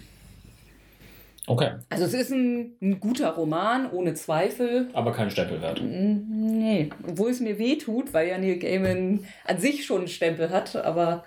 Okay. 1.47 1.71
Also 1.89 2.05
es 2.05 2.13
ist 2.13 2.31
ein, 2.31 2.73
ein 2.79 2.99
guter 2.99 3.31
Roman, 3.31 3.89
ohne 3.91 4.13
Zweifel. 4.13 4.87
Aber 4.93 5.11
kein 5.13 5.31
Stempelwert. 5.31 5.81
Nee, 5.81 6.89
obwohl 7.07 7.31
es 7.31 7.39
mir 7.39 7.57
weh 7.57 7.75
tut, 7.77 8.13
weil 8.13 8.27
ja 8.27 8.37
Neil 8.37 8.59
Gaiman 8.59 9.21
an 9.45 9.57
sich 9.59 9.83
schon 9.85 9.99
einen 9.99 10.07
Stempel 10.07 10.51
hat, 10.51 10.75
aber 10.75 11.23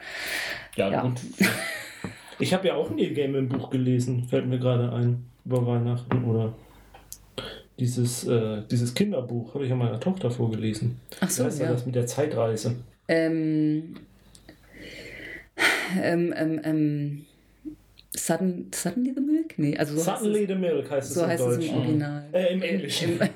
Ja, 0.77 0.91
Ja. 0.91 1.03
gut. 1.03 1.21
Ich 2.39 2.53
habe 2.53 2.67
ja 2.67 2.75
auch 2.75 2.91
ein 2.91 2.97
Neil 2.97 3.15
Gaiman 3.15 3.49
Buch 3.49 3.71
gelesen, 3.71 4.25
fällt 4.29 4.47
mir 4.47 4.59
gerade 4.59 4.93
ein, 4.93 5.25
über 5.45 5.65
Weihnachten 5.67 6.25
oder 6.25 6.55
dieses, 7.79 8.27
äh, 8.27 8.63
dieses 8.71 8.95
Kinderbuch 8.95 9.55
habe 9.55 9.65
ich 9.65 9.71
ja 9.71 9.77
meiner 9.77 10.01
Tochter 10.01 10.31
vorgelesen. 10.31 11.01
ach 11.21 11.31
so, 11.31 11.43
Wie 11.43 11.47
heißt 11.47 11.59
ja. 11.61 11.67
ja. 11.67 11.73
das 11.73 11.87
mit 11.87 11.95
der 11.95 12.07
Zeitreise? 12.07 12.77
Ähm, 13.09 13.95
ähm, 16.03 16.35
ähm, 16.37 16.61
ähm, 16.65 17.25
Sudden, 18.15 18.71
Suddenly 18.75 19.13
the 19.15 19.21
Milk? 19.21 19.59
Nee, 19.59 19.77
also 19.77 19.97
so 19.97 20.03
Suddenly 20.03 20.41
heißt 20.41 20.49
the 20.49 20.55
Milk 20.55 20.91
heißt 20.91 21.11
es, 21.11 21.11
es 21.11 21.15
so 21.15 21.23
im 21.23 21.29
heißt 21.31 21.43
es 21.43 21.57
Deutschen. 21.57 21.75
im 21.75 21.81
Original. 21.81 22.25
Äh, 22.33 22.53
im 22.53 22.63
Englischen. 22.63 23.21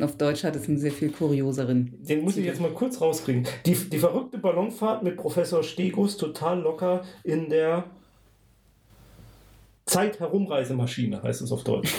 Auf 0.00 0.16
Deutsch 0.16 0.44
hat 0.44 0.54
es 0.56 0.68
einen 0.68 0.78
sehr 0.78 0.92
viel 0.92 1.10
kurioseren. 1.10 1.92
Den 2.02 2.22
muss 2.22 2.36
ich 2.36 2.44
jetzt 2.44 2.60
mal 2.60 2.70
kurz 2.70 3.00
rauskriegen. 3.00 3.46
Die, 3.66 3.74
die 3.74 3.98
verrückte 3.98 4.38
Ballonfahrt 4.38 5.02
mit 5.02 5.16
Professor 5.16 5.62
Stegus 5.62 6.16
total 6.16 6.60
locker 6.60 7.04
in 7.24 7.48
der 7.48 7.84
Zeit-Herumreisemaschine, 9.86 11.22
heißt 11.22 11.42
es 11.42 11.52
auf 11.52 11.64
Deutsch. 11.64 11.92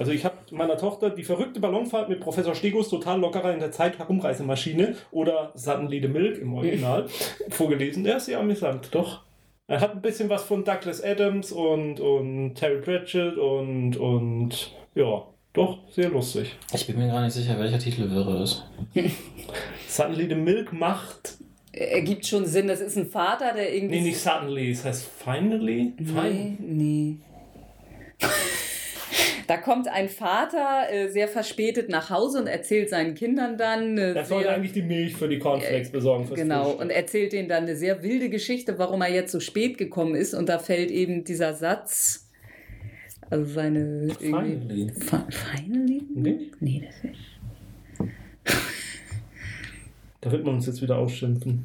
Also 0.00 0.12
ich 0.12 0.24
habe 0.24 0.34
meiner 0.52 0.78
Tochter 0.78 1.10
die 1.10 1.24
verrückte 1.24 1.60
Ballonfahrt 1.60 2.08
mit 2.08 2.20
Professor 2.20 2.54
Stegus 2.54 2.88
total 2.88 3.20
lockerer 3.20 3.52
in 3.52 3.60
der 3.60 3.70
Zeit-Herumreisemaschine 3.70 4.96
oder 5.10 5.52
Suddenly 5.54 6.00
the 6.00 6.08
Milk 6.08 6.38
im 6.38 6.54
Original 6.54 7.06
vorgelesen. 7.50 8.02
Der 8.04 8.16
ist 8.16 8.24
sehr 8.24 8.40
amüsant, 8.40 8.88
doch. 8.92 9.20
Er 9.66 9.82
hat 9.82 9.92
ein 9.92 10.00
bisschen 10.00 10.30
was 10.30 10.44
von 10.44 10.64
Douglas 10.64 11.04
Adams 11.04 11.52
und, 11.52 12.00
und 12.00 12.54
Terry 12.54 12.80
Pratchett 12.80 13.36
und, 13.36 13.98
und 13.98 14.72
ja, 14.94 15.22
doch, 15.52 15.80
sehr 15.90 16.08
lustig. 16.08 16.56
Ich 16.72 16.86
bin 16.86 16.96
mir 16.98 17.08
gar 17.08 17.22
nicht 17.22 17.34
sicher, 17.34 17.58
welcher 17.58 17.78
Titel 17.78 18.10
wäre 18.10 18.42
es. 18.42 18.64
Suddenly 19.86 20.30
the 20.30 20.34
Milk 20.34 20.72
macht 20.72 21.36
Ergibt 21.72 22.26
schon 22.26 22.46
Sinn, 22.46 22.68
das 22.68 22.80
ist 22.80 22.96
ein 22.96 23.10
Vater, 23.10 23.52
der 23.52 23.72
irgendwie. 23.72 23.96
Nee, 24.00 24.08
nicht 24.08 24.18
suddenly, 24.18 24.70
es 24.70 24.82
heißt 24.82 25.04
finally. 25.04 25.92
Nee, 25.98 26.56
nee. 26.58 27.16
Da 29.50 29.56
kommt 29.56 29.88
ein 29.88 30.08
Vater 30.08 30.84
äh, 30.92 31.08
sehr 31.08 31.26
verspätet 31.26 31.88
nach 31.88 32.08
Hause 32.08 32.38
und 32.38 32.46
erzählt 32.46 32.88
seinen 32.88 33.16
Kindern 33.16 33.58
dann. 33.58 33.98
Eine 33.98 34.14
Er 34.14 34.24
sollte 34.24 34.48
eigentlich 34.50 34.70
die 34.70 34.82
Milch 34.82 35.16
für 35.16 35.28
die 35.28 35.40
Cornflakes 35.40 35.90
besorgen. 35.90 36.24
Fürs 36.24 36.38
Genau, 36.38 36.62
Frühstück. 36.66 36.80
und 36.82 36.90
erzählt 36.90 37.32
denen 37.32 37.48
dann 37.48 37.64
eine 37.64 37.74
sehr 37.74 38.00
wilde 38.04 38.30
Geschichte, 38.30 38.78
warum 38.78 39.02
er 39.02 39.12
jetzt 39.12 39.32
so 39.32 39.40
spät 39.40 39.76
gekommen 39.76 40.14
ist. 40.14 40.34
Und 40.34 40.48
da 40.48 40.60
fällt 40.60 40.92
eben 40.92 41.24
dieser 41.24 41.54
Satz, 41.54 42.30
also 43.28 43.44
seine. 43.52 44.10
Finally. 44.20 44.92
Fi- 44.96 45.16
Finally? 45.30 46.02
Nee. 46.14 46.36
Nee, 46.60 46.86
das 46.86 47.10
ist. 47.10 48.10
Da 50.20 50.30
wird 50.30 50.44
man 50.44 50.54
uns 50.54 50.66
jetzt 50.66 50.80
wieder 50.80 50.96
ausschimpfen, 50.96 51.64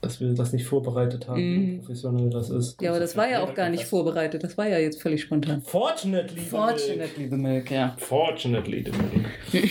dass 0.00 0.20
wir 0.20 0.32
das 0.34 0.52
nicht 0.52 0.64
vorbereitet 0.64 1.26
haben, 1.28 1.40
Mhm. 1.40 1.60
wie 1.72 1.76
professionell 1.78 2.30
das 2.30 2.50
ist. 2.50 2.80
Ja, 2.80 2.90
aber 2.90 3.00
das 3.00 3.16
war 3.16 3.28
ja 3.28 3.42
auch 3.42 3.54
gar 3.54 3.68
nicht 3.68 3.84
vorbereitet. 3.84 4.44
Das 4.44 4.56
war 4.56 4.68
ja 4.68 4.78
jetzt 4.78 5.02
völlig 5.02 5.22
spontan. 5.22 5.62
Fortunately. 5.62 6.40
the 6.40 6.56
Milk. 6.56 6.78
Fortunately 6.78 7.28
the 7.28 7.36
milk, 7.36 7.70
ja. 7.70 7.96
Fortunately 7.98 8.84
the 8.84 8.92
Milk. 8.92 9.70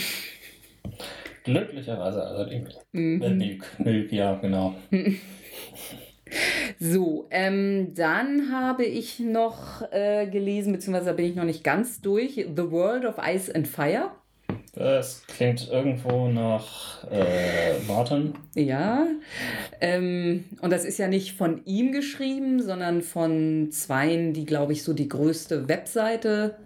Glücklicherweise 1.44 2.22
allerdings. 2.22 2.74
Mhm. 2.92 3.22
Äh, 3.22 3.30
Milk. 3.30 3.64
Milk, 3.78 4.12
ja, 4.12 4.34
genau. 4.36 4.74
So, 6.78 7.26
ähm, 7.30 7.94
dann 7.94 8.52
habe 8.52 8.84
ich 8.84 9.18
noch 9.18 9.80
äh, 9.92 10.26
gelesen, 10.26 10.74
beziehungsweise 10.74 11.06
da 11.06 11.12
bin 11.14 11.24
ich 11.24 11.34
noch 11.34 11.44
nicht 11.44 11.64
ganz 11.64 12.02
durch, 12.02 12.34
The 12.34 12.70
World 12.70 13.06
of 13.06 13.14
Ice 13.26 13.50
and 13.54 13.66
Fire. 13.66 14.10
Das 14.78 15.24
klingt 15.26 15.68
irgendwo 15.72 16.28
nach 16.28 17.02
äh, 17.10 17.80
Martin. 17.88 18.34
Ja, 18.54 19.08
ähm, 19.80 20.44
und 20.60 20.72
das 20.72 20.84
ist 20.84 20.98
ja 20.98 21.08
nicht 21.08 21.36
von 21.36 21.64
ihm 21.64 21.90
geschrieben, 21.90 22.62
sondern 22.62 23.02
von 23.02 23.72
zweien, 23.72 24.32
die, 24.34 24.44
glaube 24.44 24.72
ich, 24.72 24.84
so 24.84 24.92
die 24.92 25.08
größte 25.08 25.68
Webseite 25.68 26.58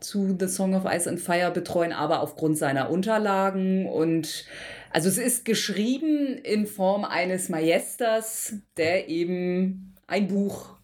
zu 0.00 0.34
The 0.40 0.48
Song 0.48 0.74
of 0.74 0.86
Ice 0.86 1.10
and 1.10 1.20
Fire 1.20 1.50
betreuen, 1.50 1.92
aber 1.92 2.22
aufgrund 2.22 2.56
seiner 2.56 2.88
Unterlagen. 2.88 3.84
Und 3.84 4.46
also 4.90 5.10
es 5.10 5.18
ist 5.18 5.44
geschrieben 5.44 6.38
in 6.38 6.66
Form 6.66 7.04
eines 7.04 7.50
Maesters, 7.50 8.54
der 8.78 9.10
eben 9.10 9.94
ein 10.06 10.26
Buch 10.28 10.76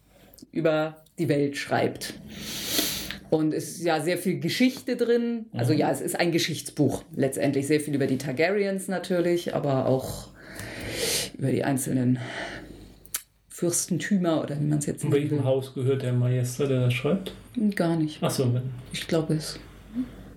über 0.51 0.97
die 1.17 1.29
Welt 1.29 1.57
schreibt. 1.57 2.13
Und 3.33 3.51
es 3.51 3.77
ist 3.77 3.83
ja 3.83 3.99
sehr 3.99 4.19
viel 4.19 4.39
Geschichte 4.39 4.95
drin. 4.95 5.47
Also 5.53 5.73
ja, 5.73 5.89
es 5.89 6.01
ist 6.01 6.19
ein 6.19 6.31
Geschichtsbuch 6.31 7.03
letztendlich. 7.15 7.65
Sehr 7.65 7.79
viel 7.79 7.95
über 7.95 8.05
die 8.05 8.19
Targaryens 8.19 8.87
natürlich, 8.89 9.55
aber 9.55 9.87
auch 9.87 10.27
über 11.35 11.49
die 11.49 11.63
einzelnen 11.63 12.19
Fürstentümer 13.49 14.43
oder 14.43 14.59
wie 14.59 14.65
man 14.65 14.77
es 14.77 14.85
jetzt 14.85 15.03
In 15.03 15.09
nennen 15.09 15.31
welchem. 15.31 15.45
Haus 15.45 15.73
gehört 15.73 16.03
der 16.03 16.13
Meister, 16.13 16.67
der 16.67 16.81
das 16.81 16.93
schreibt? 16.93 17.33
Gar 17.75 17.95
nicht. 17.95 18.21
Achso, 18.21 18.45
Ich 18.91 19.07
glaube 19.07 19.33
es. 19.33 19.59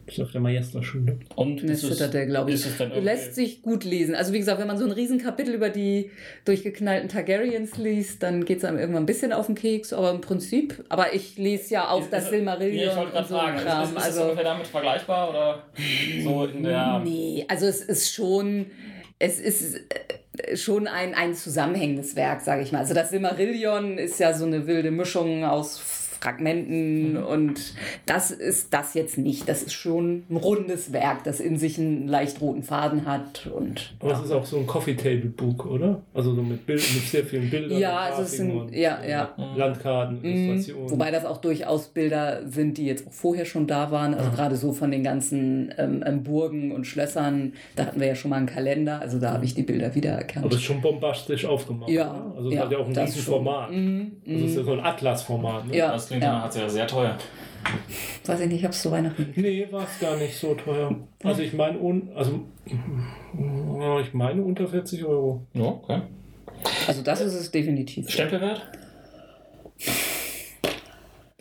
Ist 0.07 0.21
auf 0.21 0.31
der 0.33 0.41
Meisterschule. 0.41 1.19
Und 1.35 1.63
Ne, 1.65 1.73
ist 1.73 1.83
es, 1.83 1.97
Citadel, 1.99 2.27
glaube 2.27 2.53
ich. 2.53 2.65
irgendwie- 2.81 3.01
Lässt 3.01 3.35
sich 3.35 3.63
gut 3.63 3.85
lesen. 3.85 4.15
Also 4.15 4.33
wie 4.33 4.39
gesagt, 4.39 4.61
wenn 4.61 4.67
man 4.69 4.79
so 4.79 4.85
ein 4.85 4.93
Riesenkapitel 4.93 5.53
über 5.55 5.69
die 5.69 6.11
durchgeknallten 6.45 7.09
Targaryens 7.09 7.77
liest, 7.77 8.23
dann 8.23 8.45
geht 8.45 8.59
es 8.59 8.65
einem 8.65 8.79
irgendwann 8.79 9.03
ein 9.03 9.07
bisschen 9.07 9.33
auf 9.33 9.47
den 9.47 9.55
Keks, 9.55 9.93
aber 9.93 10.11
im 10.13 10.21
Prinzip. 10.21 10.85
Aber 10.89 11.15
ich 11.15 11.37
lese 11.39 11.75
ja 11.75 11.89
auch 11.91 12.01
Ist- 12.03 12.13
das 12.13 12.25
ist- 12.25 12.31
Silmarillion 12.31 12.85
Ja, 12.87 12.91
ich 12.91 12.97
wollte 12.97 13.07
und 13.09 13.13
gerade 13.15 13.29
so 13.29 13.35
fragen, 13.37 13.57
Kram. 13.59 13.83
ist, 13.85 13.91
ist, 13.91 14.05
also, 14.05 14.23
ungefähr 14.23 14.45
damit 14.45 14.67
vergleichbar 14.67 15.31
oder 15.31 15.63
so 16.23 16.45
in 16.47 16.63
der... 16.63 17.01
nee, 17.05 17.45
also 17.49 17.67
es 17.67 17.81
ist 17.83 18.13
schon, 18.13 18.67
es 19.19 19.41
ist 19.41 19.77
äh, 20.39 20.57
schon 20.57 20.87
ein, 20.87 21.15
ein 21.15 21.35
zusammenhängendes 21.35 22.15
Werk, 22.15 22.43
sage 22.43 22.63
ich 22.63 22.71
mal. 22.71 22.79
Also 22.81 22.95
das 22.95 23.11
Silmarillion 23.11 23.99
ist 23.99 24.21
ja 24.21 24.35
so 24.35 24.45
eine 24.45 24.67
wilde 24.67 24.91
Mischung 24.91 25.45
aus 25.45 25.79
Fragmenten 26.21 27.13
Mhm. 27.15 27.17
und 27.25 27.75
das 28.07 28.31
ist 28.31 28.73
das 28.73 28.95
jetzt 28.95 29.19
nicht. 29.19 29.49
Das 29.49 29.63
ist 29.63 29.73
schon 29.73 30.25
ein 30.31 30.37
rundes 30.37 30.93
Werk, 30.93 31.25
das 31.25 31.41
in 31.41 31.59
sich 31.59 31.79
einen 31.79 32.09
leicht 32.09 32.41
roten 32.41 32.63
Faden 32.63 33.07
hat 33.07 33.47
und 33.55 33.95
Aber 34.01 34.13
es 34.13 34.21
ist 34.25 34.31
auch 34.33 34.45
so 34.45 34.59
ein 34.59 34.67
Coffee-Table-Book, 34.67 35.67
oder? 35.67 36.03
Also 36.15 36.35
so 36.35 36.43
mit, 36.43 36.67
Bild, 36.67 36.81
mit 36.95 37.05
sehr 37.05 37.25
vielen 37.25 37.51
Bildern. 37.51 37.79
Ja, 37.79 37.93
und 37.93 38.13
also 38.13 38.23
es 38.23 38.31
Grafiken 38.37 38.51
sind- 38.51 38.61
und, 38.61 38.75
ja, 38.75 38.99
äh, 39.03 39.11
ja. 39.11 39.35
Landkarten, 39.57 40.19
Mhm. 40.19 40.25
Illustrationen. 40.25 40.91
Wobei 40.91 41.11
das 41.11 41.25
auch 41.25 41.39
durchaus 41.39 41.89
Bilder 41.89 42.41
sind, 42.49 42.79
die 42.79 42.87
jetzt 42.87 43.07
auch 43.07 43.13
vorher 43.13 43.45
schon 43.45 43.67
da 43.67 43.91
waren. 43.91 44.15
Also 44.15 44.31
gerade 44.31 44.57
so 44.57 44.73
von 44.73 44.91
den 44.91 45.03
ganzen 45.03 45.73
ähm, 45.79 46.03
ähm, 46.07 46.23
Burgen 46.23 46.73
und 46.73 46.87
Schlössern. 46.87 47.53
Da 47.77 47.87
hatten 47.87 48.01
wir 48.01 48.07
ja 48.09 48.15
schon 48.15 48.31
mal 48.31 48.37
einen 48.39 48.47
Kalender. 48.47 49.01
Also 49.01 49.19
da 49.19 49.33
habe 49.33 49.45
ich 49.45 49.55
die 49.55 49.63
Bilder 49.63 49.95
wiedererkannt. 49.95 50.45
Aber 50.47 50.55
es 50.55 50.61
ist 50.61 50.67
schon 50.67 50.81
bombastisch 50.81 51.45
aufgemacht. 51.45 51.91
Ja, 51.91 52.11
oder? 52.11 52.37
Also 52.37 52.49
es 52.49 52.55
ja, 52.55 52.61
hat 52.63 52.73
ja 52.73 52.79
auch 52.79 52.87
ein 52.87 52.95
das 52.95 53.11
riesen. 53.17 53.23
Format. 53.23 53.71
Mhm, 53.71 54.13
Also 54.27 54.45
es 54.45 54.51
ist 54.51 54.57
ja 54.57 54.63
so 54.65 54.73
ein 54.73 54.81
Atlas-Format. 54.81 55.67
Ne? 55.69 55.77
Ja. 55.77 55.93
Das 56.07 56.11
klingt 56.11 56.23
ja. 56.23 56.35
danach 56.35 56.53
sehr, 56.53 56.71
sehr 56.71 56.87
teuer. 56.87 57.19
Weiß 58.27 58.39
ich 58.39 58.47
nicht, 58.47 58.59
ich 58.59 58.63
habe 58.63 58.73
es 58.73 58.81
zu 58.81 58.93
Weihnachten. 58.93 59.33
Nee, 59.35 59.67
war 59.73 59.83
es 59.83 59.99
gar 59.99 60.17
nicht 60.17 60.37
so 60.37 60.55
teuer. 60.55 60.95
Also 61.25 61.43
ich 61.43 61.53
meine, 61.53 61.81
also, 62.15 62.47
ich 64.01 64.15
meine 64.15 64.41
unter 64.41 64.69
40 64.69 65.05
Euro. 65.05 65.45
Ja, 65.53 65.65
okay. 65.65 66.03
Also 66.87 67.03
das 67.03 67.23
ist 67.23 67.35
es 67.35 67.51
definitiv. 67.51 68.09
Stempelwert? 68.09 68.63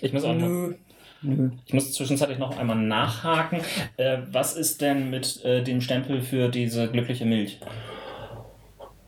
Ich 0.01 0.11
muss 0.11 0.24
auch 0.24 0.34
noch, 0.34 0.47
Nö. 0.47 0.74
Nö. 1.22 1.51
ich 1.68 1.74
muss 1.76 1.93
zwischenzeitlich 1.93 2.39
noch 2.39 2.57
einmal 2.57 2.78
nachhaken. 2.78 3.59
Äh, 3.97 4.18
was 4.32 4.55
ist 4.55 4.82
denn 4.82 5.11
mit 5.11 5.45
äh, 5.45 5.61
dem 5.61 5.80
Stempel 5.80 6.24
für 6.24 6.49
diese 6.49 6.89
glückliche 6.89 7.26
Milch? 7.26 7.59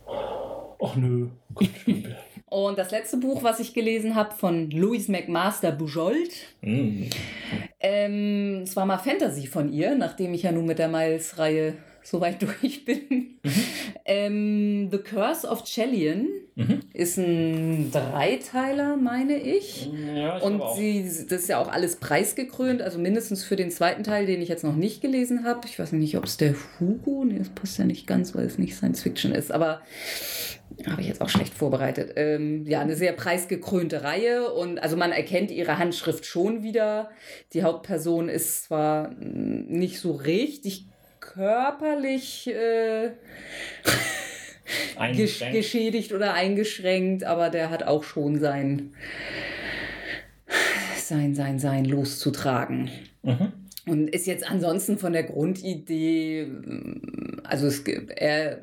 Ach 0.07 0.95
nö, 0.95 1.29
kein 1.55 1.69
Stempel. 1.81 2.15
Und 2.49 2.77
das 2.77 2.91
letzte 2.91 3.17
Buch, 3.17 3.43
was 3.43 3.59
ich 3.59 3.73
gelesen 3.73 4.15
habe, 4.15 4.33
von 4.33 4.71
Louise 4.71 5.11
McMaster 5.11 5.71
Bujold. 5.71 6.31
Mm. 6.61 7.03
Ähm, 7.81 8.61
es 8.63 8.75
war 8.75 8.85
mal 8.85 8.97
Fantasy 8.97 9.47
von 9.47 9.71
ihr, 9.71 9.95
nachdem 9.95 10.33
ich 10.33 10.43
ja 10.43 10.51
nun 10.53 10.65
mit 10.65 10.79
der 10.79 10.87
Miles-Reihe 10.87 11.73
so 12.03 12.21
weit 12.21 12.41
durch 12.61 12.85
bin. 12.85 13.39
ähm, 14.05 14.89
The 14.91 14.97
Curse 14.99 15.45
of 15.47 15.65
Chelian 15.65 16.27
Mhm. 16.57 16.79
ist 16.91 17.19
ein 17.19 17.91
Dreiteiler, 17.91 18.97
meine 18.97 19.37
ich. 19.37 19.87
Ja, 20.15 20.37
ich 20.37 20.43
Und 20.43 20.63
sie, 20.75 21.03
das 21.03 21.41
ist 21.43 21.49
ja 21.49 21.59
auch 21.59 21.71
alles 21.71 21.97
preisgekrönt, 21.97 22.81
also 22.81 22.97
mindestens 22.97 23.43
für 23.43 23.55
den 23.55 23.69
zweiten 23.69 24.01
Teil, 24.03 24.25
den 24.25 24.41
ich 24.41 24.49
jetzt 24.49 24.63
noch 24.63 24.75
nicht 24.75 24.99
gelesen 24.99 25.45
habe. 25.45 25.67
Ich 25.67 25.77
weiß 25.77 25.91
nicht, 25.91 26.17
ob 26.17 26.23
es 26.23 26.37
der 26.37 26.55
Hugo, 26.79 27.25
nee, 27.25 27.37
das 27.37 27.49
passt 27.49 27.77
ja 27.77 27.85
nicht 27.85 28.07
ganz, 28.07 28.33
weil 28.33 28.47
es 28.47 28.57
nicht 28.57 28.75
Science 28.75 29.03
Fiction 29.03 29.33
ist, 29.33 29.51
aber 29.51 29.81
habe 30.85 31.01
ich 31.01 31.07
jetzt 31.07 31.21
auch 31.21 31.29
schlecht 31.29 31.53
vorbereitet. 31.53 32.13
Ähm, 32.15 32.65
ja, 32.65 32.81
eine 32.81 32.95
sehr 32.95 33.13
preisgekrönte 33.13 34.03
Reihe 34.03 34.51
und 34.51 34.79
also 34.79 34.95
man 34.95 35.11
erkennt 35.11 35.51
ihre 35.51 35.77
Handschrift 35.77 36.25
schon 36.25 36.63
wieder. 36.63 37.09
Die 37.53 37.63
Hauptperson 37.63 38.29
ist 38.29 38.65
zwar 38.65 39.09
mm, 39.09 39.67
nicht 39.67 39.99
so 39.99 40.11
richtig 40.11 40.85
körperlich 41.19 42.47
äh, 42.47 43.11
gesch 45.15 45.43
geschädigt 45.51 46.13
oder 46.13 46.33
eingeschränkt, 46.33 47.23
aber 47.23 47.49
der 47.49 47.69
hat 47.69 47.83
auch 47.83 48.03
schon 48.03 48.39
sein 48.39 48.93
sein, 50.95 51.35
sein, 51.35 51.57
sein 51.57 51.85
loszutragen. 51.85 52.89
Mhm. 53.23 53.66
Und 53.87 54.09
ist 54.09 54.27
jetzt 54.27 54.49
ansonsten 54.49 54.97
von 54.97 55.13
der 55.13 55.23
Grundidee, 55.23 56.45
mm, 56.45 57.41
also 57.43 57.67
es, 57.67 57.79
er 57.79 58.59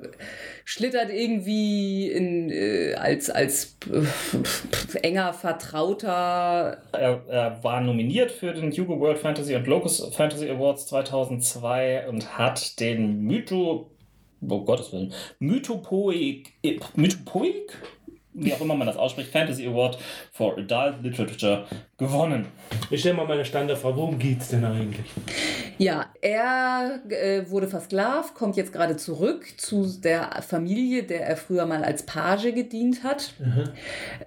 schlittert 0.64 1.10
irgendwie 1.10 2.10
in, 2.10 2.50
äh, 2.50 2.94
als, 2.94 3.30
als 3.30 3.76
äh, 3.90 4.98
enger 4.98 5.32
Vertrauter. 5.32 6.78
Er, 6.92 7.22
er, 7.28 7.64
war 7.64 7.80
nominiert 7.80 8.30
für 8.30 8.52
den 8.52 8.70
Hugo 8.70 9.00
World 9.00 9.18
Fantasy 9.18 9.54
und 9.54 9.66
Locus 9.66 10.06
Fantasy 10.14 10.50
Awards 10.50 10.86
2002 10.86 12.08
und 12.08 12.38
hat 12.38 12.78
den 12.80 13.22
Mytho, 13.22 13.90
oh 14.46 14.64
Gottes 14.64 14.92
Willen, 14.92 15.14
Mythopoeik, 15.38 16.52
Mythopoeik? 16.96 17.78
wie 18.34 18.52
auch 18.52 18.60
immer 18.60 18.74
man 18.74 18.86
das 18.86 18.96
ausspricht, 18.96 19.30
Fantasy 19.30 19.66
Award 19.66 19.98
for 20.34 20.58
Adult 20.58 21.00
Literature 21.00 21.64
gewonnen. 21.96 22.46
Ich 22.90 23.00
stelle 23.00 23.14
mal 23.14 23.26
meine 23.26 23.44
Standardfrage, 23.44 23.96
worum 23.96 24.18
geht 24.18 24.40
es 24.40 24.48
denn 24.48 24.64
eigentlich? 24.64 25.06
Ja, 25.78 26.06
er 26.20 27.00
äh, 27.08 27.48
wurde 27.50 27.68
versklavt, 27.68 28.34
kommt 28.34 28.56
jetzt 28.56 28.72
gerade 28.72 28.96
zurück 28.96 29.46
zu 29.56 29.86
der 30.00 30.42
Familie, 30.42 31.04
der 31.04 31.24
er 31.24 31.36
früher 31.36 31.66
mal 31.66 31.84
als 31.84 32.02
Page 32.02 32.52
gedient 32.52 33.04
hat. 33.04 33.34
Mhm. 33.38 33.64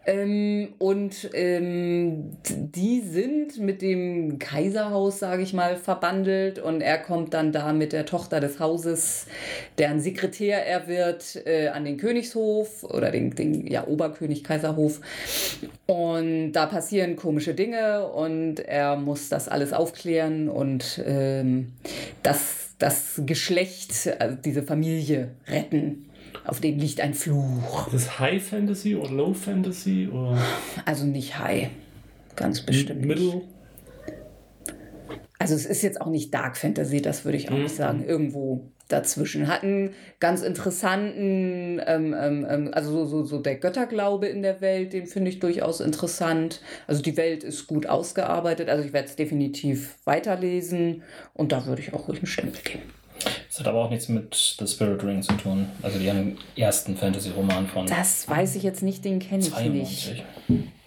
Ähm, 0.05 0.73
und 0.79 1.29
ähm, 1.33 2.37
die 2.47 3.01
sind 3.01 3.59
mit 3.59 3.81
dem 3.81 4.39
Kaiserhaus, 4.39 5.19
sage 5.19 5.43
ich 5.43 5.53
mal, 5.53 5.75
verbandelt 5.75 6.57
und 6.57 6.79
er 6.79 6.99
kommt 6.99 7.33
dann 7.33 7.51
da 7.51 7.73
mit 7.73 7.91
der 7.91 8.05
Tochter 8.05 8.39
des 8.39 8.61
Hauses, 8.61 9.27
deren 9.77 9.99
Sekretär 9.99 10.65
er 10.65 10.87
wird, 10.87 11.45
äh, 11.45 11.67
an 11.67 11.83
den 11.83 11.97
Königshof 11.97 12.85
oder 12.85 13.11
den, 13.11 13.35
den 13.35 13.67
ja, 13.67 13.85
Oberkönig 13.85 14.45
Kaiserhof. 14.45 15.01
Und 15.85 15.96
da 16.51 16.65
passieren 16.65 17.15
komische 17.15 17.53
Dinge 17.53 18.07
und 18.07 18.59
er 18.59 18.95
muss 18.97 19.29
das 19.29 19.47
alles 19.47 19.73
aufklären 19.73 20.49
und 20.49 21.01
ähm, 21.05 21.73
das, 22.23 22.69
das 22.77 23.21
Geschlecht, 23.25 24.09
also 24.19 24.35
diese 24.35 24.63
Familie 24.63 25.31
retten. 25.47 26.09
Auf 26.45 26.61
dem 26.61 26.77
liegt 26.77 27.01
ein 27.01 27.13
Fluch. 27.13 27.87
Ist 27.87 27.93
das 27.93 28.19
High 28.19 28.43
Fantasy 28.43 28.95
oder 28.95 29.11
Low 29.11 29.33
Fantasy? 29.33 30.07
Oder? 30.11 30.37
Also 30.85 31.05
nicht 31.05 31.37
High. 31.39 31.69
Ganz 32.35 32.61
bestimmt. 32.61 33.05
Middle? 33.05 33.41
Also 35.39 35.55
es 35.55 35.65
ist 35.65 35.81
jetzt 35.81 36.01
auch 36.01 36.07
nicht 36.07 36.33
Dark 36.33 36.57
Fantasy, 36.57 37.01
das 37.01 37.25
würde 37.25 37.37
ich 37.37 37.49
auch 37.49 37.55
mhm. 37.55 37.63
nicht 37.63 37.75
sagen. 37.75 38.03
Irgendwo 38.05 38.71
dazwischen. 38.87 39.47
Hat 39.47 39.63
einen 39.63 39.93
ganz 40.19 40.41
interessanten, 40.41 41.81
ähm, 41.85 42.15
ähm, 42.17 42.47
ähm, 42.49 42.69
also 42.73 42.91
so, 42.91 43.05
so, 43.05 43.25
so 43.25 43.39
der 43.39 43.55
Götterglaube 43.55 44.27
in 44.27 44.41
der 44.41 44.61
Welt, 44.61 44.93
den 44.93 45.07
finde 45.07 45.29
ich 45.29 45.39
durchaus 45.39 45.79
interessant. 45.79 46.61
Also 46.87 47.01
die 47.01 47.17
Welt 47.17 47.43
ist 47.43 47.67
gut 47.67 47.87
ausgearbeitet, 47.87 48.69
also 48.69 48.83
ich 48.83 48.93
werde 48.93 49.07
es 49.07 49.15
definitiv 49.15 49.97
weiterlesen 50.05 51.03
und 51.33 51.51
da 51.51 51.65
würde 51.65 51.81
ich 51.81 51.93
auch 51.93 52.07
ruhig 52.07 52.19
einen 52.19 52.27
Stempel 52.27 52.61
geben. 52.63 52.83
Das 53.47 53.59
hat 53.59 53.67
aber 53.67 53.85
auch 53.85 53.89
nichts 53.89 54.09
mit 54.09 54.55
The 54.59 54.67
Spirit 54.67 55.03
Ring 55.03 55.23
zu 55.23 55.33
tun. 55.33 55.67
Also 55.81 55.97
die 55.97 56.35
ersten 56.55 56.95
Fantasy-Roman 56.95 57.67
von. 57.67 57.87
Das 57.87 58.29
weiß 58.29 58.55
ich 58.55 58.63
jetzt 58.63 58.83
nicht, 58.83 59.03
den 59.03 59.19
kenne 59.19 59.43
ich 59.43 59.69
nicht. 59.69 60.23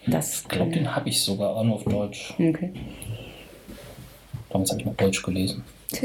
Das 0.06 0.42
ich 0.42 0.48
glaube, 0.48 0.70
den 0.70 0.94
habe 0.94 1.08
ich 1.08 1.22
sogar 1.22 1.56
auch 1.56 1.64
nur 1.64 1.74
auf 1.74 1.84
Deutsch. 1.84 2.34
Okay. 2.38 2.72
Damals 4.50 4.70
habe 4.70 4.80
ich 4.80 4.86
noch 4.86 4.96
Deutsch 4.96 5.22
gelesen. 5.22 5.64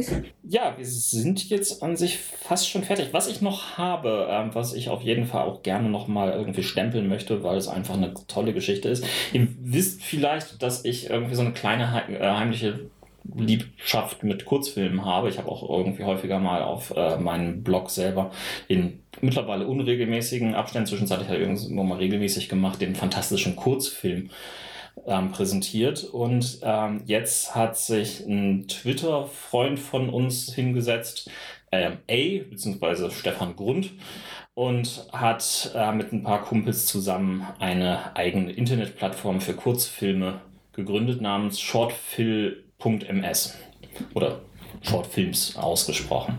Ja, 0.47 0.75
wir 0.77 0.85
sind 0.85 1.49
jetzt 1.49 1.81
an 1.81 1.95
sich 1.95 2.17
fast 2.17 2.69
schon 2.69 2.83
fertig. 2.83 3.09
Was 3.11 3.27
ich 3.27 3.41
noch 3.41 3.77
habe, 3.77 4.27
äh, 4.29 4.55
was 4.55 4.73
ich 4.73 4.89
auf 4.89 5.01
jeden 5.01 5.25
Fall 5.25 5.43
auch 5.43 5.63
gerne 5.63 5.89
noch 5.89 6.07
mal 6.07 6.31
irgendwie 6.31 6.63
stempeln 6.63 7.07
möchte, 7.07 7.43
weil 7.43 7.57
es 7.57 7.67
einfach 7.67 7.95
eine 7.95 8.13
tolle 8.27 8.53
Geschichte 8.53 8.89
ist. 8.89 9.03
Ihr 9.33 9.47
wisst 9.59 10.03
vielleicht, 10.03 10.61
dass 10.61 10.85
ich 10.85 11.09
irgendwie 11.09 11.35
so 11.35 11.41
eine 11.41 11.51
kleine 11.51 11.85
äh, 12.09 12.23
heimliche 12.23 12.89
Liebschaft 13.35 14.23
mit 14.23 14.45
Kurzfilmen 14.45 15.03
habe. 15.03 15.29
Ich 15.29 15.37
habe 15.37 15.49
auch 15.49 15.67
irgendwie 15.67 16.03
häufiger 16.03 16.39
mal 16.39 16.61
auf 16.61 16.93
äh, 16.95 17.17
meinem 17.17 17.63
Blog 17.63 17.89
selber 17.89 18.31
in 18.67 18.99
mittlerweile 19.21 19.65
unregelmäßigen 19.65 20.53
Abständen, 20.53 20.87
zwischenzeitlich 20.87 21.29
halt 21.29 21.39
irgendwo 21.39 21.83
mal 21.83 21.97
regelmäßig 21.97 22.49
gemacht, 22.49 22.81
den 22.81 22.95
fantastischen 22.95 23.55
Kurzfilm 23.55 24.29
ähm, 25.07 25.31
präsentiert. 25.31 26.03
Und 26.03 26.59
ähm, 26.61 27.01
jetzt 27.05 27.55
hat 27.55 27.77
sich 27.77 28.25
ein 28.25 28.67
Twitter-Freund 28.67 29.79
von 29.79 30.09
uns 30.09 30.53
hingesetzt, 30.53 31.29
ähm, 31.71 31.97
A, 32.09 32.43
beziehungsweise 32.49 33.11
Stefan 33.11 33.55
Grund, 33.55 33.91
und 34.53 35.07
hat 35.11 35.71
äh, 35.75 35.91
mit 35.91 36.13
ein 36.13 36.23
paar 36.23 36.43
Kumpels 36.43 36.85
zusammen 36.85 37.45
eine 37.59 38.15
eigene 38.15 38.51
Internetplattform 38.51 39.41
für 39.41 39.53
Kurzfilme 39.53 40.41
gegründet 40.73 41.21
namens 41.21 41.59
shortfilm.ms 41.59 43.55
oder 44.13 44.41
Shortfilms 44.81 45.57
ausgesprochen. 45.57 46.37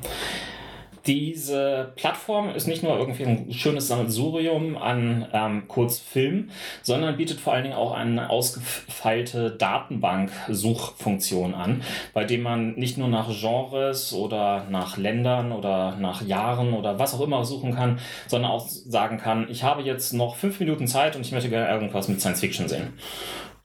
Diese 1.06 1.92
Plattform 1.94 2.52
ist 2.54 2.66
nicht 2.66 2.82
nur 2.82 2.98
irgendwie 2.98 3.24
ein 3.24 3.52
schönes 3.52 3.86
Sammelsurium 3.86 4.76
an 4.76 5.28
ähm, 5.32 5.68
Kurzfilmen, 5.68 6.50
sondern 6.82 7.16
bietet 7.16 7.38
vor 7.38 7.52
allen 7.52 7.62
Dingen 7.62 7.76
auch 7.76 7.92
eine 7.92 8.28
ausgefeilte 8.28 9.52
Datenbank-Suchfunktion 9.52 11.54
an, 11.54 11.82
bei 12.12 12.24
dem 12.24 12.42
man 12.42 12.74
nicht 12.74 12.98
nur 12.98 13.06
nach 13.06 13.28
Genres 13.28 14.12
oder 14.12 14.66
nach 14.68 14.96
Ländern 14.96 15.52
oder 15.52 15.94
nach 15.96 16.22
Jahren 16.22 16.72
oder 16.72 16.98
was 16.98 17.14
auch 17.14 17.20
immer 17.20 17.44
suchen 17.44 17.74
kann, 17.74 18.00
sondern 18.26 18.50
auch 18.50 18.66
sagen 18.68 19.18
kann, 19.18 19.46
ich 19.48 19.62
habe 19.62 19.82
jetzt 19.82 20.12
noch 20.12 20.34
fünf 20.34 20.58
Minuten 20.58 20.88
Zeit 20.88 21.14
und 21.14 21.22
ich 21.22 21.30
möchte 21.30 21.50
gerne 21.50 21.70
irgendwas 21.70 22.08
mit 22.08 22.20
Science 22.20 22.40
Fiction 22.40 22.68
sehen. 22.68 22.94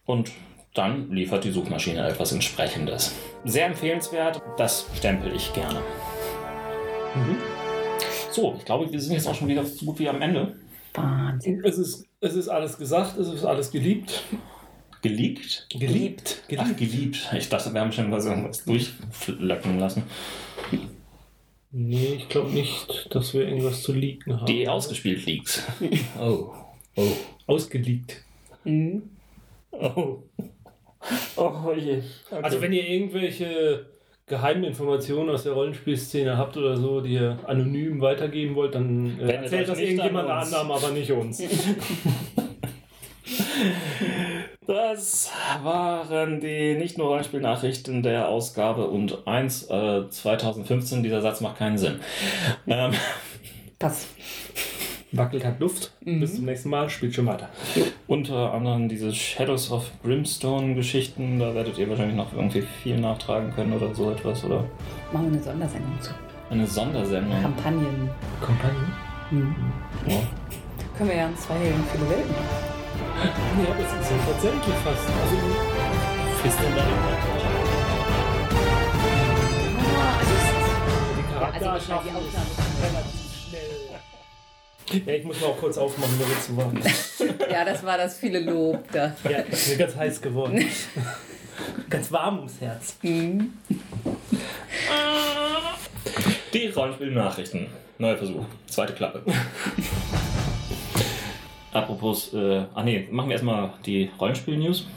Und 0.05 0.31
dann 0.73 1.11
liefert 1.11 1.43
die 1.43 1.51
Suchmaschine 1.51 2.07
etwas 2.07 2.31
entsprechendes. 2.31 3.13
Sehr 3.43 3.65
empfehlenswert, 3.65 4.41
das 4.57 4.85
stempel 4.95 5.33
ich 5.35 5.53
gerne. 5.53 5.81
Mhm. 7.15 7.37
So, 8.31 8.55
ich 8.57 8.65
glaube, 8.65 8.91
wir 8.91 8.99
sind 8.99 9.13
jetzt 9.13 9.27
auch 9.27 9.35
schon 9.35 9.47
wieder 9.47 9.65
so 9.65 9.85
gut 9.85 9.99
wie 9.99 10.09
am 10.09 10.21
Ende. 10.21 10.55
Wahnsinn. 10.93 11.61
Es 11.63 11.77
ist, 11.77 12.05
es 12.19 12.35
ist 12.35 12.47
alles 12.47 12.77
gesagt, 12.77 13.17
es 13.17 13.27
ist 13.27 13.43
alles 13.43 13.71
geliebt. 13.71 14.23
Geliebt? 15.01 15.67
Geliebt. 15.69 16.43
geliebt. 16.47 16.65
Ach, 16.65 16.77
geliebt. 16.77 17.29
Ich 17.35 17.49
dachte, 17.49 17.73
wir 17.73 17.81
haben 17.81 17.91
schon 17.91 18.09
mal 18.09 18.21
so 18.21 18.29
irgendwas 18.29 18.63
durchlöcken 18.63 19.79
lassen. 19.79 20.03
Nee, 21.71 22.15
ich 22.17 22.29
glaube 22.29 22.51
nicht, 22.51 23.07
dass 23.09 23.33
wir 23.33 23.47
irgendwas 23.47 23.81
zu 23.81 23.93
leaken 23.93 24.35
haben. 24.35 24.45
Die 24.45 24.67
ausgespielt 24.67 25.25
liegt. 25.25 25.63
oh. 26.19 26.53
Oh. 26.95 27.07
Ausgeleakt. 27.47 28.23
Mhm. 28.63 29.03
Oh. 29.71 30.23
Oh 31.35 31.73
je. 31.75 31.97
Okay. 32.29 32.43
Also 32.43 32.61
wenn 32.61 32.73
ihr 32.73 32.87
irgendwelche 32.87 33.87
geheimen 34.31 34.63
Informationen 34.63 35.29
aus 35.29 35.43
der 35.43 35.51
Rollenspielszene 35.51 36.37
habt 36.37 36.57
oder 36.57 36.77
so, 36.77 37.01
die 37.01 37.13
ihr 37.13 37.37
anonym 37.45 38.01
weitergeben 38.01 38.55
wollt, 38.55 38.73
dann 38.73 39.19
äh, 39.19 39.33
erzählt 39.33 39.69
das 39.69 39.77
irgendjemand 39.77 40.29
anderem, 40.29 40.71
aber 40.71 40.89
nicht 40.89 41.11
uns. 41.11 41.43
Das 44.67 45.31
waren 45.63 46.39
die 46.39 46.75
nicht 46.75 46.97
nur 46.97 47.07
Rollenspielnachrichten 47.07 48.03
der 48.03 48.29
Ausgabe 48.29 48.87
und 48.87 49.27
1 49.27 49.69
äh, 49.69 50.09
2015. 50.09 51.03
Dieser 51.03 51.21
Satz 51.21 51.41
macht 51.41 51.57
keinen 51.57 51.77
Sinn. 51.77 51.99
Ähm, 52.67 52.91
Pass 53.79 54.07
wackelt 55.11 55.45
hat 55.45 55.59
Luft. 55.59 55.91
Mhm. 56.05 56.19
Bis 56.19 56.35
zum 56.35 56.45
nächsten 56.45 56.69
Mal, 56.69 56.89
spielt 56.89 57.13
schon 57.13 57.25
weiter. 57.25 57.49
Unter 58.07 58.53
anderem 58.53 58.89
diese 58.89 59.13
Shadows 59.13 59.71
of 59.71 59.91
Brimstone-Geschichten, 60.03 61.39
da 61.39 61.53
werdet 61.53 61.77
ihr 61.77 61.89
wahrscheinlich 61.89 62.15
noch 62.15 62.33
irgendwie 62.33 62.61
viel 62.61 62.99
nachtragen 62.99 63.51
können 63.53 63.73
oder 63.73 63.93
so 63.93 64.11
etwas, 64.11 64.43
oder? 64.43 64.65
Machen 65.11 65.31
wir 65.31 65.33
eine 65.33 65.43
Sondersendung 65.43 66.01
zu. 66.01 66.11
Eine 66.49 66.67
Sondersendung? 66.67 67.41
Kampagnen. 67.41 68.09
Kampagnen? 68.45 68.93
Mhm. 69.31 69.55
Ja. 70.07 70.19
Können 70.97 71.09
wir 71.09 71.17
ja 71.17 71.27
in 71.27 71.37
zwei 71.37 71.55
Helden 71.55 71.83
viele 71.91 72.09
Welten 72.09 72.31
machen. 72.31 72.71
Ja, 73.61 73.75
das 73.77 74.01
ist 74.01 74.11
ja 74.11 74.17
tatsächlich 74.25 74.75
fast. 74.83 75.07
Also, 75.21 75.35
ist 76.43 76.59
denn 76.59 76.75
da 76.75 76.81
also, 80.17 80.33
die 81.17 81.33
Charakter 81.33 81.71
also 81.73 81.85
die 81.85 81.93
Aufnahme 81.93 83.20
ja, 84.93 85.13
ich 85.13 85.23
muss 85.23 85.39
mal 85.41 85.47
auch 85.47 85.59
kurz 85.59 85.77
aufmachen, 85.77 86.13
damit 86.19 86.41
zu 86.41 86.57
warm 86.57 86.79
Ja, 87.51 87.65
das 87.65 87.83
war 87.83 87.97
das 87.97 88.17
viele 88.17 88.39
Lob 88.39 88.83
da. 88.91 89.15
Ja, 89.29 89.39
ist 89.39 89.69
mir 89.69 89.77
ganz 89.77 89.95
heiß 89.95 90.21
geworden. 90.21 90.65
ganz 91.89 92.11
warm 92.11 92.37
ums 92.39 92.59
Herz. 92.59 92.97
Mhm. 93.01 93.53
Die 96.53 96.67
Rollenspiel-Nachrichten. 96.67 97.67
Neuer 97.97 98.17
Versuch. 98.17 98.45
Zweite 98.67 98.93
Klappe. 98.93 99.23
Apropos, 101.71 102.33
äh, 102.33 102.63
ach 102.73 102.83
nee, 102.83 103.07
machen 103.11 103.29
wir 103.29 103.33
erstmal 103.33 103.73
die 103.85 104.09
Rollenspiel-News. 104.19 104.87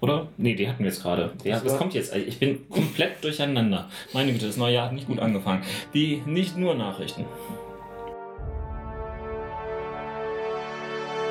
Oder? 0.00 0.28
Nee, 0.36 0.54
die 0.54 0.68
hatten 0.68 0.80
wir 0.80 0.90
jetzt 0.90 1.02
gerade. 1.02 1.32
Das 1.44 1.78
kommt 1.78 1.94
jetzt. 1.94 2.14
Ich 2.14 2.38
bin 2.38 2.68
komplett 2.68 3.24
durcheinander. 3.24 3.88
Meine 4.12 4.32
Güte, 4.32 4.46
das 4.46 4.56
neue 4.56 4.74
Jahr 4.74 4.86
hat 4.86 4.92
nicht 4.92 5.06
gut 5.06 5.18
angefangen. 5.18 5.62
Die 5.94 6.22
nicht 6.26 6.56
nur 6.56 6.74
Nachrichten. 6.74 7.24